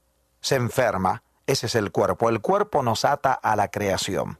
se 0.41 0.57
enferma. 0.57 1.23
Ese 1.47 1.67
es 1.67 1.75
el 1.75 1.93
cuerpo. 1.93 2.29
El 2.29 2.41
cuerpo 2.41 2.83
nos 2.83 3.05
ata 3.05 3.33
a 3.33 3.57
la 3.57 3.69
creación. 3.69 4.39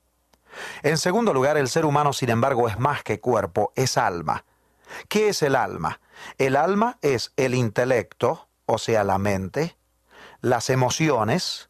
En 0.83 0.99
segundo 0.99 1.33
lugar, 1.33 1.57
el 1.57 1.69
ser 1.69 1.85
humano, 1.85 2.13
sin 2.13 2.31
embargo, 2.31 2.69
es 2.69 2.79
más 2.79 3.03
que 3.03 3.21
cuerpo, 3.21 3.73
es 3.77 3.99
alma. 3.99 4.45
¿Qué 5.09 5.29
es 5.29 5.43
el 5.43 5.55
alma? 5.55 6.01
El 6.39 6.57
alma 6.57 6.99
es 7.03 7.33
el 7.37 7.55
intelecto, 7.55 8.49
o 8.67 8.79
sea, 8.79 9.05
la 9.05 9.19
mente, 9.19 9.77
las 10.41 10.71
emociones, 10.71 11.69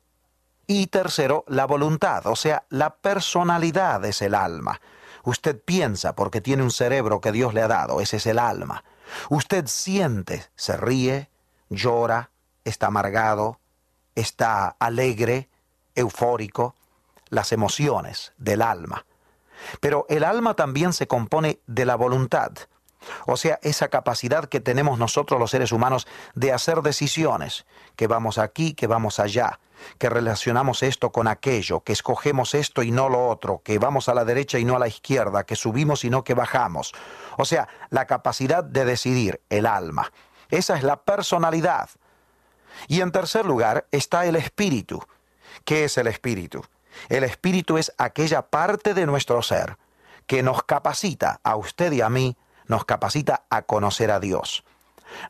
y 0.71 0.89
tercero, 0.89 1.45
la 1.49 1.65
voluntad, 1.65 2.27
o 2.27 2.37
sea, 2.37 2.65
la 2.69 2.97
personalidad 2.97 4.05
es 4.05 4.21
el 4.21 4.35
alma. 4.35 4.81
Usted 5.25 5.61
piensa 5.61 6.15
porque 6.15 6.43
tiene 6.43 6.63
un 6.63 6.71
cerebro 6.71 7.21
que 7.21 7.33
Dios 7.33 7.55
le 7.55 7.63
ha 7.63 7.69
dado, 7.69 8.01
ese 8.03 8.19
es 8.19 8.27
el 8.27 8.39
alma. 8.39 8.85
Usted 9.31 9.67
siente, 9.67 10.45
se 10.57 10.77
ríe, 10.77 11.31
llora, 11.71 12.31
está 12.65 12.89
amargado, 12.89 13.59
está 14.15 14.77
alegre, 14.79 15.49
eufórico, 15.95 16.75
las 17.31 17.53
emociones 17.53 18.33
del 18.39 18.63
alma. 18.63 19.07
Pero 19.81 20.07
el 20.09 20.25
alma 20.25 20.55
también 20.55 20.93
se 20.93 21.07
compone 21.07 21.61
de 21.67 21.85
la 21.85 21.97
voluntad, 21.97 22.53
o 23.27 23.37
sea, 23.37 23.59
esa 23.63 23.89
capacidad 23.89 24.47
que 24.47 24.61
tenemos 24.61 24.99
nosotros 24.99 25.39
los 25.39 25.51
seres 25.51 25.73
humanos 25.73 26.07
de 26.35 26.53
hacer 26.53 26.83
decisiones, 26.83 27.67
que 27.97 28.07
vamos 28.07 28.39
aquí, 28.39 28.75
que 28.75 28.87
vamos 28.87 29.21
allá, 29.21 29.61
que 29.99 30.11
relacionamos 30.11 30.83
esto 30.83 31.13
con 31.13 31.29
aquello, 31.29 31.81
que 31.81 31.93
escogemos 31.93 32.55
esto 32.55 32.83
y 32.83 32.91
no 32.91 33.09
lo 33.09 33.29
otro, 33.29 33.63
que 33.65 33.79
vamos 33.79 34.09
a 34.09 34.15
la 34.15 34.25
derecha 34.25 34.59
y 34.59 34.65
no 34.65 34.77
a 34.77 34.81
la 34.81 34.89
izquierda, 34.89 35.45
que 35.45 35.57
subimos 35.57 36.05
y 36.05 36.11
no 36.11 36.25
que 36.25 36.35
bajamos. 36.35 36.93
O 37.37 37.45
sea, 37.45 37.69
la 37.91 38.07
capacidad 38.07 38.65
de 38.65 38.85
decidir, 38.85 39.41
el 39.49 39.67
alma. 39.67 40.13
Esa 40.51 40.77
es 40.77 40.83
la 40.83 41.03
personalidad. 41.03 41.91
Y 42.89 43.01
en 43.01 43.13
tercer 43.13 43.47
lugar 43.47 43.87
está 43.93 44.27
el 44.27 44.37
espíritu. 44.37 45.03
¿Qué 45.65 45.85
es 45.85 45.99
el 45.99 46.07
espíritu? 46.07 46.65
El 47.09 47.25
espíritu 47.25 47.79
es 47.79 47.93
aquella 47.99 48.43
parte 48.43 48.95
de 48.95 49.07
nuestro 49.07 49.43
ser 49.43 49.77
que 50.27 50.43
nos 50.43 50.63
capacita, 50.63 51.41
a 51.43 51.57
usted 51.57 51.93
y 51.93 52.03
a 52.03 52.09
mí, 52.09 52.37
nos 52.67 52.85
capacita 52.85 53.45
a 53.49 53.63
conocer 53.63 54.11
a 54.11 54.21
Dios. 54.21 54.65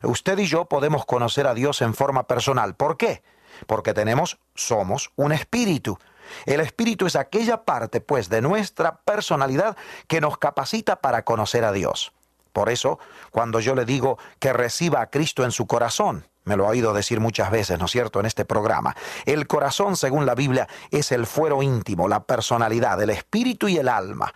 Usted 0.03 0.37
y 0.39 0.45
yo 0.45 0.65
podemos 0.65 1.05
conocer 1.05 1.47
a 1.47 1.53
Dios 1.53 1.81
en 1.81 1.93
forma 1.93 2.27
personal. 2.27 2.75
¿Por 2.75 2.97
qué? 2.97 3.23
Porque 3.65 3.93
tenemos, 3.93 4.39
somos 4.55 5.11
un 5.15 5.31
espíritu. 5.31 5.97
El 6.45 6.59
espíritu 6.59 7.05
es 7.05 7.15
aquella 7.15 7.63
parte, 7.63 8.01
pues, 8.01 8.29
de 8.29 8.41
nuestra 8.41 8.97
personalidad 8.97 9.77
que 10.07 10.21
nos 10.21 10.37
capacita 10.37 10.97
para 10.97 11.23
conocer 11.23 11.63
a 11.63 11.71
Dios. 11.71 12.11
Por 12.53 12.69
eso, 12.69 12.99
cuando 13.31 13.59
yo 13.59 13.75
le 13.75 13.85
digo 13.85 14.17
que 14.39 14.53
reciba 14.53 15.01
a 15.01 15.09
Cristo 15.09 15.43
en 15.43 15.51
su 15.51 15.67
corazón, 15.67 16.25
me 16.45 16.57
lo 16.57 16.65
ha 16.65 16.69
oído 16.69 16.93
decir 16.93 17.19
muchas 17.19 17.51
veces, 17.51 17.77
¿no 17.77 17.85
es 17.85 17.91
cierto?, 17.91 18.19
en 18.19 18.25
este 18.25 18.45
programa, 18.45 18.95
el 19.25 19.45
corazón, 19.45 19.95
según 19.95 20.25
la 20.25 20.35
Biblia, 20.35 20.67
es 20.89 21.11
el 21.11 21.27
fuero 21.27 21.61
íntimo, 21.61 22.07
la 22.07 22.23
personalidad, 22.23 23.01
el 23.01 23.11
espíritu 23.11 23.67
y 23.67 23.77
el 23.77 23.87
alma. 23.87 24.33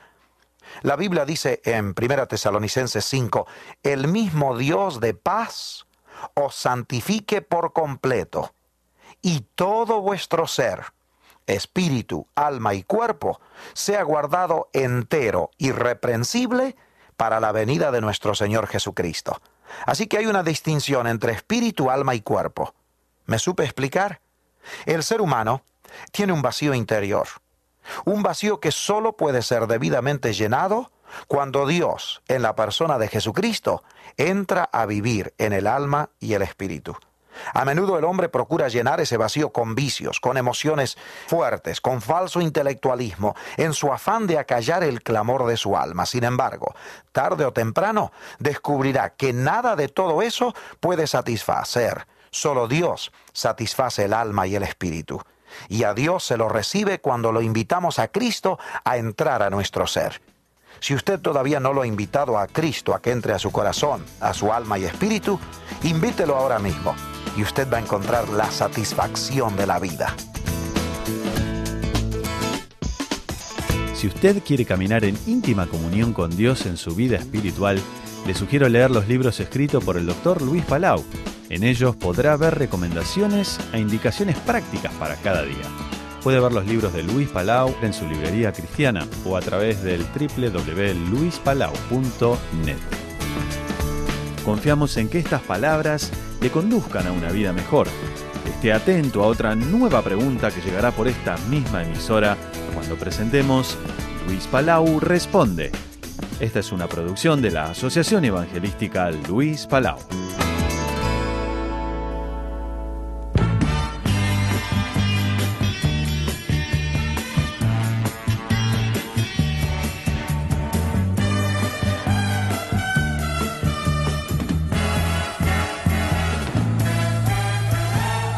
La 0.82 0.95
Biblia 0.95 1.26
dice 1.26 1.61
en 1.66 1.95
1 1.99 2.28
Tesalonicenses 2.28 3.03
5, 3.05 3.47
el 3.84 4.07
mismo 4.07 4.57
Dios 4.57 4.99
de 4.99 5.14
paz 5.14 5.86
os 6.36 6.55
santifique 6.55 7.41
por 7.41 7.74
completo, 7.74 8.53
y 9.22 9.41
todo 9.55 10.01
vuestro 10.01 10.47
ser, 10.47 10.84
espíritu, 11.47 12.28
alma 12.36 12.74
y 12.74 12.84
cuerpo, 12.84 13.41
sea 13.74 14.03
guardado 14.03 14.70
entero, 14.74 15.51
irreprensible, 15.57 16.76
para 17.24 17.39
la 17.39 17.53
venida 17.53 17.89
de 17.89 18.01
nuestro 18.01 18.36
Señor 18.36 18.67
Jesucristo. 18.67 19.41
Así 19.86 20.07
que 20.07 20.17
hay 20.17 20.26
una 20.26 20.43
distinción 20.43 21.07
entre 21.07 21.32
espíritu, 21.32 21.89
alma 21.89 22.15
y 22.15 22.19
cuerpo. 22.19 22.74
¿Me 23.28 23.39
supe 23.39 23.63
explicar? 23.63 24.19
El 24.86 25.03
ser 25.03 25.21
humano 25.21 25.63
tiene 26.11 26.34
un 26.34 26.41
vacío 26.41 26.74
interior, 26.74 27.30
un 28.03 28.24
vacío 28.24 28.59
que 28.59 28.74
solo 28.74 29.15
puede 29.15 29.41
ser 29.41 29.67
debidamente 29.67 30.34
llenado 30.34 30.91
cuando 31.30 31.65
Dios, 31.65 32.21
en 32.28 32.41
la 32.41 32.57
persona 32.57 32.97
de 32.97 33.07
Jesucristo, 33.07 33.86
entra 34.17 34.67
a 34.74 34.86
vivir 34.86 35.34
en 35.38 35.53
el 35.53 35.65
alma 35.65 36.09
y 36.19 36.34
el 36.34 36.41
espíritu. 36.41 36.97
A 37.54 37.66
menudo 37.66 37.98
el 37.98 38.06
hombre 38.06 38.30
procura 38.30 38.68
llenar 38.68 39.00
ese 39.02 39.18
vacío 39.18 39.52
con 39.52 39.76
vicios, 39.76 40.20
con 40.20 40.38
emociones 40.38 40.98
fuertes, 41.28 41.82
con 41.82 42.02
falso 42.02 42.42
intelectualismo, 42.42 43.36
en 43.58 43.74
su 43.74 43.92
afán 43.92 44.28
de 44.28 44.38
acallar 44.38 44.84
el 44.84 45.02
clamor 45.02 45.46
de 45.46 45.58
su 45.58 45.76
alma. 45.78 46.06
Sin 46.06 46.24
embargo, 46.24 46.76
tarde 47.12 47.46
o 47.46 47.54
temprano 47.54 48.12
descubrirá 48.40 49.12
que 49.12 49.34
nada 49.34 49.76
de 49.76 49.88
todo 49.88 50.22
eso 50.22 50.54
puede 50.80 51.08
satisfacer. 51.08 52.08
Solo 52.32 52.68
Dios 52.68 53.12
satisface 53.32 54.06
el 54.06 54.14
alma 54.14 54.48
y 54.48 54.56
el 54.56 54.64
espíritu. 54.64 55.22
Y 55.70 55.84
a 55.84 55.94
Dios 55.94 56.24
se 56.24 56.38
lo 56.38 56.50
recibe 56.50 57.00
cuando 57.00 57.32
lo 57.32 57.42
invitamos 57.42 58.00
a 58.00 58.08
Cristo 58.08 58.58
a 58.84 58.98
entrar 58.98 59.44
a 59.44 59.52
nuestro 59.52 59.86
ser. 59.86 60.22
Si 60.80 60.96
usted 60.96 61.20
todavía 61.20 61.60
no 61.60 61.74
lo 61.74 61.84
ha 61.84 61.88
invitado 61.88 62.38
a 62.38 62.48
Cristo 62.48 62.96
a 62.96 63.02
que 63.02 63.12
entre 63.12 63.34
a 63.34 63.40
su 63.40 63.52
corazón, 63.52 64.04
a 64.20 64.34
su 64.34 64.52
alma 64.52 64.80
y 64.80 64.86
espíritu, 64.86 65.40
invítelo 65.84 66.36
ahora 66.36 66.58
mismo 66.58 66.96
y 67.38 67.44
usted 67.44 67.72
va 67.72 67.78
a 67.78 67.82
encontrar 67.82 68.28
la 68.30 68.52
satisfacción 68.52 69.56
de 69.56 69.68
la 69.68 69.80
vida. 69.80 70.16
Si 73.96 74.08
usted 74.08 74.44
quiere 74.44 74.66
caminar 74.66 75.06
en 75.06 75.18
íntima 75.28 75.68
comunión 75.68 76.12
con 76.12 76.36
Dios 76.36 76.66
en 76.66 76.76
su 76.76 76.94
vida 76.94 77.16
espiritual, 77.16 77.80
le 78.28 78.34
sugiero 78.34 78.68
leer 78.68 78.92
los 78.92 79.08
libros 79.08 79.40
escritos 79.40 79.82
por 79.84 79.98
el 79.98 80.06
Dr. 80.06 80.42
Luis 80.42 80.66
Palau. 80.66 81.04
En 81.50 81.64
ellos 81.64 81.96
podrá 81.96 82.36
ver 82.36 82.58
recomendaciones 82.58 83.60
e 83.72 83.80
indicaciones 83.80 84.38
prácticas 84.40 84.92
para 84.96 85.16
cada 85.16 85.44
día. 85.44 85.64
Puede 86.22 86.40
ver 86.40 86.52
los 86.52 86.66
libros 86.66 86.94
de 86.94 87.04
Luis 87.04 87.30
Palau 87.30 87.74
en 87.82 87.94
su 87.94 88.08
librería 88.08 88.52
cristiana 88.52 89.08
o 89.26 89.38
a 89.38 89.42
través 89.42 89.84
del 89.84 90.04
www.luispalau.net. 90.04 92.78
Confiamos 94.44 94.98
en 94.98 95.08
que 95.08 95.20
estas 95.20 95.41
palabras 95.41 96.12
le 96.41 96.50
conduzcan 96.52 97.08
a 97.08 97.12
una 97.12 97.32
vida 97.32 97.54
mejor. 97.54 97.88
Esté 98.46 98.74
atento 98.74 99.24
a 99.24 99.28
otra 99.28 99.56
nueva 99.56 100.02
pregunta 100.02 100.52
que 100.52 100.62
llegará 100.62 100.91
por 100.91 101.08
esta 101.08 101.38
misma 101.50 101.84
emisora 101.84 102.36
cuando 102.74 102.96
presentemos 102.96 103.78
Luis 104.28 104.46
Palau 104.48 105.00
Responde. 105.00 105.72
Esta 106.39 106.60
es 106.60 106.72
una 106.74 106.88
producción 106.88 107.41
de 107.41 107.52
la 107.52 107.72
Asociación 107.72 108.26
Evangelística 108.26 109.12
Luis 109.12 109.66
Palau. 109.66 110.00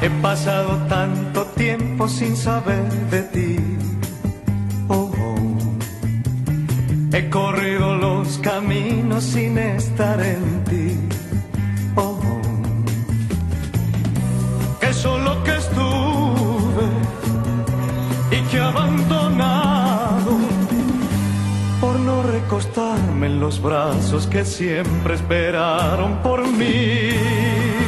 He 0.06 0.10
pasado 0.22 0.78
tanto 0.88 1.46
tiempo 1.58 2.08
sin 2.08 2.38
saber 2.38 2.92
de 3.10 3.24
ti. 3.24 3.58
Oh, 4.88 5.12
oh. 5.18 5.36
He 7.12 7.28
corrido 7.32 7.96
los 7.96 8.38
caminos 8.38 9.24
sin 9.24 9.58
estar 9.58 10.22
en 10.22 10.64
ti. 10.66 11.00
Oh, 11.96 12.20
oh. 12.24 12.42
Que 14.80 14.94
solo 14.94 15.44
que 15.44 15.56
estuve 15.56 16.86
y 18.30 18.42
que 18.52 18.60
abandonado 18.60 20.38
por 21.82 22.00
no 22.00 22.22
recostarme 22.22 23.26
en 23.26 23.40
los 23.40 23.60
brazos 23.60 24.28
que 24.28 24.46
siempre 24.46 25.16
esperaron 25.16 26.22
por 26.22 26.48
mí. 26.48 27.85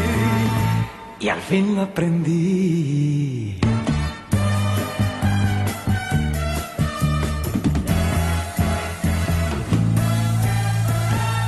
Y 1.20 1.30
al 1.30 1.39
fin 1.41 1.76
lo 1.76 1.82
aprendí. 1.82 3.59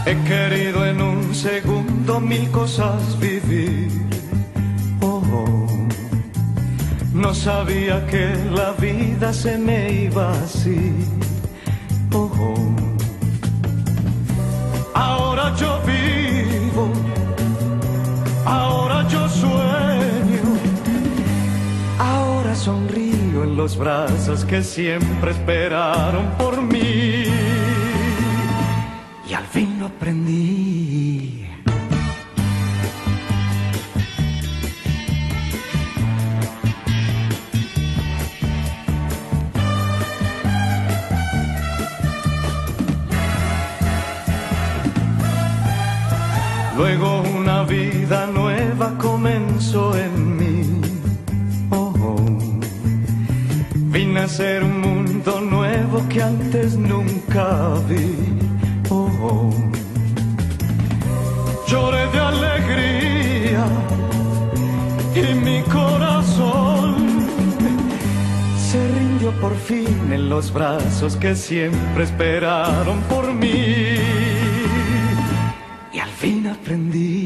He 0.07 0.15
querido 0.24 0.86
en 0.88 1.01
un 1.01 1.36
segundo 1.36 2.20
mil 2.20 2.49
cosas 2.49 3.20
vivir. 3.20 3.91
Oh, 5.01 5.22
oh. 5.32 5.67
No 7.13 7.36
sabía 7.36 8.07
que 8.07 8.34
la 8.51 8.72
vida 8.72 9.32
se 9.32 9.55
me 9.57 9.93
iba 10.05 10.32
así. 10.32 10.95
Oh, 12.11 12.32
oh. 12.39 12.55
Ahora 14.95 15.55
yo 15.55 15.80
vivo 15.86 16.18
los 23.60 23.78
brazos 23.78 24.45
que 24.45 24.64
siempre 24.64 25.32
esperaron 25.32 26.28
por 26.38 26.62
mí. 26.62 27.26
Y 29.30 29.34
al 29.34 29.43
fin 29.47 29.78
lo 29.80 29.88
aprendí. 29.88 31.45
Luego 46.78 47.24
una 47.38 47.64
vida 47.64 48.26
nueva 48.28 48.97
comenzó 48.97 49.97
en 49.97 50.28
Ser 54.28 54.63
un 54.63 54.82
mundo 54.82 55.41
nuevo 55.41 56.07
que 56.07 56.22
antes 56.22 56.78
nunca 56.78 57.74
vi. 57.89 58.15
Oh. 58.89 59.49
Lloré 61.67 62.07
de 62.11 62.20
alegría 62.20 63.65
y 65.15 65.34
mi 65.34 65.61
corazón 65.63 66.95
se 68.70 68.88
rindió 68.88 69.32
por 69.41 69.55
fin 69.55 70.11
en 70.13 70.30
los 70.30 70.53
brazos 70.53 71.15
que 71.15 71.36
siempre 71.36 72.03
esperaron 72.03 73.01
por 73.09 73.34
mí. 73.34 73.97
Y 75.91 75.99
al 75.99 76.09
fin 76.11 76.47
aprendí. 76.47 77.18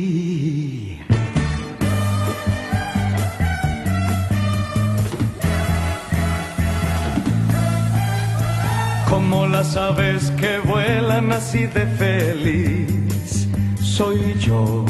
Como 9.34 9.48
las 9.48 9.76
aves 9.76 10.32
que 10.40 10.60
vuelan 10.60 11.32
así 11.32 11.66
de 11.66 11.88
feliz, 11.88 13.48
soy 13.82 14.36
yo. 14.40 14.86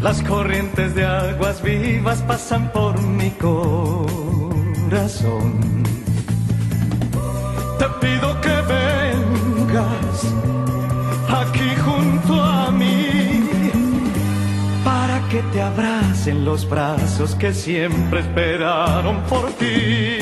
Las 0.00 0.20
corrientes 0.22 0.96
de 0.96 1.06
aguas 1.06 1.62
vivas 1.62 2.20
pasan 2.22 2.72
por 2.72 3.00
mi 3.00 3.30
corazón. 3.30 3.62
Te 7.78 7.86
pido 8.00 8.40
que 8.40 8.56
vengas 8.74 10.26
aquí 11.28 11.76
junto 11.84 12.42
a 12.42 12.72
mí 12.72 13.44
para 14.84 15.20
que 15.28 15.42
te 15.52 15.62
abracen 15.62 16.44
los 16.44 16.68
brazos 16.68 17.36
que 17.36 17.54
siempre 17.54 18.18
esperaron 18.18 19.20
por 19.28 19.48
ti. 19.52 20.21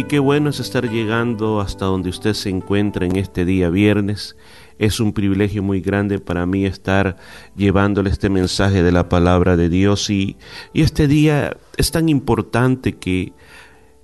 Y 0.00 0.04
qué 0.04 0.18
bueno 0.18 0.48
es 0.48 0.60
estar 0.60 0.90
llegando 0.90 1.60
hasta 1.60 1.84
donde 1.84 2.08
usted 2.08 2.32
se 2.32 2.48
encuentra 2.48 3.04
en 3.04 3.16
este 3.16 3.44
día 3.44 3.68
viernes. 3.68 4.34
Es 4.78 4.98
un 4.98 5.12
privilegio 5.12 5.62
muy 5.62 5.82
grande 5.82 6.18
para 6.18 6.46
mí 6.46 6.64
estar 6.64 7.18
llevándole 7.54 8.08
este 8.08 8.30
mensaje 8.30 8.82
de 8.82 8.92
la 8.92 9.10
palabra 9.10 9.58
de 9.58 9.68
Dios 9.68 10.08
y, 10.08 10.38
y 10.72 10.80
este 10.80 11.06
día 11.06 11.54
es 11.76 11.90
tan 11.90 12.08
importante 12.08 12.94
que 12.94 13.34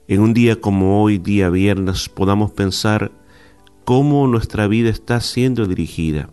en 0.06 0.20
un 0.20 0.34
día 0.34 0.60
como 0.60 1.02
hoy, 1.02 1.16
día 1.16 1.48
viernes, 1.48 2.10
podamos 2.10 2.50
pensar 2.50 3.10
cómo 3.86 4.26
nuestra 4.26 4.68
vida 4.68 4.90
está 4.90 5.22
siendo 5.22 5.64
dirigida, 5.64 6.28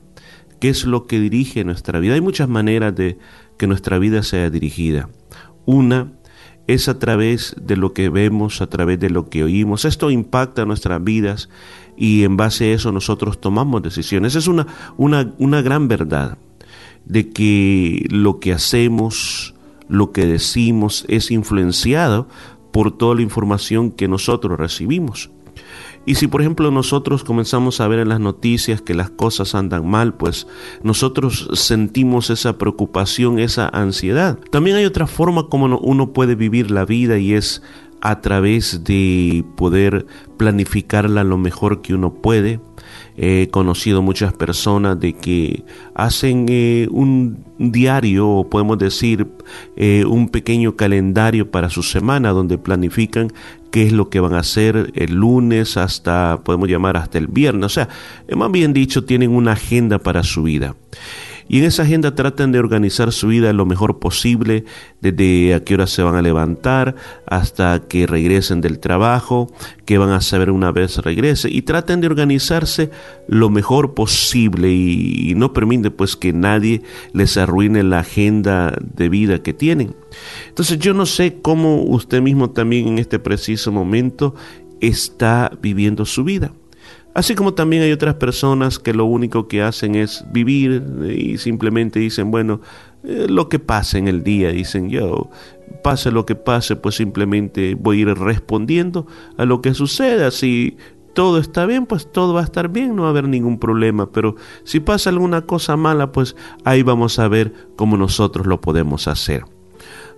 qué 0.59 0.67
es 0.67 0.83
lo 0.83 1.07
que 1.07 1.21
dirige 1.21 1.63
nuestra 1.63 2.01
vida. 2.01 2.15
Hay 2.15 2.21
muchas 2.21 2.49
maneras 2.49 2.93
de 2.95 3.17
que 3.57 3.67
nuestra 3.67 3.97
vida 3.97 4.23
sea 4.23 4.49
dirigida. 4.49 5.07
Una 5.65 6.11
es 6.67 6.87
a 6.87 6.99
través 6.99 7.55
de 7.61 7.75
lo 7.75 7.93
que 7.93 8.09
vemos, 8.09 8.61
a 8.61 8.67
través 8.67 8.99
de 8.99 9.09
lo 9.09 9.29
que 9.29 9.43
oímos. 9.43 9.85
Esto 9.85 10.11
impacta 10.11 10.65
nuestras 10.65 11.03
vidas 11.03 11.49
y 11.97 12.23
en 12.23 12.37
base 12.37 12.65
a 12.65 12.73
eso 12.73 12.91
nosotros 12.91 13.39
tomamos 13.39 13.81
decisiones. 13.83 14.35
Es 14.35 14.47
una, 14.47 14.67
una, 14.97 15.33
una 15.37 15.61
gran 15.61 15.87
verdad 15.87 16.37
de 17.05 17.29
que 17.29 18.05
lo 18.09 18.39
que 18.39 18.53
hacemos, 18.53 19.53
lo 19.89 20.11
que 20.11 20.25
decimos 20.25 21.05
es 21.09 21.31
influenciado 21.31 22.27
por 22.71 22.97
toda 22.97 23.15
la 23.15 23.21
información 23.21 23.91
que 23.91 24.07
nosotros 24.07 24.57
recibimos. 24.57 25.29
Y 26.05 26.15
si 26.15 26.27
por 26.27 26.41
ejemplo 26.41 26.69
nosotros 26.71 27.23
comenzamos 27.23 27.79
a 27.79 27.87
ver 27.87 27.99
en 27.99 28.09
las 28.09 28.19
noticias 28.19 28.81
que 28.81 28.93
las 28.93 29.09
cosas 29.09 29.55
andan 29.55 29.87
mal, 29.87 30.13
pues 30.13 30.47
nosotros 30.83 31.49
sentimos 31.53 32.29
esa 32.29 32.57
preocupación, 32.57 33.39
esa 33.39 33.69
ansiedad. 33.69 34.37
También 34.49 34.75
hay 34.75 34.85
otra 34.85 35.07
forma 35.07 35.47
como 35.47 35.77
uno 35.77 36.11
puede 36.11 36.35
vivir 36.35 36.71
la 36.71 36.85
vida 36.85 37.17
y 37.17 37.33
es 37.33 37.61
a 38.01 38.19
través 38.19 38.83
de 38.83 39.45
poder 39.55 40.05
planificarla 40.37 41.23
lo 41.23 41.37
mejor 41.37 41.81
que 41.81 41.93
uno 41.93 42.13
puede. 42.13 42.59
He 43.15 43.47
conocido 43.49 44.01
muchas 44.01 44.33
personas 44.33 44.99
de 44.99 45.13
que 45.13 45.63
hacen 45.93 46.45
eh, 46.49 46.87
un 46.89 47.43
diario 47.59 48.27
o 48.27 48.49
podemos 48.49 48.77
decir 48.77 49.27
eh, 49.75 50.03
un 50.05 50.29
pequeño 50.29 50.75
calendario 50.75 51.51
para 51.51 51.69
su 51.69 51.83
semana 51.83 52.31
donde 52.31 52.57
planifican 52.57 53.31
qué 53.71 53.83
es 53.83 53.91
lo 53.91 54.09
que 54.09 54.19
van 54.19 54.33
a 54.33 54.39
hacer 54.39 54.91
el 54.95 55.13
lunes 55.13 55.77
hasta, 55.77 56.41
podemos 56.43 56.69
llamar 56.69 56.97
hasta 56.97 57.17
el 57.17 57.27
viernes. 57.27 57.65
O 57.65 57.69
sea, 57.69 57.89
más 58.35 58.51
bien 58.51 58.73
dicho, 58.73 59.03
tienen 59.03 59.31
una 59.31 59.53
agenda 59.53 59.99
para 59.99 60.23
su 60.23 60.43
vida. 60.43 60.75
Y 61.47 61.59
en 61.59 61.65
esa 61.65 61.83
agenda 61.83 62.15
tratan 62.15 62.51
de 62.51 62.59
organizar 62.59 63.11
su 63.11 63.27
vida 63.27 63.53
lo 63.53 63.65
mejor 63.65 63.99
posible, 63.99 64.65
desde 65.01 65.53
a 65.53 65.63
qué 65.63 65.73
hora 65.73 65.87
se 65.87 66.03
van 66.03 66.15
a 66.15 66.21
levantar 66.21 66.95
hasta 67.25 67.87
que 67.87 68.07
regresen 68.07 68.61
del 68.61 68.79
trabajo, 68.79 69.51
qué 69.85 69.97
van 69.97 70.11
a 70.11 70.21
saber 70.21 70.51
una 70.51 70.71
vez 70.71 70.97
regrese, 70.97 71.49
y 71.49 71.63
traten 71.63 72.01
de 72.01 72.07
organizarse 72.07 72.89
lo 73.27 73.49
mejor 73.49 73.93
posible 73.93 74.71
y, 74.71 75.33
no 75.35 75.51
permiten 75.53 75.91
pues 75.91 76.15
que 76.15 76.31
nadie 76.31 76.83
les 77.13 77.37
arruine 77.37 77.83
la 77.83 77.99
agenda 77.99 78.77
de 78.79 79.09
vida 79.09 79.41
que 79.41 79.53
tienen. 79.53 79.95
Entonces 80.47 80.77
yo 80.79 80.93
no 80.93 81.05
sé 81.05 81.39
cómo 81.41 81.81
usted 81.83 82.21
mismo 82.21 82.51
también 82.51 82.87
en 82.87 82.99
este 82.99 83.19
preciso 83.19 83.71
momento 83.71 84.35
está 84.79 85.51
viviendo 85.61 86.05
su 86.05 86.23
vida. 86.23 86.51
Así 87.13 87.35
como 87.35 87.53
también 87.53 87.83
hay 87.83 87.91
otras 87.91 88.15
personas 88.15 88.79
que 88.79 88.93
lo 88.93 89.05
único 89.05 89.47
que 89.47 89.61
hacen 89.61 89.95
es 89.95 90.25
vivir 90.31 90.83
y 91.15 91.37
simplemente 91.37 91.99
dicen, 91.99 92.31
bueno, 92.31 92.59
eh, 93.03 93.27
lo 93.29 93.49
que 93.49 93.59
pase 93.59 93.99
en 93.99 94.07
el 94.07 94.23
día, 94.23 94.49
dicen 94.49 94.89
yo, 94.89 95.29
pase 95.83 96.11
lo 96.11 96.25
que 96.25 96.35
pase, 96.35 96.75
pues 96.75 96.95
simplemente 96.95 97.75
voy 97.75 97.99
a 97.99 98.01
ir 98.01 98.07
respondiendo 98.17 99.05
a 99.37 99.45
lo 99.45 99.61
que 99.61 99.73
suceda. 99.75 100.31
Si 100.31 100.77
todo 101.13 101.37
está 101.37 101.67
bien, 101.67 101.85
pues 101.85 102.11
todo 102.11 102.33
va 102.33 102.41
a 102.41 102.45
estar 102.45 102.69
bien, 102.69 102.95
no 102.95 103.03
va 103.03 103.09
a 103.09 103.11
haber 103.11 103.27
ningún 103.27 103.59
problema. 103.59 104.11
Pero 104.11 104.35
si 104.63 104.79
pasa 104.79 105.11
alguna 105.11 105.43
cosa 105.43 105.77
mala, 105.77 106.11
pues 106.11 106.35
ahí 106.63 106.81
vamos 106.81 107.19
a 107.19 107.27
ver 107.27 107.53
cómo 107.75 107.95
nosotros 107.95 108.47
lo 108.47 108.59
podemos 108.59 109.07
hacer. 109.07 109.45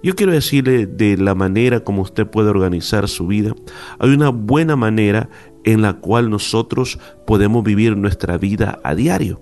Yo 0.03 0.15
quiero 0.15 0.31
decirle 0.31 0.85
de 0.85 1.17
la 1.17 1.35
manera 1.35 1.79
como 1.79 2.03
usted 2.03 2.27
puede 2.27 2.49
organizar 2.49 3.07
su 3.07 3.27
vida. 3.27 3.55
Hay 3.99 4.13
una 4.13 4.29
buena 4.29 4.75
manera 4.75 5.29
en 5.65 5.81
la 5.81 5.93
cual 5.93 6.29
nosotros 6.29 6.99
podemos 7.27 7.63
vivir 7.63 7.97
nuestra 7.97 8.37
vida 8.37 8.79
a 8.83 8.95
diario. 8.95 9.41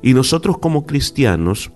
Y 0.00 0.14
nosotros 0.14 0.58
como 0.58 0.86
cristianos 0.86 1.70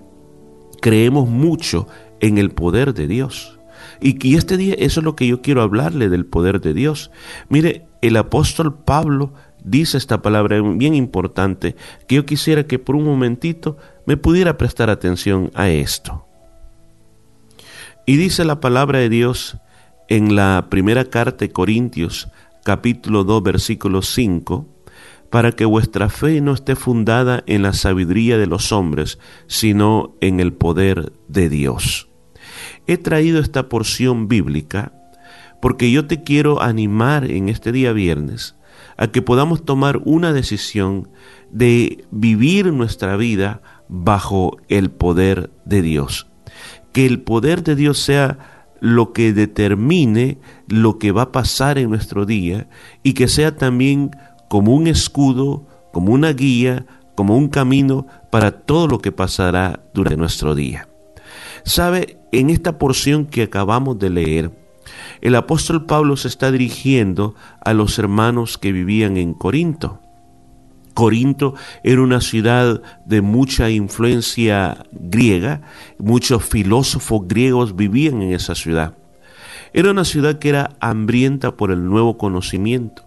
creemos 0.81 1.29
mucho 1.29 1.87
en 2.21 2.39
el 2.39 2.51
poder 2.51 2.95
de 2.95 3.07
Dios. 3.07 3.59
Y 4.01 4.37
este 4.37 4.57
día 4.57 4.75
eso 4.79 5.01
es 5.01 5.05
lo 5.05 5.15
que 5.15 5.27
yo 5.27 5.43
quiero 5.43 5.61
hablarle 5.61 6.09
del 6.09 6.25
poder 6.25 6.61
de 6.61 6.73
Dios. 6.73 7.11
Mire, 7.51 7.87
el 8.01 8.17
apóstol 8.17 8.75
Pablo 8.83 9.35
dice 9.63 9.99
esta 9.99 10.23
palabra 10.23 10.61
bien 10.63 10.95
importante 10.95 11.77
que 12.07 12.15
yo 12.15 12.25
quisiera 12.25 12.67
que 12.67 12.79
por 12.79 12.97
un 12.97 13.05
momentito 13.05 13.77
me 14.07 14.17
pudiera 14.17 14.57
prestar 14.57 14.89
atención 14.89 15.51
a 15.55 15.69
esto. 15.69 16.27
Y 18.07 18.17
dice 18.17 18.45
la 18.45 18.61
palabra 18.61 19.01
de 19.01 19.09
Dios 19.09 19.59
en 20.09 20.35
la 20.35 20.69
primera 20.71 21.05
carta 21.05 21.45
de 21.45 21.53
Corintios 21.53 22.29
capítulo 22.65 23.25
2, 23.25 23.43
versículo 23.43 24.03
5, 24.03 24.67
para 25.31 25.53
que 25.53 25.65
vuestra 25.65 26.09
fe 26.09 26.41
no 26.41 26.53
esté 26.53 26.77
fundada 26.77 27.43
en 27.47 27.63
la 27.63 27.73
sabiduría 27.73 28.37
de 28.37 28.47
los 28.47 28.73
hombres, 28.73 29.19
sino 29.47 30.17
en 30.21 30.41
el 30.41 30.53
poder 30.53 31.13
de 31.29 31.49
Dios. 31.49 32.09
He 32.87 32.99
traído 32.99 33.41
esta 33.41 33.69
porción 33.69 34.29
bíblica 34.29 34.93
porque 35.61 35.91
yo 35.91 36.07
te 36.07 36.23
quiero 36.23 36.63
animar 36.63 37.31
en 37.31 37.49
este 37.49 37.71
día 37.71 37.93
viernes 37.93 38.57
a 38.97 39.09
que 39.09 39.23
podamos 39.23 39.65
tomar 39.65 40.01
una 40.05 40.33
decisión 40.33 41.09
de 41.51 42.05
vivir 42.11 42.73
nuestra 42.73 43.17
vida 43.17 43.63
bajo 43.89 44.57
el 44.69 44.91
poder 44.91 45.51
de 45.65 45.83
Dios. 45.83 46.27
Que 46.93 47.07
el 47.07 47.21
poder 47.21 47.63
de 47.63 47.77
Dios 47.77 47.99
sea 47.99 48.60
lo 48.81 49.13
que 49.13 49.33
determine 49.33 50.39
lo 50.67 50.99
que 50.99 51.13
va 51.13 51.23
a 51.23 51.33
pasar 51.33 51.79
en 51.79 51.91
nuestro 51.91 52.27
día 52.27 52.69
y 53.03 53.13
que 53.13 53.29
sea 53.29 53.57
también 53.57 54.11
como 54.49 54.75
un 54.75 54.87
escudo, 54.87 55.67
como 55.93 56.13
una 56.13 56.33
guía, 56.33 56.87
como 57.15 57.37
un 57.37 57.49
camino 57.49 58.07
para 58.31 58.51
todo 58.53 58.89
lo 58.89 58.99
que 58.99 59.13
pasará 59.13 59.81
durante 59.95 60.17
nuestro 60.17 60.55
día. 60.55 60.89
Sabe, 61.65 62.19
en 62.33 62.49
esta 62.51 62.79
porción 62.79 63.27
que 63.27 63.43
acabamos 63.43 63.99
de 63.99 64.11
leer, 64.11 64.51
el 65.21 65.35
apóstol 65.35 65.85
Pablo 65.85 66.17
se 66.17 66.29
está 66.29 66.51
dirigiendo 66.51 67.35
a 67.61 67.75
los 67.75 67.99
hermanos 67.99 68.57
que 68.57 68.73
vivían 68.73 69.17
en 69.19 69.35
Corinto. 69.35 70.01
Corinto 70.95 71.55
era 71.83 72.03
una 72.03 72.21
ciudad 72.21 72.83
de 73.07 73.21
mucha 73.21 73.71
influencia 73.71 74.85
griega, 74.93 75.63
muchos 75.99 76.45
filósofos 76.45 77.23
griegos 77.27 77.77
vivían 77.77 78.23
en 78.23 78.33
esa 78.33 78.55
ciudad. 78.55 78.95
Era 79.73 79.91
una 79.91 80.05
ciudad 80.05 80.39
que 80.39 80.49
era 80.49 80.71
hambrienta 80.81 81.57
por 81.57 81.71
el 81.71 81.85
nuevo 81.85 82.19
conocimiento. 82.19 83.07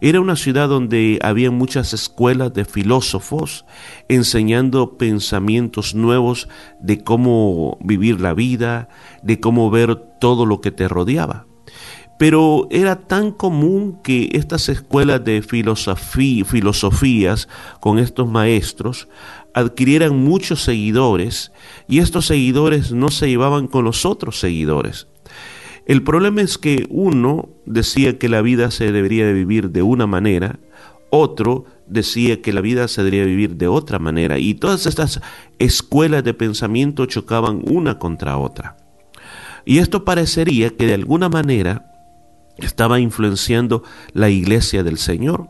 Era 0.00 0.20
una 0.20 0.36
ciudad 0.36 0.68
donde 0.68 1.18
había 1.22 1.50
muchas 1.50 1.92
escuelas 1.92 2.52
de 2.54 2.64
filósofos 2.64 3.64
enseñando 4.08 4.96
pensamientos 4.96 5.94
nuevos 5.94 6.48
de 6.80 7.02
cómo 7.02 7.78
vivir 7.80 8.20
la 8.20 8.34
vida, 8.34 8.88
de 9.22 9.40
cómo 9.40 9.70
ver 9.70 9.96
todo 10.20 10.46
lo 10.46 10.60
que 10.60 10.70
te 10.70 10.88
rodeaba. 10.88 11.46
Pero 12.18 12.66
era 12.70 12.96
tan 12.96 13.30
común 13.30 14.00
que 14.02 14.28
estas 14.32 14.68
escuelas 14.68 15.24
de 15.24 15.40
filosofía, 15.40 16.44
filosofías 16.44 17.48
con 17.80 18.00
estos 18.00 18.28
maestros 18.28 19.08
adquirieran 19.54 20.16
muchos 20.16 20.62
seguidores 20.62 21.52
y 21.88 22.00
estos 22.00 22.26
seguidores 22.26 22.92
no 22.92 23.08
se 23.08 23.28
llevaban 23.28 23.68
con 23.68 23.84
los 23.84 24.04
otros 24.04 24.40
seguidores. 24.40 25.06
El 25.86 26.02
problema 26.02 26.42
es 26.42 26.58
que 26.58 26.86
uno 26.90 27.48
decía 27.64 28.18
que 28.18 28.28
la 28.28 28.42
vida 28.42 28.70
se 28.70 28.92
debería 28.92 29.24
de 29.24 29.32
vivir 29.32 29.70
de 29.70 29.82
una 29.82 30.06
manera, 30.06 30.58
otro 31.10 31.64
decía 31.86 32.42
que 32.42 32.52
la 32.52 32.60
vida 32.60 32.88
se 32.88 33.02
debería 33.02 33.24
vivir 33.24 33.56
de 33.56 33.68
otra 33.68 33.98
manera 33.98 34.38
y 34.38 34.54
todas 34.54 34.86
estas 34.86 35.22
escuelas 35.58 36.24
de 36.24 36.34
pensamiento 36.34 37.06
chocaban 37.06 37.62
una 37.64 37.98
contra 37.98 38.36
otra. 38.36 38.76
Y 39.64 39.78
esto 39.78 40.04
parecería 40.04 40.70
que 40.70 40.86
de 40.86 40.94
alguna 40.94 41.28
manera 41.28 41.97
estaba 42.58 43.00
influenciando 43.00 43.82
la 44.12 44.30
iglesia 44.30 44.82
del 44.82 44.98
Señor, 44.98 45.48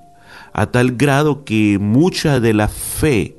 a 0.52 0.66
tal 0.66 0.92
grado 0.92 1.44
que 1.44 1.78
mucha 1.78 2.40
de 2.40 2.54
la 2.54 2.68
fe 2.68 3.36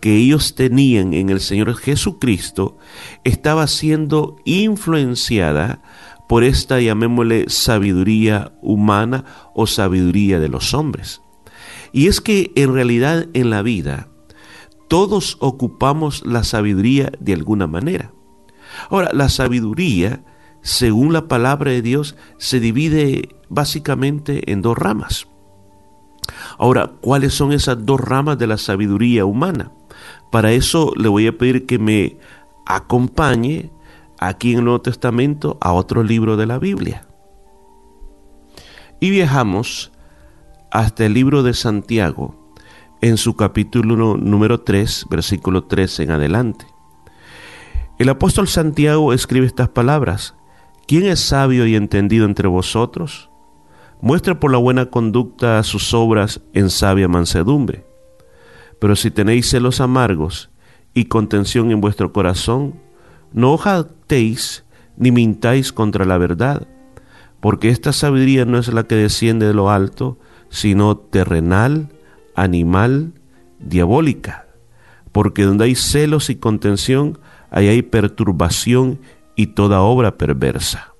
que 0.00 0.16
ellos 0.16 0.54
tenían 0.56 1.14
en 1.14 1.30
el 1.30 1.40
Señor 1.40 1.76
Jesucristo 1.76 2.76
estaba 3.22 3.66
siendo 3.68 4.36
influenciada 4.44 5.80
por 6.28 6.44
esta, 6.44 6.80
llamémosle, 6.80 7.48
sabiduría 7.48 8.52
humana 8.62 9.24
o 9.54 9.66
sabiduría 9.66 10.40
de 10.40 10.48
los 10.48 10.74
hombres. 10.74 11.20
Y 11.92 12.08
es 12.08 12.20
que 12.20 12.50
en 12.56 12.72
realidad 12.72 13.28
en 13.34 13.50
la 13.50 13.62
vida 13.62 14.08
todos 14.88 15.36
ocupamos 15.40 16.24
la 16.26 16.42
sabiduría 16.42 17.12
de 17.20 17.34
alguna 17.34 17.66
manera. 17.66 18.12
Ahora, 18.90 19.10
la 19.12 19.28
sabiduría 19.28 20.24
según 20.62 21.12
la 21.12 21.28
palabra 21.28 21.70
de 21.70 21.82
Dios, 21.82 22.16
se 22.38 22.60
divide 22.60 23.28
básicamente 23.48 24.50
en 24.50 24.62
dos 24.62 24.78
ramas. 24.78 25.28
Ahora, 26.58 26.92
¿cuáles 27.00 27.34
son 27.34 27.52
esas 27.52 27.84
dos 27.84 28.00
ramas 28.00 28.38
de 28.38 28.46
la 28.46 28.56
sabiduría 28.56 29.24
humana? 29.24 29.72
Para 30.30 30.52
eso 30.52 30.92
le 30.96 31.08
voy 31.08 31.26
a 31.26 31.36
pedir 31.36 31.66
que 31.66 31.78
me 31.78 32.16
acompañe 32.64 33.70
aquí 34.18 34.52
en 34.52 34.58
el 34.58 34.64
Nuevo 34.64 34.80
Testamento 34.80 35.58
a 35.60 35.72
otro 35.72 36.02
libro 36.02 36.36
de 36.36 36.46
la 36.46 36.58
Biblia. 36.58 37.06
Y 39.00 39.10
viajamos 39.10 39.92
hasta 40.70 41.04
el 41.04 41.14
libro 41.14 41.42
de 41.42 41.54
Santiago, 41.54 42.54
en 43.00 43.16
su 43.16 43.34
capítulo 43.34 44.16
número 44.16 44.60
3, 44.60 45.06
versículo 45.10 45.64
3 45.64 46.00
en 46.00 46.10
adelante. 46.12 46.66
El 47.98 48.08
apóstol 48.08 48.46
Santiago 48.46 49.12
escribe 49.12 49.46
estas 49.46 49.68
palabras. 49.68 50.36
¿Quién 50.92 51.06
es 51.06 51.20
sabio 51.20 51.66
y 51.66 51.74
entendido 51.74 52.26
entre 52.26 52.48
vosotros? 52.48 53.30
Muestre 54.02 54.34
por 54.34 54.52
la 54.52 54.58
buena 54.58 54.90
conducta 54.90 55.62
sus 55.62 55.94
obras 55.94 56.42
en 56.52 56.68
sabia 56.68 57.08
mansedumbre. 57.08 57.86
Pero 58.78 58.94
si 58.94 59.10
tenéis 59.10 59.48
celos 59.48 59.80
amargos 59.80 60.50
y 60.92 61.06
contención 61.06 61.70
en 61.70 61.80
vuestro 61.80 62.12
corazón, 62.12 62.74
no 63.32 63.56
jactéis 63.56 64.66
ni 64.98 65.10
mintáis 65.12 65.72
contra 65.72 66.04
la 66.04 66.18
verdad, 66.18 66.68
porque 67.40 67.70
esta 67.70 67.94
sabiduría 67.94 68.44
no 68.44 68.58
es 68.58 68.70
la 68.70 68.82
que 68.82 68.96
desciende 68.96 69.46
de 69.46 69.54
lo 69.54 69.70
alto, 69.70 70.18
sino 70.50 70.98
terrenal, 70.98 71.88
animal, 72.34 73.14
diabólica. 73.60 74.44
Porque 75.10 75.44
donde 75.44 75.64
hay 75.64 75.74
celos 75.74 76.28
y 76.28 76.34
contención, 76.34 77.18
ahí 77.50 77.68
hay 77.68 77.80
perturbación 77.80 78.98
y 79.36 79.48
toda 79.48 79.80
obra 79.80 80.16
perversa. 80.16 80.94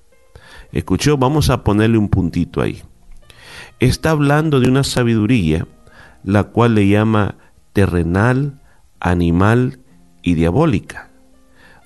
Escuchó, 0.71 1.17
vamos 1.17 1.49
a 1.49 1.63
ponerle 1.63 1.97
un 1.97 2.09
puntito 2.09 2.61
ahí. 2.61 2.81
Está 3.79 4.11
hablando 4.11 4.59
de 4.59 4.69
una 4.69 4.83
sabiduría, 4.83 5.67
la 6.23 6.45
cual 6.45 6.75
le 6.75 6.87
llama 6.87 7.35
terrenal, 7.73 8.59
animal 8.99 9.79
y 10.21 10.35
diabólica. 10.35 11.09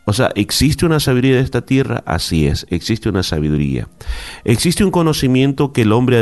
O 0.05 0.13
sea, 0.13 0.31
¿existe 0.35 0.85
una 0.85 1.01
sabiduría 1.01 1.35
de 1.35 1.41
esta 1.41 1.65
tierra? 1.65 2.01
Así 2.05 2.47
es, 2.47 2.65
existe 2.69 3.09
una 3.09 3.23
sabiduría. 3.23 3.89
Existe 4.45 4.85
un 4.85 4.91
conocimiento 4.91 5.73
que 5.73 5.81
el 5.81 5.91
hombre 5.91 6.17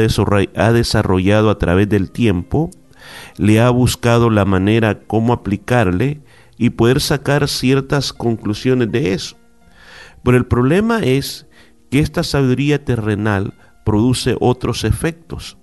ha 0.56 0.72
desarrollado 0.72 1.52
a 1.52 1.60
través 1.60 1.88
del 1.88 2.10
tiempo, 2.10 2.72
le 3.38 3.62
ha 3.62 3.70
buscado 3.70 4.32
la 4.32 4.44
manera 4.44 5.02
cómo 5.06 5.34
aplicarle 5.34 6.22
y 6.58 6.72
poder 6.72 7.00
sacar 7.00 7.48
ciertas 7.48 8.12
conclusiones 8.12 8.92
de 8.92 9.14
eso. 9.14 9.38
Pero 10.26 10.38
el 10.38 10.48
problema 10.48 11.00
es 11.02 11.46
que 11.92 12.00
esta 12.00 12.24
sabiduría 12.24 12.84
terrenal 12.84 13.54
produce 13.86 14.36
otros 14.40 14.84
efectos. 14.84 15.58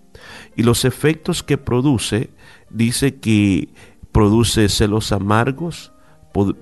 Y 0.56 0.62
los 0.62 0.84
efectos 0.84 1.42
que 1.42 1.58
produce, 1.58 2.30
dice 2.70 3.16
que 3.16 3.70
produce 4.12 4.68
celos 4.68 5.10
amargos, 5.10 5.92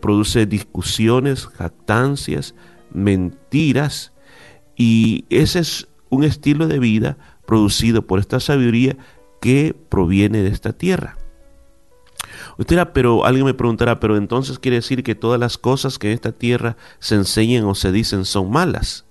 produce 0.01 0.47
discusiones, 0.47 1.47
jactancias, 1.47 2.55
mentiras, 2.90 4.14
y 4.77 5.27
ese 5.28 5.59
es 5.59 5.86
un 6.09 6.24
estilo 6.24 6.68
de 6.68 6.78
vida 6.78 7.18
producido 7.47 8.06
por 8.06 8.18
esta 8.18 8.40
sabiduría 8.40 8.97
que 9.43 9.77
proviene 9.90 10.43
de 10.43 10.48
esta 10.48 10.72
tierra. 10.72 11.20
Usted 12.61 12.89
pero 12.93 13.24
alguien 13.24 13.47
me 13.47 13.55
preguntará, 13.55 14.01
pero 14.01 14.19
entonces 14.19 14.59
quiere 14.59 14.77
decir 14.77 15.03
que 15.03 15.15
todas 15.15 15.41
las 15.41 15.57
cosas 15.57 15.99
que 15.99 16.09
en 16.09 16.12
esta 16.12 16.31
tierra 16.31 16.77
se 16.99 17.15
enseñan 17.15 17.65
o 17.65 17.74
se 17.74 17.91
dicen 17.91 18.27
son 18.27 18.51
malas. 18.51 19.07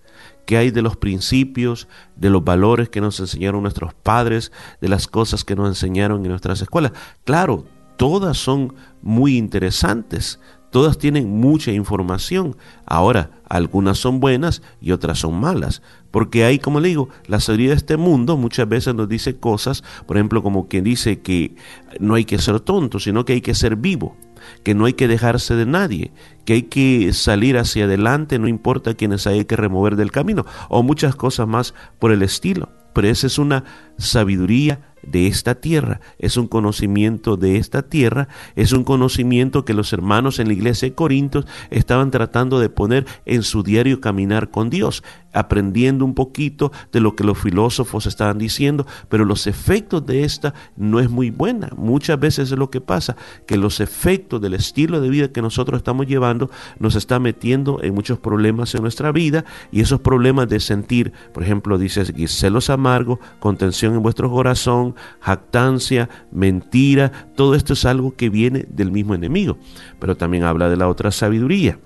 ¿Qué 0.45 0.57
hay 0.57 0.69
de 0.69 0.83
los 0.83 0.97
principios, 0.97 1.87
de 2.15 2.29
los 2.29 2.43
valores 2.43 2.89
que 2.89 3.01
nos 3.01 3.19
enseñaron 3.19 3.63
nuestros 3.63 3.95
padres, 3.95 4.51
de 4.81 4.87
las 4.87 5.07
cosas 5.07 5.43
que 5.43 5.55
nos 5.55 5.67
enseñaron 5.67 6.23
en 6.23 6.29
nuestras 6.29 6.61
escuelas? 6.61 6.91
Claro, 7.23 7.65
todas 7.97 8.37
son 8.37 8.75
muy 9.01 9.35
interesantes, 9.35 10.39
todas 10.69 10.99
tienen 10.99 11.31
mucha 11.31 11.71
información. 11.71 12.55
Ahora, 12.85 13.31
algunas 13.49 13.97
son 13.97 14.19
buenas 14.19 14.61
y 14.79 14.91
otras 14.91 15.17
son 15.17 15.39
malas. 15.39 15.81
Porque 16.11 16.43
hay, 16.43 16.59
como 16.59 16.79
le 16.79 16.89
digo, 16.89 17.09
la 17.27 17.39
sabiduría 17.39 17.71
de 17.71 17.77
este 17.77 17.97
mundo 17.97 18.37
muchas 18.37 18.67
veces 18.67 18.95
nos 18.95 19.07
dice 19.07 19.37
cosas, 19.37 19.83
por 20.07 20.17
ejemplo, 20.17 20.41
como 20.41 20.67
quien 20.67 20.83
dice 20.83 21.19
que 21.19 21.55
no 21.99 22.15
hay 22.15 22.25
que 22.25 22.39
ser 22.39 22.59
tonto, 22.59 22.99
sino 22.99 23.25
que 23.25 23.33
hay 23.33 23.41
que 23.41 23.55
ser 23.55 23.75
vivo, 23.75 24.15
que 24.63 24.73
no 24.73 24.85
hay 24.85 24.93
que 24.93 25.07
dejarse 25.07 25.55
de 25.55 25.65
nadie, 25.65 26.11
que 26.45 26.53
hay 26.53 26.63
que 26.63 27.13
salir 27.13 27.57
hacia 27.57 27.85
adelante, 27.85 28.39
no 28.39 28.47
importa 28.47 28.95
quienes 28.95 29.27
hay 29.27 29.45
que 29.45 29.55
remover 29.55 29.95
del 29.95 30.11
camino, 30.11 30.45
o 30.69 30.83
muchas 30.83 31.15
cosas 31.15 31.47
más 31.47 31.73
por 31.99 32.11
el 32.11 32.23
estilo. 32.23 32.69
Pero 32.93 33.07
esa 33.07 33.27
es 33.27 33.37
una 33.37 33.63
sabiduría 33.97 34.89
de 35.03 35.27
esta 35.27 35.55
tierra, 35.55 36.01
es 36.17 36.37
un 36.37 36.47
conocimiento 36.47 37.37
de 37.37 37.57
esta 37.57 37.83
tierra, 37.83 38.27
es 38.55 38.73
un 38.73 38.83
conocimiento 38.83 39.63
que 39.65 39.73
los 39.73 39.93
hermanos 39.93 40.39
en 40.39 40.47
la 40.47 40.53
iglesia 40.53 40.89
de 40.89 40.95
Corintios 40.95 41.45
estaban 41.69 42.11
tratando 42.11 42.59
de 42.59 42.69
poner 42.69 43.05
en 43.25 43.43
su 43.43 43.63
diario 43.63 44.01
caminar 44.01 44.49
con 44.49 44.69
Dios, 44.69 45.03
aprendiendo 45.33 46.05
un 46.05 46.13
poquito 46.13 46.71
de 46.91 46.99
lo 46.99 47.15
que 47.15 47.23
los 47.23 47.37
filósofos 47.37 48.05
estaban 48.05 48.37
diciendo, 48.37 48.85
pero 49.09 49.25
los 49.25 49.47
efectos 49.47 50.05
de 50.05 50.23
esta 50.23 50.53
no 50.75 50.99
es 50.99 51.09
muy 51.09 51.29
buena. 51.29 51.69
Muchas 51.77 52.19
veces 52.19 52.51
es 52.51 52.57
lo 52.57 52.69
que 52.69 52.81
pasa, 52.81 53.15
que 53.45 53.57
los 53.57 53.79
efectos 53.79 54.41
del 54.41 54.53
estilo 54.53 55.01
de 55.01 55.09
vida 55.09 55.31
que 55.31 55.41
nosotros 55.41 55.77
estamos 55.77 56.07
llevando 56.07 56.49
nos 56.79 56.95
está 56.95 57.19
metiendo 57.19 57.79
en 57.81 57.93
muchos 57.93 58.19
problemas 58.19 58.73
en 58.75 58.81
nuestra 58.81 59.11
vida 59.11 59.45
y 59.71 59.81
esos 59.81 60.01
problemas 60.01 60.49
de 60.49 60.59
sentir, 60.59 61.13
por 61.33 61.43
ejemplo, 61.43 61.77
dice 61.77 62.05
celos 62.27 62.69
amargos, 62.69 63.19
contención 63.39 63.95
en 63.95 64.01
vuestro 64.01 64.29
corazón, 64.29 64.95
jactancia, 65.19 66.09
mentira, 66.31 67.11
todo 67.35 67.55
esto 67.55 67.73
es 67.73 67.85
algo 67.85 68.15
que 68.15 68.29
viene 68.29 68.65
del 68.69 68.91
mismo 68.91 69.15
enemigo. 69.15 69.57
Pero 69.99 70.15
también 70.17 70.43
habla 70.43 70.69
de 70.69 70.77
la 70.77 70.87
otra 70.87 71.11
sabiduría. 71.11 71.79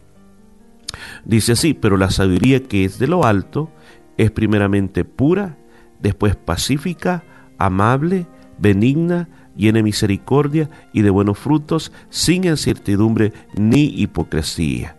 Dice 1.26 1.54
así, 1.54 1.74
pero 1.74 1.98
la 1.98 2.12
sabiduría 2.12 2.64
que 2.64 2.86
es 2.86 3.00
de 3.00 3.08
lo 3.08 3.26
alto 3.26 3.72
es 4.18 4.32
primeramente 4.32 5.06
pura, 5.06 5.58
después 6.00 6.36
pacífica, 6.36 7.24
amable, 7.58 8.28
benigna, 8.60 9.30
llena 9.56 9.78
de 9.78 9.84
misericordia 9.84 10.70
y 10.92 11.02
de 11.02 11.10
buenos 11.10 11.38
frutos, 11.38 11.92
sin 12.10 12.44
incertidumbre 12.44 13.34
ni 13.56 13.86
hipocresía. 13.86 14.98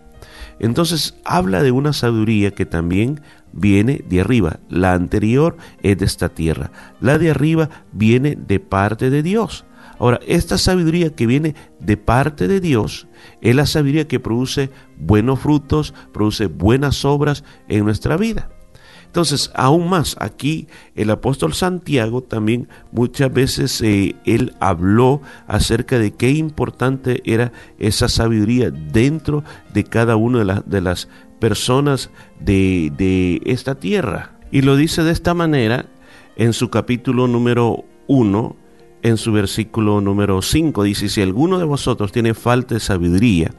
Entonces 0.59 1.17
habla 1.25 1.63
de 1.63 1.73
una 1.73 1.93
sabiduría 1.93 2.53
que 2.53 2.67
también 2.67 3.21
viene 3.53 4.05
de 4.09 4.21
arriba. 4.21 4.61
La 4.69 4.93
anterior 4.95 5.57
es 5.83 5.99
de 5.99 6.05
esta 6.05 6.29
tierra. 6.29 6.71
La 7.01 7.19
de 7.19 7.31
arriba 7.31 7.71
viene 7.93 8.37
de 8.37 8.61
parte 8.61 9.11
de 9.11 9.23
Dios. 9.23 9.65
Ahora, 10.05 10.21
esta 10.27 10.59
sabiduría 10.59 11.15
que 11.15 11.27
viene 11.27 11.55
de 11.81 11.97
parte 11.97 12.47
de 12.47 12.61
Dios 12.61 13.07
es 13.41 13.57
la 13.57 13.65
sabiduría 13.65 14.07
que 14.07 14.21
produce 14.21 14.69
buenos 14.99 15.41
frutos, 15.41 15.95
produce 16.13 16.45
buenas 16.45 17.07
obras 17.07 17.43
en 17.69 17.87
nuestra 17.87 18.19
vida. 18.19 18.51
Entonces, 19.07 19.51
aún 19.55 19.89
más, 19.89 20.17
aquí 20.21 20.69
el 20.95 21.09
apóstol 21.09 21.55
Santiago 21.55 22.23
también 22.23 22.69
muchas 22.93 23.33
veces 23.33 23.81
eh, 23.81 24.15
él 24.27 24.55
habló 24.61 25.23
acerca 25.47 25.99
de 25.99 26.11
qué 26.11 26.33
importante 26.33 27.23
era 27.25 27.53
esa 27.79 28.11
sabiduría 28.11 28.71
dentro 28.71 29.43
de 29.73 29.85
cada 29.85 30.17
una 30.17 30.45
de, 30.45 30.63
de 30.67 30.81
las 30.83 31.09
personas 31.41 32.11
de, 32.41 32.93
de 32.95 33.41
esta 33.47 33.77
tierra. 33.77 34.39
Y 34.51 34.61
lo 34.61 34.77
dice 34.77 35.03
de 35.03 35.13
esta 35.13 35.33
manera 35.33 35.87
en 36.37 36.53
su 36.53 36.69
capítulo 36.69 37.27
número 37.27 37.87
1, 38.07 38.64
en 39.05 39.19
su 39.19 39.31
versículo 39.31 40.01
número 40.01 40.43
5. 40.43 40.83
Dice, 40.83 41.09
si 41.09 41.23
alguno 41.23 41.59
de 41.59 41.65
vosotros 41.65 42.11
tiene 42.11 42.35
falta 42.35 42.75
de 42.75 42.81
sabiduría, 42.81 43.53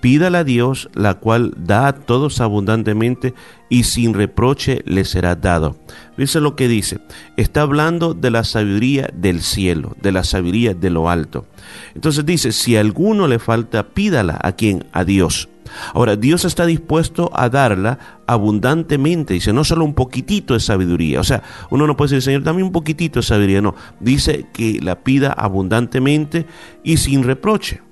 pídala 0.00 0.40
a 0.40 0.44
Dios, 0.44 0.90
la 0.94 1.14
cual 1.14 1.54
da 1.56 1.86
a 1.86 1.92
todos 1.92 2.40
abundantemente 2.40 3.32
y 3.68 3.84
sin 3.84 4.12
reproche 4.12 4.82
le 4.84 5.04
será 5.04 5.36
dado. 5.36 5.76
Dice 6.16 6.40
lo 6.40 6.56
que 6.56 6.68
dice. 6.68 6.98
Está 7.36 7.62
hablando 7.62 8.14
de 8.14 8.30
la 8.30 8.44
sabiduría 8.44 9.08
del 9.14 9.40
cielo, 9.40 9.96
de 10.02 10.12
la 10.12 10.24
sabiduría 10.24 10.74
de 10.74 10.90
lo 10.90 11.08
alto. 11.08 11.46
Entonces 11.94 12.26
dice, 12.26 12.52
si 12.52 12.76
alguno 12.76 13.28
le 13.28 13.38
falta, 13.38 13.84
pídala 13.84 14.38
a 14.42 14.52
quien, 14.52 14.84
a 14.92 15.04
Dios. 15.04 15.48
Ahora, 15.94 16.16
Dios 16.16 16.44
está 16.44 16.66
dispuesto 16.66 17.30
a 17.34 17.48
darla 17.48 17.98
abundantemente. 18.26 19.34
Dice, 19.34 19.52
no 19.52 19.64
solo 19.64 19.84
un 19.84 19.94
poquitito 19.94 20.54
de 20.54 20.60
sabiduría. 20.60 21.20
O 21.20 21.24
sea, 21.24 21.42
uno 21.70 21.86
no 21.86 21.96
puede 21.96 22.14
decir, 22.14 22.22
Señor, 22.22 22.42
dame 22.42 22.62
un 22.62 22.72
poquitito 22.72 23.20
de 23.20 23.24
sabiduría. 23.24 23.62
No, 23.62 23.74
dice 24.00 24.46
que 24.52 24.80
la 24.80 25.02
pida 25.02 25.32
abundantemente 25.32 26.46
y 26.82 26.96
sin 26.96 27.22
reproche. 27.22 27.82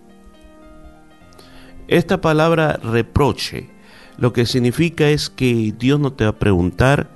Esta 1.89 2.21
palabra 2.21 2.79
reproche 2.83 3.71
lo 4.19 4.33
que 4.33 4.47
significa 4.47 5.09
es 5.09 5.31
que 5.31 5.73
Dios 5.79 6.01
no 6.01 6.13
te 6.13 6.25
va 6.25 6.31
a 6.31 6.39
preguntar 6.39 7.09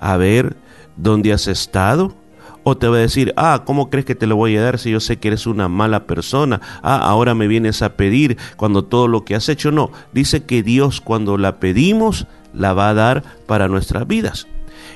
a 0.00 0.16
ver 0.16 0.56
dónde 0.96 1.32
has 1.32 1.46
estado, 1.48 2.16
o 2.68 2.76
te 2.76 2.88
va 2.88 2.96
a 2.96 2.98
decir, 3.00 3.32
ah, 3.36 3.62
¿cómo 3.64 3.90
crees 3.90 4.04
que 4.06 4.16
te 4.16 4.26
lo 4.26 4.34
voy 4.34 4.56
a 4.56 4.62
dar 4.62 4.80
si 4.80 4.90
yo 4.90 4.98
sé 4.98 5.18
que 5.18 5.28
eres 5.28 5.46
una 5.46 5.68
mala 5.68 6.04
persona? 6.08 6.60
Ah, 6.82 6.98
ahora 6.98 7.32
me 7.32 7.46
vienes 7.46 7.80
a 7.80 7.96
pedir 7.96 8.38
cuando 8.56 8.82
todo 8.82 9.06
lo 9.06 9.24
que 9.24 9.36
has 9.36 9.48
hecho. 9.48 9.70
No, 9.70 9.92
dice 10.12 10.46
que 10.46 10.64
Dios 10.64 11.00
cuando 11.00 11.38
la 11.38 11.60
pedimos, 11.60 12.26
la 12.52 12.74
va 12.74 12.88
a 12.88 12.94
dar 12.94 13.22
para 13.46 13.68
nuestras 13.68 14.08
vidas. 14.08 14.48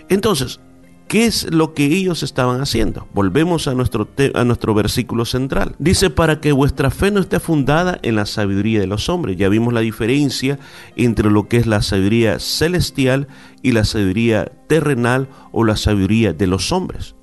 Entonces, 0.08 0.58
¿Qué 1.06 1.26
es 1.26 1.52
lo 1.52 1.74
que 1.74 1.86
ellos 1.86 2.22
estaban 2.22 2.60
haciendo? 2.60 3.08
Volvemos 3.12 3.66
a 3.66 3.74
nuestro, 3.74 4.08
a 4.32 4.44
nuestro 4.44 4.74
versículo 4.74 5.24
central. 5.24 5.74
Dice, 5.80 6.08
para 6.08 6.40
que 6.40 6.52
vuestra 6.52 6.92
fe 6.92 7.10
no 7.10 7.18
esté 7.18 7.40
fundada 7.40 7.98
en 8.02 8.14
la 8.14 8.26
sabiduría 8.26 8.78
de 8.78 8.86
los 8.86 9.08
hombres. 9.08 9.36
Ya 9.36 9.48
vimos 9.48 9.74
la 9.74 9.80
diferencia 9.80 10.60
entre 10.94 11.28
lo 11.28 11.48
que 11.48 11.56
es 11.56 11.66
la 11.66 11.82
sabiduría 11.82 12.38
celestial 12.38 13.26
y 13.60 13.72
la 13.72 13.82
sabiduría 13.84 14.52
terrenal 14.68 15.28
o 15.50 15.64
la 15.64 15.76
sabiduría 15.76 16.32
de 16.32 16.46
los 16.46 16.70
hombres. 16.70 17.16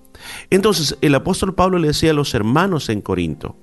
Entonces, 0.49 0.97
el 1.01 1.13
apóstol 1.15 1.55
Pablo 1.55 1.77
le 1.77 1.87
decía 1.87 2.11
a 2.11 2.13
los 2.13 2.33
hermanos 2.33 2.89
en 2.89 3.01
Corinto, 3.01 3.57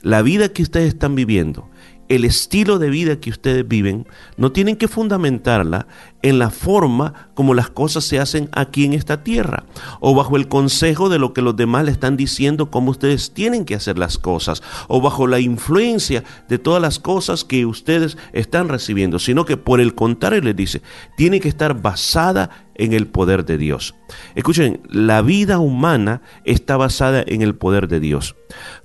la 0.00 0.22
vida 0.22 0.48
que 0.48 0.62
ustedes 0.62 0.88
están 0.88 1.14
viviendo, 1.14 1.68
el 2.14 2.26
estilo 2.26 2.78
de 2.78 2.90
vida 2.90 3.20
que 3.20 3.30
ustedes 3.30 3.66
viven, 3.66 4.06
no 4.36 4.52
tienen 4.52 4.76
que 4.76 4.86
fundamentarla 4.86 5.86
en 6.20 6.38
la 6.38 6.50
forma 6.50 7.30
como 7.32 7.54
las 7.54 7.70
cosas 7.70 8.04
se 8.04 8.18
hacen 8.18 8.50
aquí 8.52 8.84
en 8.84 8.92
esta 8.92 9.24
tierra, 9.24 9.64
o 9.98 10.14
bajo 10.14 10.36
el 10.36 10.46
consejo 10.46 11.08
de 11.08 11.18
lo 11.18 11.32
que 11.32 11.40
los 11.40 11.56
demás 11.56 11.86
le 11.86 11.90
están 11.90 12.18
diciendo 12.18 12.70
cómo 12.70 12.90
ustedes 12.90 13.32
tienen 13.32 13.64
que 13.64 13.74
hacer 13.74 13.96
las 13.96 14.18
cosas, 14.18 14.62
o 14.88 15.00
bajo 15.00 15.26
la 15.26 15.40
influencia 15.40 16.22
de 16.50 16.58
todas 16.58 16.82
las 16.82 16.98
cosas 16.98 17.44
que 17.44 17.64
ustedes 17.64 18.18
están 18.34 18.68
recibiendo, 18.68 19.18
sino 19.18 19.46
que 19.46 19.56
por 19.56 19.80
el 19.80 19.94
contrario 19.94 20.42
les 20.42 20.54
dice, 20.54 20.82
tiene 21.16 21.40
que 21.40 21.48
estar 21.48 21.80
basada 21.80 22.66
en 22.74 22.92
el 22.92 23.06
poder 23.06 23.46
de 23.46 23.56
Dios. 23.56 23.94
Escuchen, 24.34 24.82
la 24.90 25.22
vida 25.22 25.60
humana 25.60 26.20
está 26.44 26.76
basada 26.76 27.24
en 27.26 27.40
el 27.40 27.54
poder 27.54 27.88
de 27.88 28.00
Dios. 28.00 28.36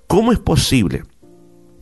¿Cómo 0.08 0.32
es 0.32 0.40
posible 0.40 1.04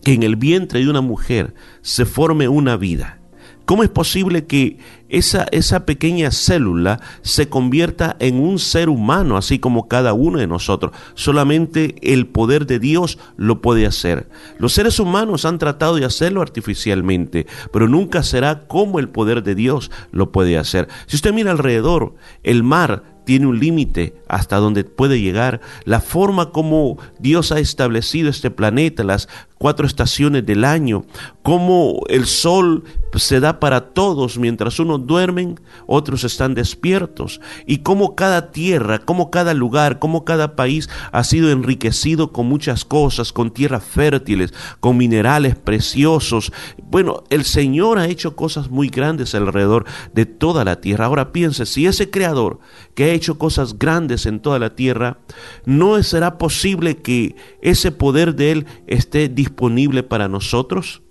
que 0.06 0.14
en 0.14 0.23
el 0.23 0.36
vientre 0.38 0.80
de 0.82 0.90
una 0.90 1.02
mujer 1.02 1.56
se 1.82 2.06
forme 2.06 2.48
una 2.48 2.77
vida? 2.77 3.18
¿Cómo 3.65 3.82
es 3.82 3.90
posible 3.90 4.45
que 4.45 4.77
esa, 5.10 5.48
esa 5.52 5.88
pequeña 5.88 6.30
célula 6.30 6.99
se 7.23 7.49
convierta 7.49 8.15
en 8.19 8.40
un 8.40 8.60
ser 8.60 8.90
humano, 8.90 9.36
así 9.38 9.57
como 9.57 9.88
cada 9.88 10.14
uno 10.14 10.38
de 10.38 10.45
nosotros? 10.45 10.91
Solamente 11.15 11.95
el 12.03 12.27
poder 12.27 12.68
de 12.68 12.77
Dios 12.77 13.18
lo 13.36 13.61
puede 13.61 13.88
hacer. 13.88 14.30
Los 14.60 14.73
seres 14.73 14.99
humanos 14.99 15.45
han 15.45 15.57
tratado 15.57 15.95
de 15.95 16.06
hacerlo 16.06 16.44
artificialmente, 16.44 17.48
pero 17.73 17.88
nunca 17.88 18.22
será 18.22 18.68
como 18.68 18.99
el 18.99 19.10
poder 19.10 19.41
de 19.41 19.56
Dios 19.56 19.90
lo 20.11 20.32
puede 20.32 20.60
hacer. 20.60 20.88
Si 21.07 21.15
usted 21.15 21.34
mira 21.34 21.49
alrededor, 21.49 22.14
el 22.44 22.61
mar 22.61 23.15
tiene 23.26 23.48
un 23.48 23.60
límite 23.60 24.14
hasta 24.35 24.57
donde 24.57 24.83
puede 24.83 25.21
llegar. 25.21 25.61
La 25.85 26.01
forma 26.01 26.51
como 26.51 26.97
Dios 27.19 27.53
ha 27.53 27.59
establecido 27.59 28.29
este 28.29 28.51
planeta, 28.51 29.05
las 29.05 29.29
cuatro 29.57 29.87
estaciones 29.87 30.45
del 30.45 30.65
año, 30.65 31.05
cómo 31.41 32.01
el 32.09 32.25
sol 32.25 32.83
se 33.15 33.39
da 33.39 33.61
para 33.61 33.93
todos 33.93 34.37
mientras 34.37 34.77
unos 34.79 35.07
duermen, 35.07 35.59
otros 35.87 36.25
están 36.25 36.53
despiertos, 36.53 37.39
y 37.65 37.77
cómo 37.77 38.15
cada 38.15 38.51
tierra, 38.51 38.99
cómo 38.99 39.31
cada 39.31 39.53
lugar, 39.53 39.99
cómo 39.99 40.25
cada 40.25 40.57
país 40.57 40.89
ha 41.13 41.23
sido 41.23 41.49
enriquecido 41.49 42.33
con 42.33 42.47
muchas 42.47 42.83
cosas, 42.83 43.31
con 43.31 43.51
tierras 43.51 43.83
fértiles, 43.83 44.53
con 44.81 44.97
minerales 44.97 45.55
preciosos. 45.55 46.51
Bueno, 46.83 47.23
el 47.29 47.45
Señor 47.45 47.99
ha 47.99 48.07
hecho 48.07 48.35
cosas 48.35 48.69
muy 48.69 48.89
grandes 48.89 49.33
alrededor 49.33 49.85
de 50.13 50.25
toda 50.25 50.65
la 50.65 50.81
tierra. 50.81 51.05
Ahora 51.05 51.31
piense, 51.31 51.65
si 51.65 51.87
ese 51.87 52.09
creador 52.09 52.59
que 52.95 53.05
ha 53.05 53.13
hecho 53.13 53.37
cosas 53.37 53.79
grandes 53.79 54.24
en 54.26 54.39
toda 54.39 54.60
la 54.60 54.76
tierra, 54.76 55.19
no 55.65 56.02
será 56.03 56.38
posible 56.38 56.97
que 56.97 57.35
ese 57.61 57.91
poder 57.91 58.35
de 58.35 58.52
Él 58.52 58.65
esté 58.88 59.30
disponible 59.30 60.03
para 60.03 60.27
nosotros. 60.27 61.02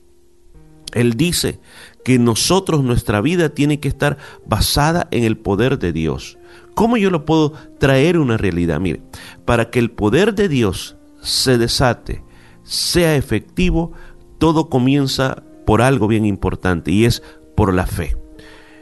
Él 0.93 1.15
dice 1.15 1.61
que 2.05 2.19
nosotros, 2.19 2.85
nuestra 2.85 3.21
vida 3.21 3.49
tiene 3.49 3.81
que 3.81 3.89
estar 3.89 4.17
basada 4.47 5.09
en 5.11 5.25
el 5.25 5.37
poder 5.37 5.79
de 5.79 5.93
Dios. 5.93 6.39
¿Cómo 6.75 6.97
yo 6.97 7.11
lo 7.11 7.25
puedo 7.25 7.53
traer 7.79 8.19
una 8.19 8.37
realidad? 8.37 8.81
Mire, 8.81 9.03
para 9.45 9.71
que 9.71 9.79
el 9.79 9.91
poder 9.91 10.35
de 10.35 10.49
Dios 10.49 10.97
se 11.21 11.59
desate, 11.59 12.23
sea 12.63 13.17
efectivo, 13.17 13.93
todo 14.39 14.69
comienza 14.69 15.43
por 15.67 15.83
algo 15.83 16.07
bien 16.07 16.27
importante 16.27 16.91
y 16.91 17.05
es 17.05 17.23
por 17.57 17.73
la 17.73 17.87
fe. 17.87 18.17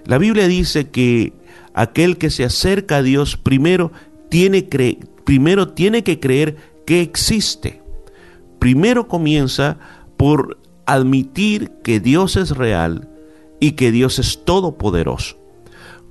La 0.04 0.18
Biblia 0.18 0.48
dice 0.48 0.90
que 0.90 1.32
aquel 1.74 2.18
que 2.18 2.30
se 2.30 2.44
acerca 2.44 2.96
a 2.96 3.02
Dios 3.02 3.36
primero 3.36 3.92
tiene, 4.32 4.66
primero 5.24 5.68
tiene 5.68 6.02
que 6.02 6.18
creer 6.18 6.56
que 6.86 7.02
existe. 7.02 7.82
Primero 8.58 9.06
comienza 9.06 9.78
por 10.16 10.58
admitir 10.86 11.70
que 11.84 12.00
Dios 12.00 12.36
es 12.36 12.56
real 12.56 13.10
y 13.60 13.72
que 13.72 13.92
Dios 13.92 14.18
es 14.18 14.42
todopoderoso. 14.46 15.36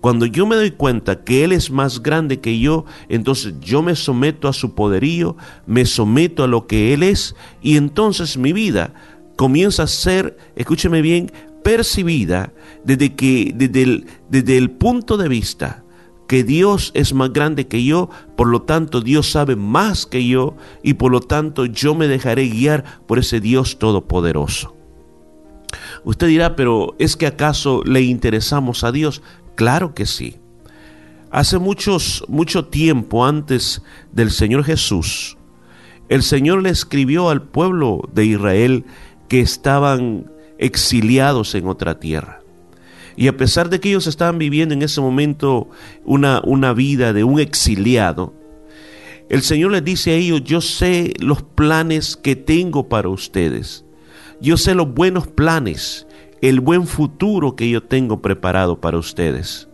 Cuando 0.01 0.27
yo 0.27 0.45
me 0.45 0.55
doy 0.55 0.69
cuenta 0.69 1.23
que 1.23 1.43
Él 1.43 1.51
es 1.51 1.71
más 1.71 2.03
grande 2.03 2.39
que 2.39 2.59
yo, 2.59 2.85
entonces 3.09 3.55
yo 3.59 3.81
me 3.81 3.95
someto 3.95 4.47
a 4.47 4.53
su 4.53 4.75
poderío, 4.75 5.35
me 5.65 5.87
someto 5.87 6.43
a 6.43 6.47
lo 6.47 6.67
que 6.67 6.93
Él 6.93 7.01
es 7.01 7.35
y 7.63 7.75
entonces 7.75 8.37
mi 8.37 8.53
vida 8.53 8.93
comienza 9.35 9.83
a 9.83 9.87
ser, 9.87 10.37
escúcheme 10.55 11.01
bien, 11.01 11.31
percibida 11.63 12.53
desde 12.83 13.15
que 13.15 13.51
desde 13.55 14.03
desde 14.29 14.57
el 14.59 14.69
punto 14.69 15.17
de 15.17 15.27
vista 15.27 15.83
que 16.31 16.45
Dios 16.45 16.91
es 16.93 17.13
más 17.13 17.33
grande 17.33 17.67
que 17.67 17.83
yo, 17.83 18.09
por 18.37 18.47
lo 18.47 18.61
tanto 18.61 19.01
Dios 19.01 19.29
sabe 19.29 19.57
más 19.57 20.05
que 20.05 20.25
yo 20.25 20.55
y 20.81 20.93
por 20.93 21.11
lo 21.11 21.19
tanto 21.19 21.65
yo 21.65 21.93
me 21.93 22.07
dejaré 22.07 22.47
guiar 22.47 23.01
por 23.05 23.19
ese 23.19 23.41
Dios 23.41 23.79
todopoderoso. 23.79 24.73
Usted 26.05 26.27
dirá, 26.27 26.55
pero 26.55 26.95
¿es 26.99 27.17
que 27.17 27.27
acaso 27.27 27.83
le 27.83 28.03
interesamos 28.03 28.85
a 28.85 28.93
Dios? 28.93 29.21
Claro 29.55 29.93
que 29.93 30.05
sí. 30.05 30.37
Hace 31.31 31.57
muchos, 31.57 32.23
mucho 32.29 32.63
tiempo 32.63 33.25
antes 33.25 33.81
del 34.13 34.31
Señor 34.31 34.63
Jesús, 34.63 35.37
el 36.07 36.23
Señor 36.23 36.63
le 36.63 36.69
escribió 36.69 37.29
al 37.29 37.41
pueblo 37.41 38.07
de 38.13 38.23
Israel 38.23 38.85
que 39.27 39.41
estaban 39.41 40.31
exiliados 40.57 41.55
en 41.55 41.67
otra 41.67 41.99
tierra. 41.99 42.40
Y 43.15 43.27
a 43.27 43.37
pesar 43.37 43.69
de 43.69 43.79
que 43.79 43.89
ellos 43.89 44.07
estaban 44.07 44.37
viviendo 44.37 44.73
en 44.73 44.81
ese 44.81 45.01
momento 45.01 45.69
una, 46.05 46.41
una 46.43 46.73
vida 46.73 47.13
de 47.13 47.23
un 47.23 47.39
exiliado, 47.39 48.33
el 49.29 49.41
Señor 49.41 49.71
les 49.71 49.83
dice 49.83 50.11
a 50.11 50.15
ellos, 50.15 50.43
yo 50.43 50.59
sé 50.59 51.13
los 51.19 51.41
planes 51.41 52.17
que 52.17 52.35
tengo 52.35 52.89
para 52.89 53.07
ustedes. 53.07 53.85
Yo 54.41 54.57
sé 54.57 54.75
los 54.75 54.93
buenos 54.93 55.27
planes, 55.27 56.05
el 56.41 56.59
buen 56.59 56.85
futuro 56.85 57.55
que 57.55 57.69
yo 57.69 57.81
tengo 57.81 58.21
preparado 58.21 58.81
para 58.81 58.97
ustedes. 58.97 59.69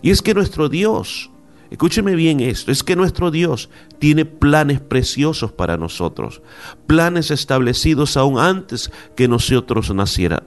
Y 0.00 0.10
es 0.10 0.22
que 0.22 0.34
nuestro 0.34 0.68
Dios, 0.68 1.30
escúcheme 1.70 2.14
bien 2.14 2.40
esto, 2.40 2.70
es 2.70 2.82
que 2.82 2.96
nuestro 2.96 3.30
Dios 3.30 3.68
tiene 3.98 4.24
planes 4.24 4.80
preciosos 4.80 5.52
para 5.52 5.76
nosotros, 5.76 6.42
planes 6.86 7.30
establecidos 7.30 8.16
aún 8.16 8.38
antes 8.38 8.90
que 9.16 9.28
nosotros 9.28 9.92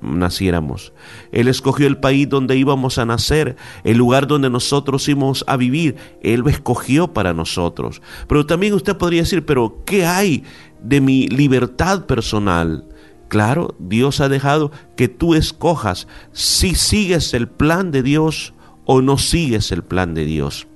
naciéramos. 0.02 0.94
Él 1.32 1.48
escogió 1.48 1.88
el 1.88 1.98
país 1.98 2.30
donde 2.30 2.58
íbamos 2.58 2.98
a 2.98 3.06
nacer, 3.06 3.56
el 3.84 3.98
lugar 3.98 4.28
donde 4.28 4.50
nosotros 4.50 5.08
íbamos 5.08 5.44
a 5.48 5.58
vivir, 5.58 5.96
Él 6.22 6.42
lo 6.42 6.50
escogió 6.50 7.14
para 7.14 7.34
nosotros. 7.34 8.02
Pero 8.28 8.46
también 8.46 8.74
usted 8.74 8.98
podría 8.98 9.22
decir, 9.22 9.46
pero 9.46 9.84
¿qué 9.86 10.06
hay 10.06 10.44
de 10.82 11.02
mi 11.02 11.28
libertad 11.28 12.06
personal? 12.06 12.86
Claro, 13.28 13.76
Dios 13.80 14.20
ha 14.20 14.28
dejado 14.28 14.72
que 14.98 15.08
tú 15.08 15.36
escojas 15.36 16.08
si 16.34 16.76
sigues 16.76 17.34
el 17.34 17.48
plan 17.48 17.92
de 17.92 18.04
Dios 18.04 18.54
o 18.86 19.02
no 19.02 19.18
sigues 19.18 19.72
el 19.72 19.84
plan 19.84 20.14
de 20.14 20.26
Dios. 20.26 20.68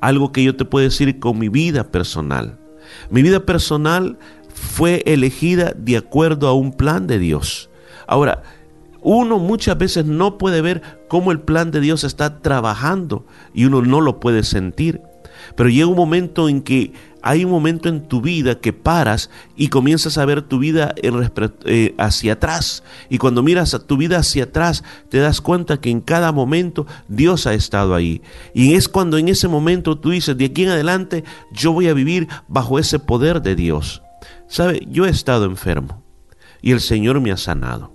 Algo 0.00 0.32
que 0.32 0.42
yo 0.42 0.56
te 0.56 0.64
puedo 0.64 0.84
decir 0.84 1.18
con 1.18 1.38
mi 1.38 1.48
vida 1.48 1.84
personal. 1.84 2.58
Mi 3.10 3.22
vida 3.22 3.40
personal 3.40 4.18
fue 4.52 5.02
elegida 5.06 5.72
de 5.76 5.96
acuerdo 5.96 6.48
a 6.48 6.54
un 6.54 6.72
plan 6.72 7.06
de 7.06 7.18
Dios. 7.18 7.70
Ahora, 8.06 8.42
uno 9.02 9.38
muchas 9.38 9.78
veces 9.78 10.04
no 10.04 10.38
puede 10.38 10.60
ver 10.60 10.82
cómo 11.08 11.30
el 11.30 11.40
plan 11.40 11.70
de 11.70 11.80
Dios 11.80 12.04
está 12.04 12.40
trabajando 12.40 13.24
y 13.54 13.64
uno 13.64 13.82
no 13.82 14.00
lo 14.00 14.18
puede 14.18 14.42
sentir. 14.42 15.00
Pero 15.54 15.68
llega 15.68 15.86
un 15.86 15.96
momento 15.96 16.48
en 16.48 16.62
que 16.62 16.92
hay 17.26 17.44
un 17.44 17.50
momento 17.50 17.88
en 17.88 18.06
tu 18.06 18.20
vida 18.20 18.60
que 18.60 18.72
paras 18.72 19.30
y 19.56 19.66
comienzas 19.66 20.16
a 20.16 20.24
ver 20.24 20.42
tu 20.42 20.60
vida 20.60 20.94
eh, 21.02 21.94
hacia 21.98 22.34
atrás. 22.34 22.84
Y 23.10 23.18
cuando 23.18 23.42
miras 23.42 23.74
a 23.74 23.84
tu 23.84 23.96
vida 23.96 24.18
hacia 24.18 24.44
atrás, 24.44 24.84
te 25.08 25.18
das 25.18 25.40
cuenta 25.40 25.80
que 25.80 25.90
en 25.90 26.00
cada 26.00 26.30
momento 26.30 26.86
Dios 27.08 27.48
ha 27.48 27.54
estado 27.54 27.96
ahí. 27.96 28.22
Y 28.54 28.74
es 28.74 28.88
cuando 28.88 29.18
en 29.18 29.26
ese 29.26 29.48
momento 29.48 29.98
tú 29.98 30.10
dices, 30.10 30.38
de 30.38 30.44
aquí 30.44 30.62
en 30.62 30.68
adelante 30.68 31.24
yo 31.52 31.72
voy 31.72 31.88
a 31.88 31.94
vivir 31.94 32.28
bajo 32.46 32.78
ese 32.78 33.00
poder 33.00 33.42
de 33.42 33.56
Dios. 33.56 34.02
¿Sabe? 34.46 34.86
Yo 34.88 35.04
he 35.04 35.10
estado 35.10 35.46
enfermo 35.46 36.04
y 36.62 36.70
el 36.70 36.80
Señor 36.80 37.20
me 37.20 37.32
ha 37.32 37.36
sanado. 37.36 37.92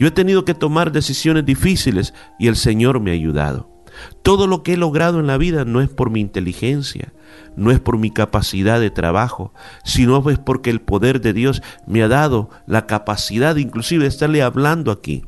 Yo 0.00 0.06
he 0.06 0.10
tenido 0.10 0.46
que 0.46 0.54
tomar 0.54 0.90
decisiones 0.90 1.44
difíciles 1.44 2.14
y 2.38 2.48
el 2.48 2.56
Señor 2.56 2.98
me 2.98 3.10
ha 3.10 3.14
ayudado. 3.14 3.73
Todo 4.22 4.46
lo 4.46 4.62
que 4.62 4.74
he 4.74 4.76
logrado 4.76 5.20
en 5.20 5.26
la 5.26 5.38
vida 5.38 5.64
no 5.64 5.80
es 5.80 5.88
por 5.88 6.10
mi 6.10 6.20
inteligencia, 6.20 7.12
no 7.56 7.70
es 7.70 7.80
por 7.80 7.98
mi 7.98 8.10
capacidad 8.10 8.80
de 8.80 8.90
trabajo, 8.90 9.52
sino 9.84 10.28
es 10.30 10.38
porque 10.38 10.70
el 10.70 10.80
poder 10.80 11.20
de 11.20 11.32
Dios 11.32 11.62
me 11.86 12.02
ha 12.02 12.08
dado 12.08 12.50
la 12.66 12.86
capacidad 12.86 13.56
inclusive 13.56 14.04
de 14.04 14.08
estarle 14.08 14.42
hablando 14.42 14.90
aquí. 14.90 15.24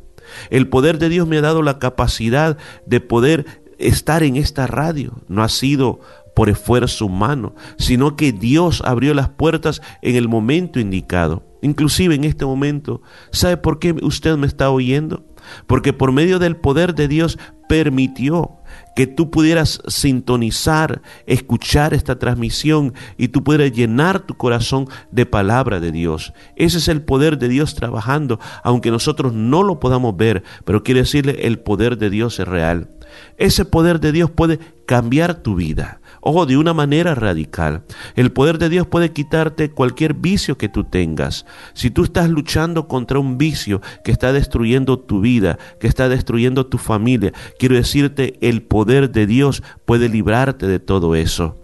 El 0.51 0.69
poder 0.69 0.99
de 0.99 1.09
Dios 1.09 1.27
me 1.29 1.39
ha 1.39 1.43
dado 1.43 1.63
la 1.63 1.79
capacidad 1.79 2.57
de 2.85 3.01
poder 3.01 3.63
estar 3.79 4.23
en 4.23 4.37
esta 4.37 4.67
radio. 4.67 5.23
No 5.29 5.43
ha 5.43 5.49
sido 5.49 6.01
por 6.35 6.49
esfuerzo 6.49 7.07
humano, 7.07 7.55
sino 7.79 8.17
que 8.17 8.33
Dios 8.33 8.83
abrió 8.85 9.15
las 9.15 9.29
puertas 9.29 9.81
en 10.03 10.17
el 10.17 10.29
momento 10.29 10.81
indicado. 10.81 11.45
Inclusive 11.63 12.15
en 12.15 12.25
este 12.25 12.45
momento, 12.45 13.03
¿sabe 13.31 13.57
por 13.57 13.79
qué 13.79 13.95
usted 14.03 14.37
me 14.37 14.47
está 14.47 14.71
oyendo? 14.71 15.25
porque 15.67 15.93
por 15.93 16.13
medio 16.13 16.39
del 16.39 16.57
poder 16.57 16.95
de 16.95 17.09
Dios 17.09 17.39
permitió 17.69 18.53
que 18.97 19.07
tú 19.07 19.31
pudieras 19.31 19.83
sintonizar, 19.89 21.03
escuchar 21.27 21.93
esta 21.93 22.19
transmisión 22.19 22.95
y 23.19 23.29
tú 23.29 23.45
pudieras 23.45 23.77
llenar 23.77 24.21
tu 24.21 24.39
corazón 24.39 24.89
de 25.13 25.27
palabra 25.27 25.81
de 25.81 25.93
Dios. 25.93 26.33
Ese 26.57 26.79
es 26.79 26.89
el 26.89 27.03
poder 27.03 27.37
de 27.37 27.49
Dios 27.49 27.75
trabajando, 27.75 28.41
aunque 28.65 28.91
nosotros 28.91 29.35
no 29.35 29.63
lo 29.63 29.81
podamos 29.81 30.17
ver, 30.17 30.45
pero 30.65 30.83
quiere 30.83 31.01
decirle 31.01 31.47
el 31.47 31.59
poder 31.59 31.99
de 31.99 32.09
Dios 32.09 32.41
es 32.41 32.49
real. 32.49 32.89
Ese 33.37 33.67
poder 33.67 34.01
de 34.01 34.13
Dios 34.13 34.31
puede 34.31 34.59
cambiar 34.87 35.35
tu 35.35 35.57
vida. 35.57 36.01
Ojo, 36.29 36.45
de 36.45 36.57
una 36.57 36.75
manera 36.75 37.15
radical. 37.15 37.85
El 38.17 38.33
poder 38.33 38.59
de 38.59 38.69
Dios 38.69 38.89
puede 38.89 39.13
quitarte 39.13 39.71
cualquier 39.71 40.13
vicio 40.13 40.59
que 40.59 40.69
tú 40.69 40.83
tengas. 40.83 41.47
Si 41.73 41.89
tú 41.89 42.03
estás 42.03 42.29
luchando 42.29 42.89
contra 42.89 43.21
un 43.21 43.39
vicio 43.39 43.81
que 44.03 44.11
está 44.11 44.33
destruyendo 44.33 44.99
tu 44.99 45.21
vida, 45.21 45.57
que 45.79 45.87
está 45.87 46.09
destruyendo 46.09 46.67
tu 46.67 46.79
familia, 46.79 47.33
quiero 47.61 47.77
decirte, 47.77 48.39
el 48.41 48.63
poder 48.63 49.13
de 49.13 49.29
Dios 49.29 49.63
puede 49.85 50.09
librarte 50.09 50.67
de 50.67 50.81
todo 50.81 51.15
eso. 51.15 51.61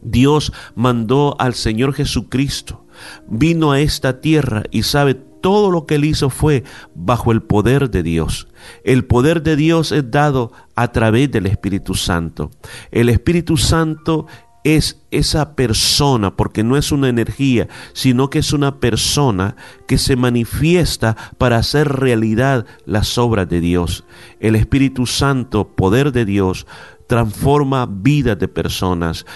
Dios 0.00 0.54
mandó 0.74 1.36
al 1.38 1.52
Señor 1.52 1.92
Jesucristo, 1.92 2.86
vino 3.28 3.72
a 3.72 3.80
esta 3.80 4.22
tierra 4.22 4.62
y 4.70 4.84
sabe 4.84 5.20
todo 5.44 5.70
lo 5.70 5.84
que 5.84 5.96
él 5.96 6.06
hizo 6.06 6.30
fue 6.30 6.64
bajo 6.94 7.30
el 7.30 7.42
poder 7.42 7.90
de 7.90 8.02
Dios. 8.02 8.48
El 8.82 9.04
poder 9.04 9.42
de 9.42 9.56
Dios 9.56 9.92
es 9.92 10.10
dado 10.10 10.52
a 10.74 10.90
través 10.90 11.30
del 11.30 11.44
Espíritu 11.44 11.94
Santo. 11.94 12.50
El 12.90 13.10
Espíritu 13.10 13.58
Santo 13.58 14.26
es 14.64 15.02
esa 15.10 15.54
persona, 15.54 16.34
porque 16.34 16.64
no 16.64 16.78
es 16.78 16.92
una 16.92 17.10
energía, 17.10 17.68
sino 17.92 18.30
que 18.30 18.38
es 18.38 18.54
una 18.54 18.80
persona 18.80 19.56
que 19.86 19.98
se 19.98 20.16
manifiesta 20.16 21.14
para 21.36 21.58
hacer 21.58 21.92
realidad 21.92 22.64
las 22.86 23.18
obras 23.18 23.46
de 23.46 23.60
Dios. 23.60 24.06
El 24.40 24.56
Espíritu 24.56 25.04
Santo, 25.04 25.68
poder 25.76 26.10
de 26.10 26.24
Dios, 26.24 26.66
transforma 27.06 27.86
vidas 27.86 28.38
de 28.38 28.48
personas, 28.48 29.26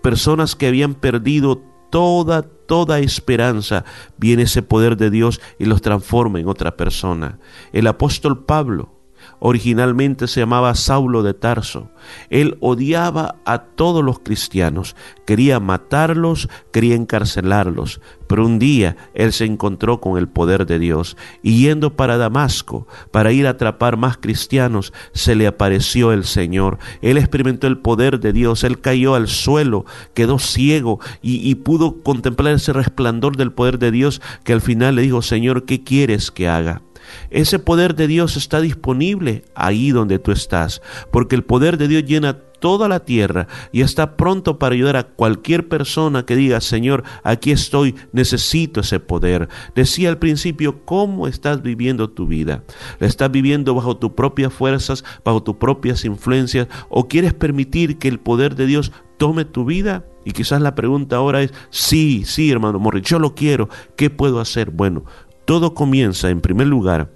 personas 0.00 0.54
que 0.54 0.68
habían 0.68 0.94
perdido 0.94 1.73
toda, 1.94 2.42
toda 2.42 2.98
esperanza, 2.98 3.84
viene 4.16 4.42
ese 4.42 4.62
poder 4.64 4.96
de 4.96 5.10
Dios 5.10 5.40
y 5.60 5.66
los 5.66 5.80
transforma 5.80 6.40
en 6.40 6.48
otra 6.48 6.76
persona. 6.76 7.38
El 7.72 7.86
apóstol 7.86 8.44
Pablo 8.44 8.93
originalmente 9.38 10.26
se 10.26 10.40
llamaba 10.40 10.74
Saulo 10.74 11.22
de 11.22 11.34
Tarso. 11.34 11.90
Él 12.30 12.56
odiaba 12.60 13.36
a 13.44 13.58
todos 13.58 14.04
los 14.04 14.18
cristianos, 14.18 14.96
quería 15.26 15.60
matarlos, 15.60 16.48
quería 16.72 16.94
encarcelarlos, 16.94 18.00
pero 18.26 18.46
un 18.46 18.58
día 18.58 18.96
él 19.14 19.32
se 19.32 19.44
encontró 19.44 20.00
con 20.00 20.18
el 20.18 20.28
poder 20.28 20.66
de 20.66 20.78
Dios 20.78 21.16
y 21.42 21.62
yendo 21.62 21.94
para 21.94 22.16
Damasco 22.16 22.86
para 23.10 23.32
ir 23.32 23.46
a 23.46 23.50
atrapar 23.50 23.96
más 23.96 24.16
cristianos, 24.16 24.92
se 25.12 25.34
le 25.34 25.46
apareció 25.46 26.12
el 26.12 26.24
Señor. 26.24 26.78
Él 27.02 27.16
experimentó 27.16 27.66
el 27.66 27.78
poder 27.78 28.20
de 28.20 28.32
Dios, 28.32 28.64
él 28.64 28.80
cayó 28.80 29.14
al 29.14 29.28
suelo, 29.28 29.84
quedó 30.14 30.38
ciego 30.38 31.00
y, 31.22 31.48
y 31.48 31.54
pudo 31.56 32.02
contemplar 32.02 32.54
ese 32.54 32.72
resplandor 32.72 33.36
del 33.36 33.52
poder 33.52 33.78
de 33.78 33.90
Dios 33.90 34.20
que 34.44 34.52
al 34.52 34.60
final 34.60 34.96
le 34.96 35.02
dijo, 35.02 35.22
Señor, 35.22 35.64
¿qué 35.64 35.82
quieres 35.82 36.30
que 36.30 36.48
haga? 36.48 36.82
Ese 37.30 37.58
poder 37.58 37.94
de 37.94 38.06
Dios 38.06 38.36
está 38.36 38.60
disponible 38.60 39.44
ahí 39.54 39.90
donde 39.90 40.18
tú 40.18 40.32
estás, 40.32 40.82
porque 41.10 41.34
el 41.34 41.44
poder 41.44 41.78
de 41.78 41.88
Dios 41.88 42.04
llena 42.04 42.38
toda 42.64 42.88
la 42.88 43.00
tierra 43.00 43.46
y 43.72 43.82
está 43.82 44.16
pronto 44.16 44.58
para 44.58 44.74
ayudar 44.74 44.96
a 44.96 45.02
cualquier 45.02 45.68
persona 45.68 46.24
que 46.24 46.34
diga, 46.34 46.62
Señor, 46.62 47.04
aquí 47.22 47.50
estoy, 47.50 47.94
necesito 48.12 48.80
ese 48.80 49.00
poder. 49.00 49.50
Decía 49.74 50.08
al 50.08 50.16
principio, 50.16 50.82
¿cómo 50.86 51.28
estás 51.28 51.60
viviendo 51.60 52.08
tu 52.08 52.26
vida? 52.26 52.64
¿La 53.00 53.06
estás 53.06 53.30
viviendo 53.30 53.74
bajo 53.74 53.98
tus 53.98 54.12
propias 54.12 54.50
fuerzas, 54.50 55.04
bajo 55.22 55.42
tus 55.42 55.56
propias 55.56 56.06
influencias 56.06 56.68
o 56.88 57.06
quieres 57.06 57.34
permitir 57.34 57.98
que 57.98 58.08
el 58.08 58.18
poder 58.18 58.54
de 58.54 58.64
Dios 58.64 58.92
tome 59.18 59.44
tu 59.44 59.66
vida? 59.66 60.06
Y 60.24 60.32
quizás 60.32 60.62
la 60.62 60.74
pregunta 60.74 61.16
ahora 61.16 61.42
es, 61.42 61.52
sí, 61.68 62.22
sí, 62.24 62.50
hermano 62.50 62.78
Morris, 62.78 63.02
yo 63.02 63.18
lo 63.18 63.34
quiero, 63.34 63.68
¿qué 63.94 64.08
puedo 64.08 64.40
hacer? 64.40 64.70
Bueno, 64.70 65.04
todo 65.44 65.74
comienza 65.74 66.30
en 66.30 66.40
primer 66.40 66.66
lugar 66.66 67.10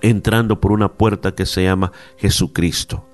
entrando 0.00 0.60
por 0.60 0.72
una 0.72 0.92
puerta 0.92 1.34
que 1.34 1.46
se 1.46 1.64
llama 1.64 1.92
Jesucristo. 2.16 3.04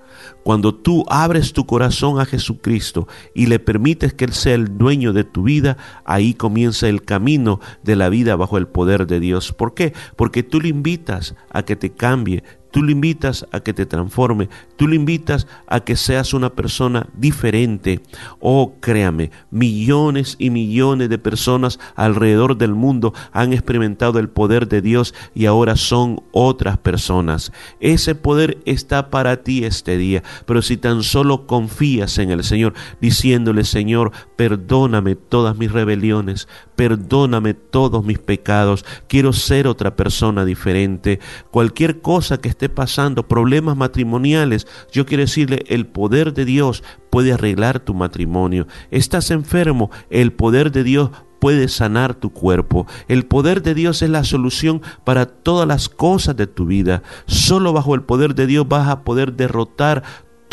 Cuando 0.43 0.74
tú 0.74 1.05
abres 1.09 1.52
tu 1.52 1.66
corazón 1.66 2.20
a 2.20 2.27
Jesucristo 2.27 3.09
y 3.35 3.47
le 3.47 3.59
permites 3.59 4.15
que 4.15 4.24
Él 4.27 4.32
sea 4.32 4.55
el 4.55 4.77
dueño 4.77 5.12
de 5.12 5.24
tu 5.24 5.44
vida, 5.44 5.77
ahí 6.05 6.35
comienza 6.35 6.89
el 6.89 7.02
camino 7.02 7.61
de 7.82 7.97
la 7.97 8.09
vida 8.09 8.36
bajo 8.36 8.59
el 8.59 8.69
poder 8.69 9.06
de 9.06 9.20
Dios. 9.20 9.52
¿Por 9.52 9.74
qué? 9.74 9.93
Porque 10.16 10.43
tú 10.43 10.61
le 10.61 10.69
invitas 10.69 11.35
a 11.51 11.62
que 11.62 11.77
te 11.77 11.90
cambie, 11.90 12.44
Tú 12.74 12.82
le 12.82 12.90
invitas 12.90 13.46
a 13.52 13.60
que 13.60 13.72
te 13.72 13.86
transforme, 13.86 14.48
tú 14.74 14.88
le 14.88 14.96
invitas 14.96 15.46
a 15.68 15.78
que 15.78 15.94
seas 15.94 16.34
una 16.34 16.51
persona 16.51 17.06
diferente. 17.16 18.01
Oh, 18.40 18.74
créame, 18.80 19.30
millones 19.52 20.34
y 20.40 20.51
millones 20.51 21.09
de 21.09 21.18
personas 21.18 21.78
alrededor 21.94 22.59
del 22.59 22.74
mundo 22.74 23.14
han 23.30 23.52
experimentado 23.52 24.18
el 24.18 24.28
poder 24.28 24.66
de 24.66 24.82
Dios 24.82 25.14
y 25.36 25.46
ahora 25.46 25.76
son 25.76 26.20
otras 26.32 26.76
personas. 26.76 27.52
Ese 27.78 28.16
poder 28.16 28.59
está 28.64 29.09
para 29.09 29.44
ti 29.44 29.62
este 29.64 29.96
día, 29.96 30.24
pero 30.44 30.60
si 30.60 30.76
tan 30.76 31.05
solo 31.05 31.46
confías 31.46 32.18
en 32.18 32.32
el 32.32 32.42
Señor, 32.42 32.74
diciéndole, 33.01 33.62
Señor, 33.62 34.10
perdóname 34.34 35.14
todas 35.14 35.56
mis 35.56 35.70
rebeliones, 35.70 36.48
perdóname 36.74 37.55
todos 37.55 38.05
mis 38.05 38.18
pecados, 38.18 38.84
quiero 39.06 39.32
ser 39.32 39.68
otra 39.68 39.94
persona 39.94 40.44
diferente. 40.44 41.20
Cualquier 41.52 42.01
cosa 42.01 42.38
que 42.38 42.48
esté 42.48 42.64
pasando, 42.69 43.28
problemas 43.28 43.77
matrimoniales, 43.77 44.66
yo 44.93 45.07
quiero 45.07 45.23
decirle, 45.23 45.65
el 45.69 45.86
poder 45.86 46.35
de 46.35 46.45
Dios 46.45 46.82
puede 47.11 47.32
arreglar 47.32 47.81
tu 47.81 47.95
matrimonio. 47.95 48.66
Estás 48.91 49.31
enfermo, 49.31 49.91
el 50.11 50.32
poder 50.32 50.73
de 50.73 50.85
Dios 50.85 51.11
puede 51.45 51.69
sanar 51.69 52.15
tu 52.15 52.31
cuerpo. 52.31 52.86
El 53.07 53.27
poder 53.27 53.62
de 53.62 53.74
Dios 53.74 54.01
es 54.01 54.09
la 54.09 54.24
solución 54.24 54.81
para 55.05 55.27
todas 55.27 55.69
las 55.69 55.91
cosas 55.91 56.36
de 56.36 56.47
tu 56.47 56.65
vida. 56.65 57.03
Solo 57.27 57.74
bajo 57.74 57.95
el 57.95 58.03
poder 58.03 58.35
de 58.35 58.47
Dios 58.47 58.66
vas 58.66 58.89
a 58.89 59.03
poder 59.03 59.35
derrotar 59.35 60.03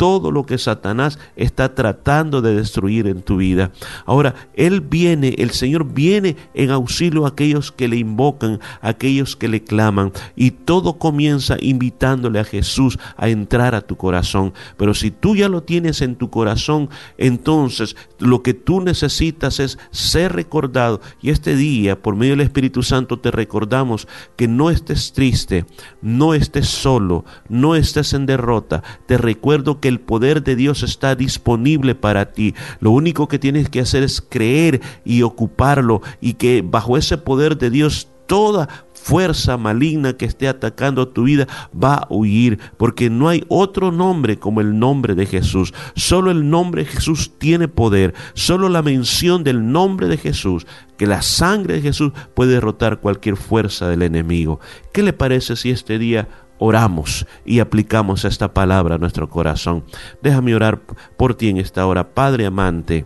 todo 0.02 0.32
lo 0.32 0.46
que 0.46 0.58
Satanás 0.58 1.20
está 1.36 1.76
tratando 1.76 2.42
de 2.42 2.56
destruir 2.56 3.06
en 3.06 3.22
tu 3.22 3.36
vida. 3.36 3.70
Ahora, 4.04 4.34
Él 4.54 4.80
viene, 4.80 5.36
el 5.38 5.52
Señor 5.52 5.84
viene 5.84 6.34
en 6.54 6.72
auxilio 6.72 7.24
a 7.24 7.28
aquellos 7.28 7.70
que 7.70 7.86
le 7.86 7.98
invocan, 7.98 8.58
a 8.80 8.88
aquellos 8.88 9.36
que 9.36 9.46
le 9.46 9.62
claman, 9.62 10.10
y 10.34 10.50
todo 10.50 10.98
comienza 10.98 11.56
invitándole 11.60 12.40
a 12.40 12.44
Jesús 12.44 12.98
a 13.16 13.28
entrar 13.28 13.76
a 13.76 13.82
tu 13.82 13.96
corazón. 13.96 14.52
Pero 14.76 14.92
si 14.92 15.12
tú 15.12 15.36
ya 15.36 15.48
lo 15.48 15.62
tienes 15.62 16.02
en 16.02 16.16
tu 16.16 16.30
corazón, 16.30 16.90
entonces 17.16 17.94
lo 18.18 18.42
que 18.42 18.54
tú 18.54 18.80
necesitas 18.80 19.60
es 19.60 19.78
ser 19.92 20.32
recordado. 20.32 21.00
Y 21.20 21.30
este 21.30 21.54
día, 21.54 22.02
por 22.02 22.16
medio 22.16 22.32
del 22.32 22.40
Espíritu 22.40 22.82
Santo, 22.82 23.20
te 23.20 23.30
recordamos 23.30 24.08
que 24.34 24.48
no 24.48 24.68
estés 24.68 25.12
triste, 25.12 25.64
no 26.00 26.34
estés 26.34 26.66
solo, 26.66 27.24
no 27.48 27.76
estés 27.76 28.14
en 28.14 28.26
derrota. 28.26 28.82
Te 29.06 29.16
recuerdo 29.16 29.78
que 29.78 29.91
el 29.92 30.00
poder 30.00 30.42
de 30.42 30.56
Dios 30.56 30.82
está 30.82 31.14
disponible 31.14 31.94
para 31.94 32.32
ti. 32.32 32.54
Lo 32.80 32.90
único 32.90 33.28
que 33.28 33.38
tienes 33.38 33.68
que 33.68 33.80
hacer 33.80 34.02
es 34.02 34.20
creer 34.20 34.80
y 35.04 35.22
ocuparlo 35.22 36.02
y 36.20 36.34
que 36.34 36.62
bajo 36.64 36.96
ese 36.96 37.18
poder 37.18 37.56
de 37.58 37.70
Dios 37.70 38.08
toda 38.26 38.68
fuerza 38.94 39.56
maligna 39.56 40.16
que 40.16 40.24
esté 40.24 40.48
atacando 40.48 41.08
tu 41.08 41.24
vida 41.24 41.48
va 41.74 41.94
a 41.94 42.06
huir, 42.08 42.58
porque 42.76 43.10
no 43.10 43.28
hay 43.28 43.44
otro 43.48 43.90
nombre 43.90 44.38
como 44.38 44.60
el 44.60 44.78
nombre 44.78 45.14
de 45.14 45.26
Jesús. 45.26 45.74
Solo 45.96 46.30
el 46.30 46.48
nombre 46.48 46.84
de 46.84 46.90
Jesús 46.90 47.32
tiene 47.38 47.68
poder, 47.68 48.14
solo 48.34 48.68
la 48.68 48.82
mención 48.82 49.42
del 49.44 49.70
nombre 49.72 50.06
de 50.06 50.16
Jesús, 50.16 50.66
que 50.96 51.06
la 51.06 51.20
sangre 51.20 51.74
de 51.74 51.82
Jesús 51.82 52.12
puede 52.34 52.52
derrotar 52.52 53.00
cualquier 53.00 53.36
fuerza 53.36 53.88
del 53.88 54.02
enemigo. 54.02 54.60
¿Qué 54.92 55.02
le 55.02 55.12
parece 55.12 55.56
si 55.56 55.70
este 55.70 55.98
día 55.98 56.28
oramos 56.62 57.26
y 57.44 57.58
aplicamos 57.58 58.24
esta 58.24 58.54
palabra 58.54 58.94
a 58.94 58.98
nuestro 58.98 59.28
corazón? 59.28 59.84
Déjame 60.22 60.54
orar 60.54 60.80
por 61.16 61.34
ti 61.34 61.48
en 61.48 61.58
esta 61.58 61.86
hora, 61.86 62.14
Padre 62.14 62.46
amante. 62.46 63.04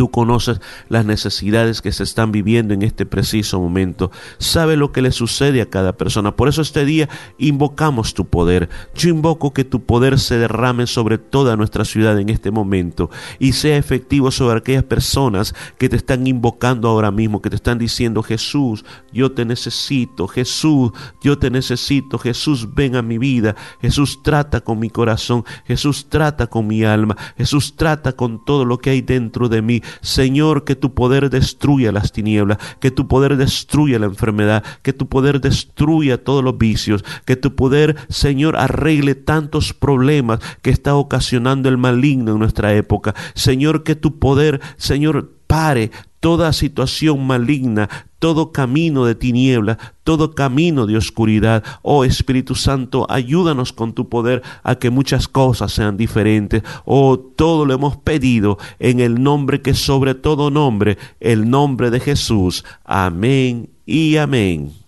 Tú 0.00 0.10
conoces 0.10 0.62
las 0.88 1.04
necesidades 1.04 1.82
que 1.82 1.92
se 1.92 2.04
están 2.04 2.32
viviendo 2.32 2.72
en 2.72 2.80
este 2.80 3.04
preciso 3.04 3.60
momento. 3.60 4.10
Sabe 4.38 4.78
lo 4.78 4.92
que 4.92 5.02
le 5.02 5.12
sucede 5.12 5.60
a 5.60 5.68
cada 5.68 5.92
persona. 5.92 6.36
Por 6.36 6.48
eso 6.48 6.62
este 6.62 6.86
día 6.86 7.10
invocamos 7.36 8.14
tu 8.14 8.24
poder. 8.24 8.70
Yo 8.94 9.10
invoco 9.10 9.52
que 9.52 9.62
tu 9.62 9.84
poder 9.84 10.18
se 10.18 10.38
derrame 10.38 10.86
sobre 10.86 11.18
toda 11.18 11.54
nuestra 11.54 11.84
ciudad 11.84 12.18
en 12.18 12.30
este 12.30 12.50
momento 12.50 13.10
y 13.38 13.52
sea 13.52 13.76
efectivo 13.76 14.30
sobre 14.30 14.60
aquellas 14.60 14.84
personas 14.84 15.54
que 15.76 15.90
te 15.90 15.96
están 15.96 16.26
invocando 16.26 16.88
ahora 16.88 17.10
mismo, 17.10 17.42
que 17.42 17.50
te 17.50 17.56
están 17.56 17.76
diciendo, 17.78 18.22
Jesús, 18.22 18.86
yo 19.12 19.32
te 19.32 19.44
necesito. 19.44 20.28
Jesús, 20.28 20.92
yo 21.22 21.38
te 21.38 21.50
necesito. 21.50 22.18
Jesús, 22.18 22.74
ven 22.74 22.96
a 22.96 23.02
mi 23.02 23.18
vida. 23.18 23.54
Jesús, 23.82 24.22
trata 24.22 24.62
con 24.62 24.78
mi 24.78 24.88
corazón. 24.88 25.44
Jesús, 25.66 26.06
trata 26.08 26.46
con 26.46 26.66
mi 26.66 26.84
alma. 26.84 27.18
Jesús, 27.36 27.76
trata 27.76 28.14
con 28.14 28.42
todo 28.42 28.64
lo 28.64 28.78
que 28.78 28.88
hay 28.88 29.02
dentro 29.02 29.50
de 29.50 29.60
mí. 29.60 29.82
Señor, 30.00 30.64
que 30.64 30.76
tu 30.76 30.94
poder 30.94 31.30
destruya 31.30 31.92
las 31.92 32.12
tinieblas, 32.12 32.58
que 32.80 32.90
tu 32.90 33.08
poder 33.08 33.36
destruya 33.36 33.98
la 33.98 34.06
enfermedad, 34.06 34.64
que 34.82 34.92
tu 34.92 35.08
poder 35.08 35.40
destruya 35.40 36.22
todos 36.22 36.44
los 36.44 36.58
vicios, 36.58 37.04
que 37.24 37.36
tu 37.36 37.54
poder, 37.54 37.96
Señor, 38.08 38.56
arregle 38.56 39.14
tantos 39.14 39.72
problemas 39.72 40.40
que 40.62 40.70
está 40.70 40.94
ocasionando 40.94 41.68
el 41.68 41.78
maligno 41.78 42.32
en 42.32 42.38
nuestra 42.38 42.74
época. 42.74 43.14
Señor, 43.34 43.82
que 43.82 43.96
tu 43.96 44.18
poder, 44.18 44.60
Señor, 44.76 45.39
pare 45.50 45.90
toda 46.20 46.52
situación 46.52 47.26
maligna, 47.26 47.88
todo 48.20 48.52
camino 48.52 49.04
de 49.04 49.16
tiniebla, 49.16 49.78
todo 50.04 50.36
camino 50.36 50.86
de 50.86 50.96
oscuridad. 50.96 51.64
Oh 51.82 52.04
Espíritu 52.04 52.54
Santo, 52.54 53.04
ayúdanos 53.10 53.72
con 53.72 53.92
tu 53.92 54.08
poder 54.08 54.42
a 54.62 54.76
que 54.76 54.90
muchas 54.90 55.26
cosas 55.26 55.72
sean 55.72 55.96
diferentes. 55.96 56.62
Oh, 56.84 57.18
todo 57.18 57.66
lo 57.66 57.74
hemos 57.74 57.96
pedido 57.96 58.58
en 58.78 59.00
el 59.00 59.20
nombre 59.20 59.60
que 59.60 59.74
sobre 59.74 60.14
todo 60.14 60.50
nombre, 60.50 60.98
el 61.18 61.50
nombre 61.50 61.90
de 61.90 61.98
Jesús. 61.98 62.64
Amén 62.84 63.70
y 63.84 64.18
amén. 64.18 64.79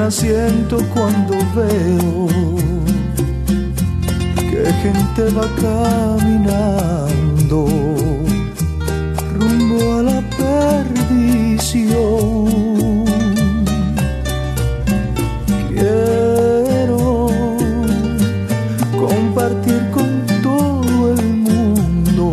Pena 0.00 0.10
siento 0.10 0.78
cuando 0.94 1.34
veo 1.54 2.26
que 4.34 4.72
gente 4.82 5.22
va 5.36 5.46
caminando 5.60 7.58
rumbo 9.38 9.78
a 9.98 10.02
la 10.02 10.20
perdición. 10.38 11.84
Quiero 15.68 17.28
compartir 18.98 19.82
con 19.90 20.10
todo 20.42 21.12
el 21.12 21.22
mundo 21.36 22.24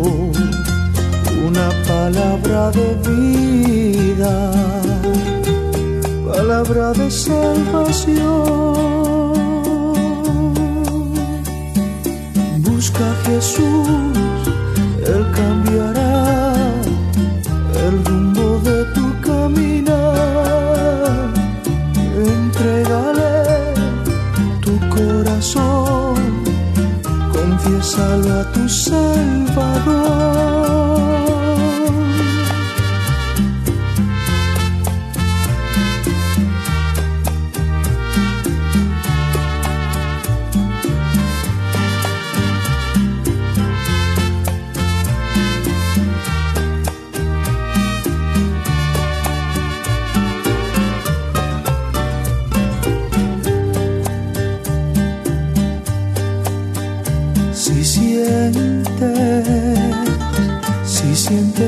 una 1.46 1.68
palabra 1.86 2.70
de 2.70 2.88
vida, 3.08 4.57
palabra 6.58 6.92
de 6.92 7.08
salvación. 7.08 8.24
Busca 12.58 13.04
a 13.10 13.14
Jesús, 13.26 13.88
Él 15.06 15.24
cambiará 15.38 16.54
el 17.86 18.04
rumbo 18.04 18.58
de 18.68 18.84
tu 18.96 19.06
caminar. 19.20 20.12
Entrégale 22.34 23.34
tu 24.64 24.74
corazón, 24.96 26.16
confiésalo 27.32 28.40
a 28.40 28.52
tu 28.52 28.68
Salvador. 28.68 30.08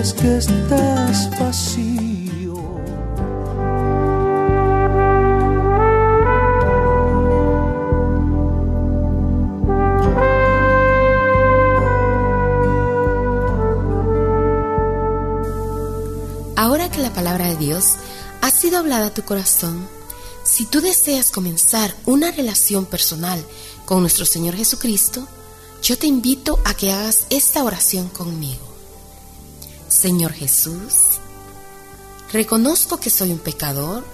Que 0.01 0.39
estás 0.39 1.28
vacío. 1.39 2.55
Ahora 16.56 16.90
que 16.90 16.98
la 16.98 17.12
palabra 17.12 17.48
de 17.48 17.56
Dios 17.56 17.97
ha 18.40 18.51
sido 18.51 18.78
hablada 18.78 19.09
a 19.09 19.14
tu 19.14 19.22
corazón, 19.22 19.86
si 20.44 20.64
tú 20.64 20.81
deseas 20.81 21.31
comenzar 21.31 21.94
una 22.06 22.31
relación 22.31 22.86
personal 22.86 23.44
con 23.85 24.01
nuestro 24.01 24.24
Señor 24.24 24.55
Jesucristo, 24.56 25.28
yo 25.82 25.98
te 25.98 26.06
invito 26.06 26.59
a 26.64 26.72
que 26.72 26.90
hagas 26.90 27.27
esta 27.28 27.62
oración 27.64 28.09
conmigo. 28.09 28.69
Señor 29.90 30.32
Jesús, 30.32 31.18
reconozco 32.32 32.98
que 32.98 33.10
soy 33.10 33.32
un 33.32 33.40
pecador 33.40 34.04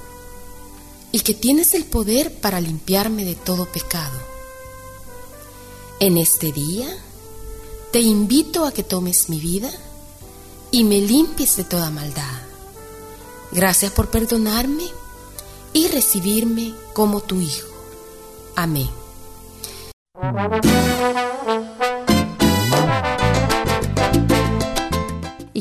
y 1.12 1.20
que 1.20 1.34
tienes 1.34 1.74
el 1.74 1.84
poder 1.84 2.32
para 2.32 2.60
limpiarme 2.60 3.26
de 3.26 3.34
todo 3.34 3.66
pecado. 3.66 4.18
En 6.00 6.16
este 6.16 6.50
día, 6.50 6.88
te 7.92 8.00
invito 8.00 8.64
a 8.64 8.72
que 8.72 8.82
tomes 8.82 9.28
mi 9.28 9.38
vida 9.38 9.70
y 10.70 10.82
me 10.82 11.00
limpies 11.00 11.56
de 11.56 11.64
toda 11.64 11.90
maldad. 11.90 12.40
Gracias 13.52 13.92
por 13.92 14.08
perdonarme 14.08 14.84
y 15.74 15.88
recibirme 15.88 16.74
como 16.94 17.20
tu 17.20 17.38
Hijo. 17.40 17.68
Amén. 18.56 18.88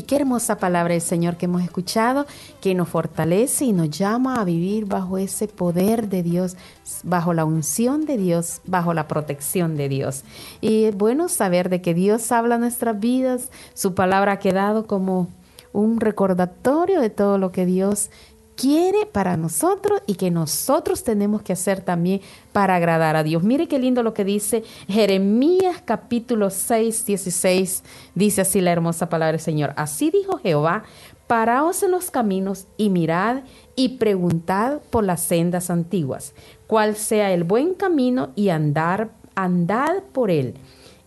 Qué 0.06 0.16
hermosa 0.16 0.56
palabra 0.56 0.94
del 0.94 1.02
Señor 1.02 1.36
que 1.36 1.46
hemos 1.46 1.62
escuchado, 1.62 2.26
que 2.60 2.74
nos 2.74 2.88
fortalece 2.88 3.66
y 3.66 3.72
nos 3.72 3.90
llama 3.90 4.40
a 4.40 4.44
vivir 4.44 4.86
bajo 4.86 5.18
ese 5.18 5.48
poder 5.48 6.08
de 6.08 6.22
Dios, 6.22 6.56
bajo 7.02 7.34
la 7.34 7.44
unción 7.44 8.06
de 8.06 8.16
Dios, 8.16 8.60
bajo 8.64 8.94
la 8.94 9.08
protección 9.08 9.76
de 9.76 9.88
Dios. 9.88 10.22
Y 10.60 10.84
es 10.84 10.96
bueno 10.96 11.28
saber 11.28 11.68
de 11.68 11.82
que 11.82 11.94
Dios 11.94 12.30
habla 12.32 12.58
nuestras 12.58 12.98
vidas, 12.98 13.50
su 13.74 13.94
palabra 13.94 14.32
ha 14.32 14.38
quedado 14.38 14.86
como 14.86 15.28
un 15.72 16.00
recordatorio 16.00 17.00
de 17.00 17.10
todo 17.10 17.36
lo 17.36 17.52
que 17.52 17.66
Dios 17.66 18.10
quiere 18.56 19.06
para 19.06 19.36
nosotros 19.36 20.00
y 20.06 20.14
que 20.14 20.30
nosotros 20.30 21.04
tenemos 21.04 21.42
que 21.42 21.52
hacer 21.52 21.82
también 21.82 22.20
para 22.52 22.76
agradar 22.76 23.14
a 23.14 23.22
Dios. 23.22 23.42
Mire 23.42 23.68
qué 23.68 23.78
lindo 23.78 24.02
lo 24.02 24.14
que 24.14 24.24
dice 24.24 24.64
Jeremías 24.88 25.82
capítulo 25.84 26.50
6, 26.50 27.06
16. 27.06 27.84
Dice 28.14 28.40
así 28.40 28.60
la 28.60 28.72
hermosa 28.72 29.08
palabra 29.08 29.32
del 29.32 29.40
Señor. 29.40 29.74
Así 29.76 30.10
dijo 30.10 30.38
Jehová, 30.38 30.84
paraos 31.26 31.82
en 31.82 31.90
los 31.90 32.10
caminos 32.10 32.66
y 32.76 32.88
mirad 32.88 33.42
y 33.76 33.90
preguntad 33.90 34.78
por 34.90 35.04
las 35.04 35.22
sendas 35.22 35.70
antiguas, 35.70 36.32
cuál 36.66 36.96
sea 36.96 37.32
el 37.32 37.44
buen 37.44 37.74
camino 37.74 38.30
y 38.36 38.48
andar, 38.48 39.10
andad 39.34 40.02
por 40.12 40.30
él 40.30 40.54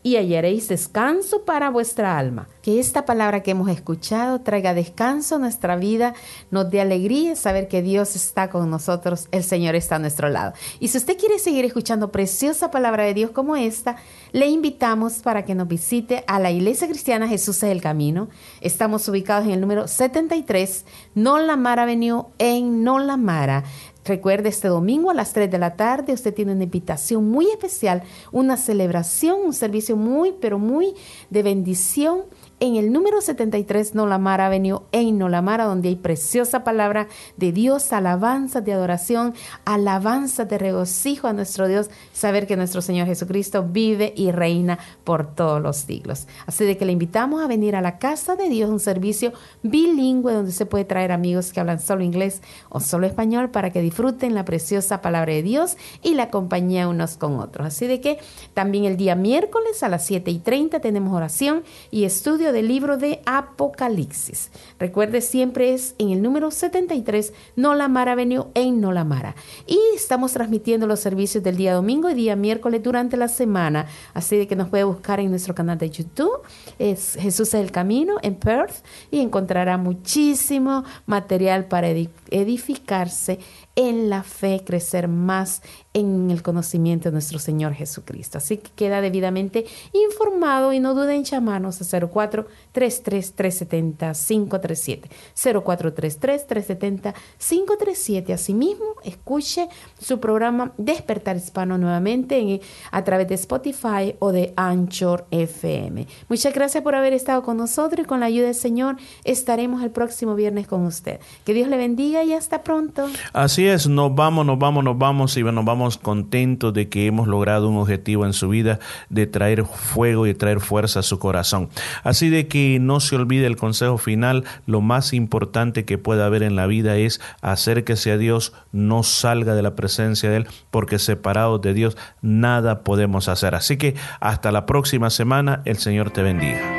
y 0.09 0.17
hallaréis 0.17 0.67
descanso 0.67 1.43
para 1.43 1.69
vuestra 1.69 2.17
alma. 2.17 2.47
Que 2.63 2.79
esta 2.79 3.05
palabra 3.05 3.43
que 3.43 3.51
hemos 3.51 3.69
escuchado 3.69 4.41
traiga 4.41 4.73
descanso 4.73 5.35
a 5.35 5.39
nuestra 5.39 5.75
vida, 5.75 6.15
nos 6.49 6.71
dé 6.71 6.81
alegría 6.81 7.35
saber 7.35 7.67
que 7.67 7.83
Dios 7.83 8.15
está 8.15 8.49
con 8.49 8.71
nosotros, 8.71 9.27
el 9.31 9.43
Señor 9.43 9.75
está 9.75 9.97
a 9.97 9.99
nuestro 9.99 10.27
lado. 10.29 10.53
Y 10.79 10.87
si 10.87 10.97
usted 10.97 11.15
quiere 11.15 11.37
seguir 11.37 11.63
escuchando 11.63 12.11
preciosa 12.11 12.71
palabra 12.71 13.03
de 13.03 13.13
Dios 13.13 13.29
como 13.29 13.55
esta, 13.55 13.97
le 14.31 14.47
invitamos 14.47 15.19
para 15.19 15.45
que 15.45 15.53
nos 15.53 15.67
visite 15.67 16.23
a 16.25 16.39
la 16.39 16.49
Iglesia 16.49 16.87
Cristiana 16.87 17.27
Jesús 17.27 17.57
es 17.57 17.69
el 17.71 17.81
Camino. 17.81 18.29
Estamos 18.61 19.07
ubicados 19.09 19.45
en 19.45 19.51
el 19.51 19.61
número 19.61 19.87
73, 19.87 20.85
Non 21.13 21.45
La 21.45 21.55
Mara 21.55 21.83
Avenue, 21.83 22.25
en 22.39 22.83
Non 22.83 23.05
La 23.05 23.17
Mara. 23.17 23.63
Recuerde, 24.09 24.49
este 24.49 24.69
domingo 24.69 25.11
a 25.11 25.13
las 25.13 25.33
3 25.33 25.51
de 25.51 25.59
la 25.59 25.75
tarde 25.75 26.13
usted 26.13 26.33
tiene 26.33 26.53
una 26.53 26.63
invitación 26.63 27.29
muy 27.29 27.47
especial, 27.51 28.01
una 28.31 28.57
celebración, 28.57 29.39
un 29.39 29.53
servicio 29.53 29.95
muy, 29.95 30.31
pero 30.31 30.57
muy 30.57 30.95
de 31.29 31.43
bendición 31.43 32.21
en 32.59 32.75
el 32.75 32.91
número 32.91 33.21
73 33.21 33.95
Nolamara 33.95 34.47
Avenue 34.47 34.81
en 34.91 35.17
Nolamara, 35.17 35.65
donde 35.65 35.89
hay 35.89 35.95
preciosa 35.95 36.63
palabra 36.63 37.07
de 37.37 37.51
Dios, 37.51 37.93
alabanza 37.93 38.61
de 38.61 38.73
adoración, 38.73 39.33
alabanza 39.65 40.45
de 40.45 40.57
regocijo 40.57 41.27
a 41.27 41.33
nuestro 41.33 41.67
Dios, 41.67 41.89
saber 42.13 42.47
que 42.47 42.57
nuestro 42.57 42.81
Señor 42.81 43.07
Jesucristo 43.07 43.65
vive 43.69 44.13
y 44.15 44.31
reina 44.31 44.79
por 45.03 45.33
todos 45.35 45.61
los 45.61 45.77
siglos. 45.77 46.27
Así 46.45 46.65
de 46.65 46.77
que 46.77 46.85
le 46.85 46.91
invitamos 46.91 47.41
a 47.41 47.47
venir 47.47 47.75
a 47.75 47.81
la 47.81 47.97
casa 47.97 48.35
de 48.35 48.49
Dios, 48.49 48.69
un 48.69 48.79
servicio 48.79 49.33
bilingüe 49.63 50.33
donde 50.33 50.51
se 50.51 50.65
puede 50.65 50.85
traer 50.85 51.11
amigos 51.11 51.53
que 51.53 51.59
hablan 51.59 51.79
solo 51.79 52.03
inglés 52.03 52.41
o 52.69 52.79
solo 52.79 53.07
español 53.07 53.49
para 53.49 53.71
que 53.71 53.81
disfruten 53.81 54.33
la 54.33 54.45
preciosa 54.45 55.01
palabra 55.01 55.33
de 55.33 55.43
Dios 55.43 55.77
y 56.01 56.13
la 56.13 56.29
compañía 56.29 56.87
unos 56.87 57.17
con 57.17 57.39
otros. 57.39 57.67
Así 57.67 57.87
de 57.87 58.01
que 58.01 58.19
también 58.53 58.85
el 58.85 58.97
día 58.97 59.15
miércoles 59.15 59.81
a 59.83 59.89
las 59.89 60.05
7 60.05 60.29
y 60.31 60.39
30 60.39 60.79
tenemos 60.79 61.13
oración 61.13 61.63
y 61.91 62.03
estudio 62.03 62.48
del 62.51 62.67
libro 62.67 62.97
de 62.97 63.21
Apocalipsis. 63.25 64.51
Recuerde, 64.79 65.21
siempre 65.21 65.73
es 65.73 65.95
en 65.97 66.09
el 66.09 66.21
número 66.21 66.51
73 66.51 67.33
Nolamara 67.55 68.13
Avenue 68.13 68.47
en 68.53 68.81
Nolamara. 68.81 69.35
Y 69.67 69.79
estamos 69.95 70.33
transmitiendo 70.33 70.87
los 70.87 70.99
servicios 70.99 71.43
del 71.43 71.57
día 71.57 71.73
domingo 71.73 72.09
y 72.09 72.13
día 72.13 72.35
miércoles 72.35 72.81
durante 72.83 73.17
la 73.17 73.27
semana. 73.27 73.87
Así 74.13 74.45
que 74.47 74.55
nos 74.55 74.69
puede 74.69 74.83
buscar 74.83 75.19
en 75.19 75.29
nuestro 75.29 75.53
canal 75.55 75.77
de 75.77 75.89
YouTube. 75.89 76.39
Es 76.77 77.17
Jesús 77.19 77.49
es 77.49 77.53
el 77.55 77.71
Camino 77.71 78.15
en 78.21 78.35
Perth 78.35 78.83
y 79.11 79.19
encontrará 79.19 79.77
muchísimo 79.77 80.83
material 81.05 81.65
para 81.65 81.89
edi- 81.89 82.09
edificarse 82.31 83.39
en 83.75 84.09
la 84.09 84.23
fe, 84.23 84.61
crecer 84.65 85.07
más 85.07 85.61
en 85.93 86.29
el 86.29 86.43
conocimiento 86.43 87.09
de 87.09 87.13
nuestro 87.13 87.39
Señor 87.39 87.73
Jesucristo. 87.73 88.37
Así 88.37 88.57
que 88.57 88.69
queda 88.75 89.01
debidamente 89.01 89.65
informado 89.93 90.71
y 90.71 90.79
no 90.79 90.93
duden 90.93 91.09
en 91.17 91.23
llamarnos 91.23 91.81
a 91.81 91.99
04 92.07 92.45
33 92.71 93.33
370 93.33 94.13
537 94.13 95.09
0433 95.35 96.47
370 96.47 97.13
537. 97.39 98.33
Asimismo, 98.33 98.85
escuche 99.03 99.67
su 99.99 100.19
programa 100.19 100.73
Despertar 100.77 101.37
Hispano 101.37 101.77
nuevamente 101.77 102.37
en- 102.37 102.61
a 102.91 103.03
través 103.03 103.27
de 103.27 103.35
Spotify 103.35 104.15
o 104.19 104.31
de 104.31 104.53
Anchor 104.55 105.25
FM. 105.31 106.05
Muchas 106.29 106.53
gracias 106.53 106.83
por 106.83 106.95
haber 106.95 107.13
estado 107.13 107.41
con 107.43 107.57
nosotros 107.57 108.05
y 108.05 108.07
con 108.07 108.19
la 108.19 108.27
ayuda 108.27 108.45
del 108.47 108.55
Señor 108.55 108.97
estaremos 109.23 109.81
el 109.83 109.91
próximo 109.91 110.35
viernes 110.35 110.67
con 110.67 110.85
usted. 110.85 111.19
Que 111.45 111.53
Dios 111.53 111.67
le 111.67 111.77
bendiga 111.77 112.23
y 112.23 112.33
hasta 112.33 112.63
pronto. 112.63 113.07
Así 113.33 113.65
es, 113.67 113.87
nos 113.87 114.13
vamos, 114.13 114.45
nos 114.45 114.59
vamos, 114.59 114.83
nos 114.83 114.97
vamos 114.97 115.35
y 115.37 115.43
nos 115.43 115.65
vamos 115.65 115.78
contentos 115.97 116.73
de 116.73 116.89
que 116.89 117.05
hemos 117.05 117.27
logrado 117.27 117.69
un 117.69 117.77
objetivo 117.77 118.25
en 118.25 118.33
su 118.33 118.49
vida 118.49 118.79
de 119.09 119.27
traer 119.27 119.65
fuego 119.65 120.27
y 120.27 120.33
traer 120.33 120.59
fuerza 120.59 120.99
a 120.99 121.03
su 121.03 121.19
corazón. 121.19 121.69
Así 122.03 122.29
de 122.29 122.47
que 122.47 122.79
no 122.79 122.99
se 122.99 123.15
olvide 123.15 123.45
el 123.45 123.55
consejo 123.55 123.97
final, 123.97 124.43
lo 124.65 124.81
más 124.81 125.13
importante 125.13 125.85
que 125.85 125.97
puede 125.97 126.23
haber 126.23 126.43
en 126.43 126.55
la 126.55 126.67
vida 126.67 126.97
es 126.97 127.21
acérquese 127.41 128.11
a 128.11 128.17
Dios, 128.17 128.53
no 128.71 129.03
salga 129.03 129.55
de 129.55 129.61
la 129.61 129.75
presencia 129.75 130.29
de 130.29 130.37
Él, 130.37 130.47
porque 130.71 130.99
separados 130.99 131.61
de 131.61 131.73
Dios 131.73 131.97
nada 132.21 132.83
podemos 132.83 133.27
hacer. 133.27 133.55
Así 133.55 133.77
que 133.77 133.95
hasta 134.19 134.51
la 134.51 134.65
próxima 134.65 135.09
semana, 135.09 135.61
el 135.65 135.77
Señor 135.77 136.11
te 136.11 136.21
bendiga. 136.21 136.78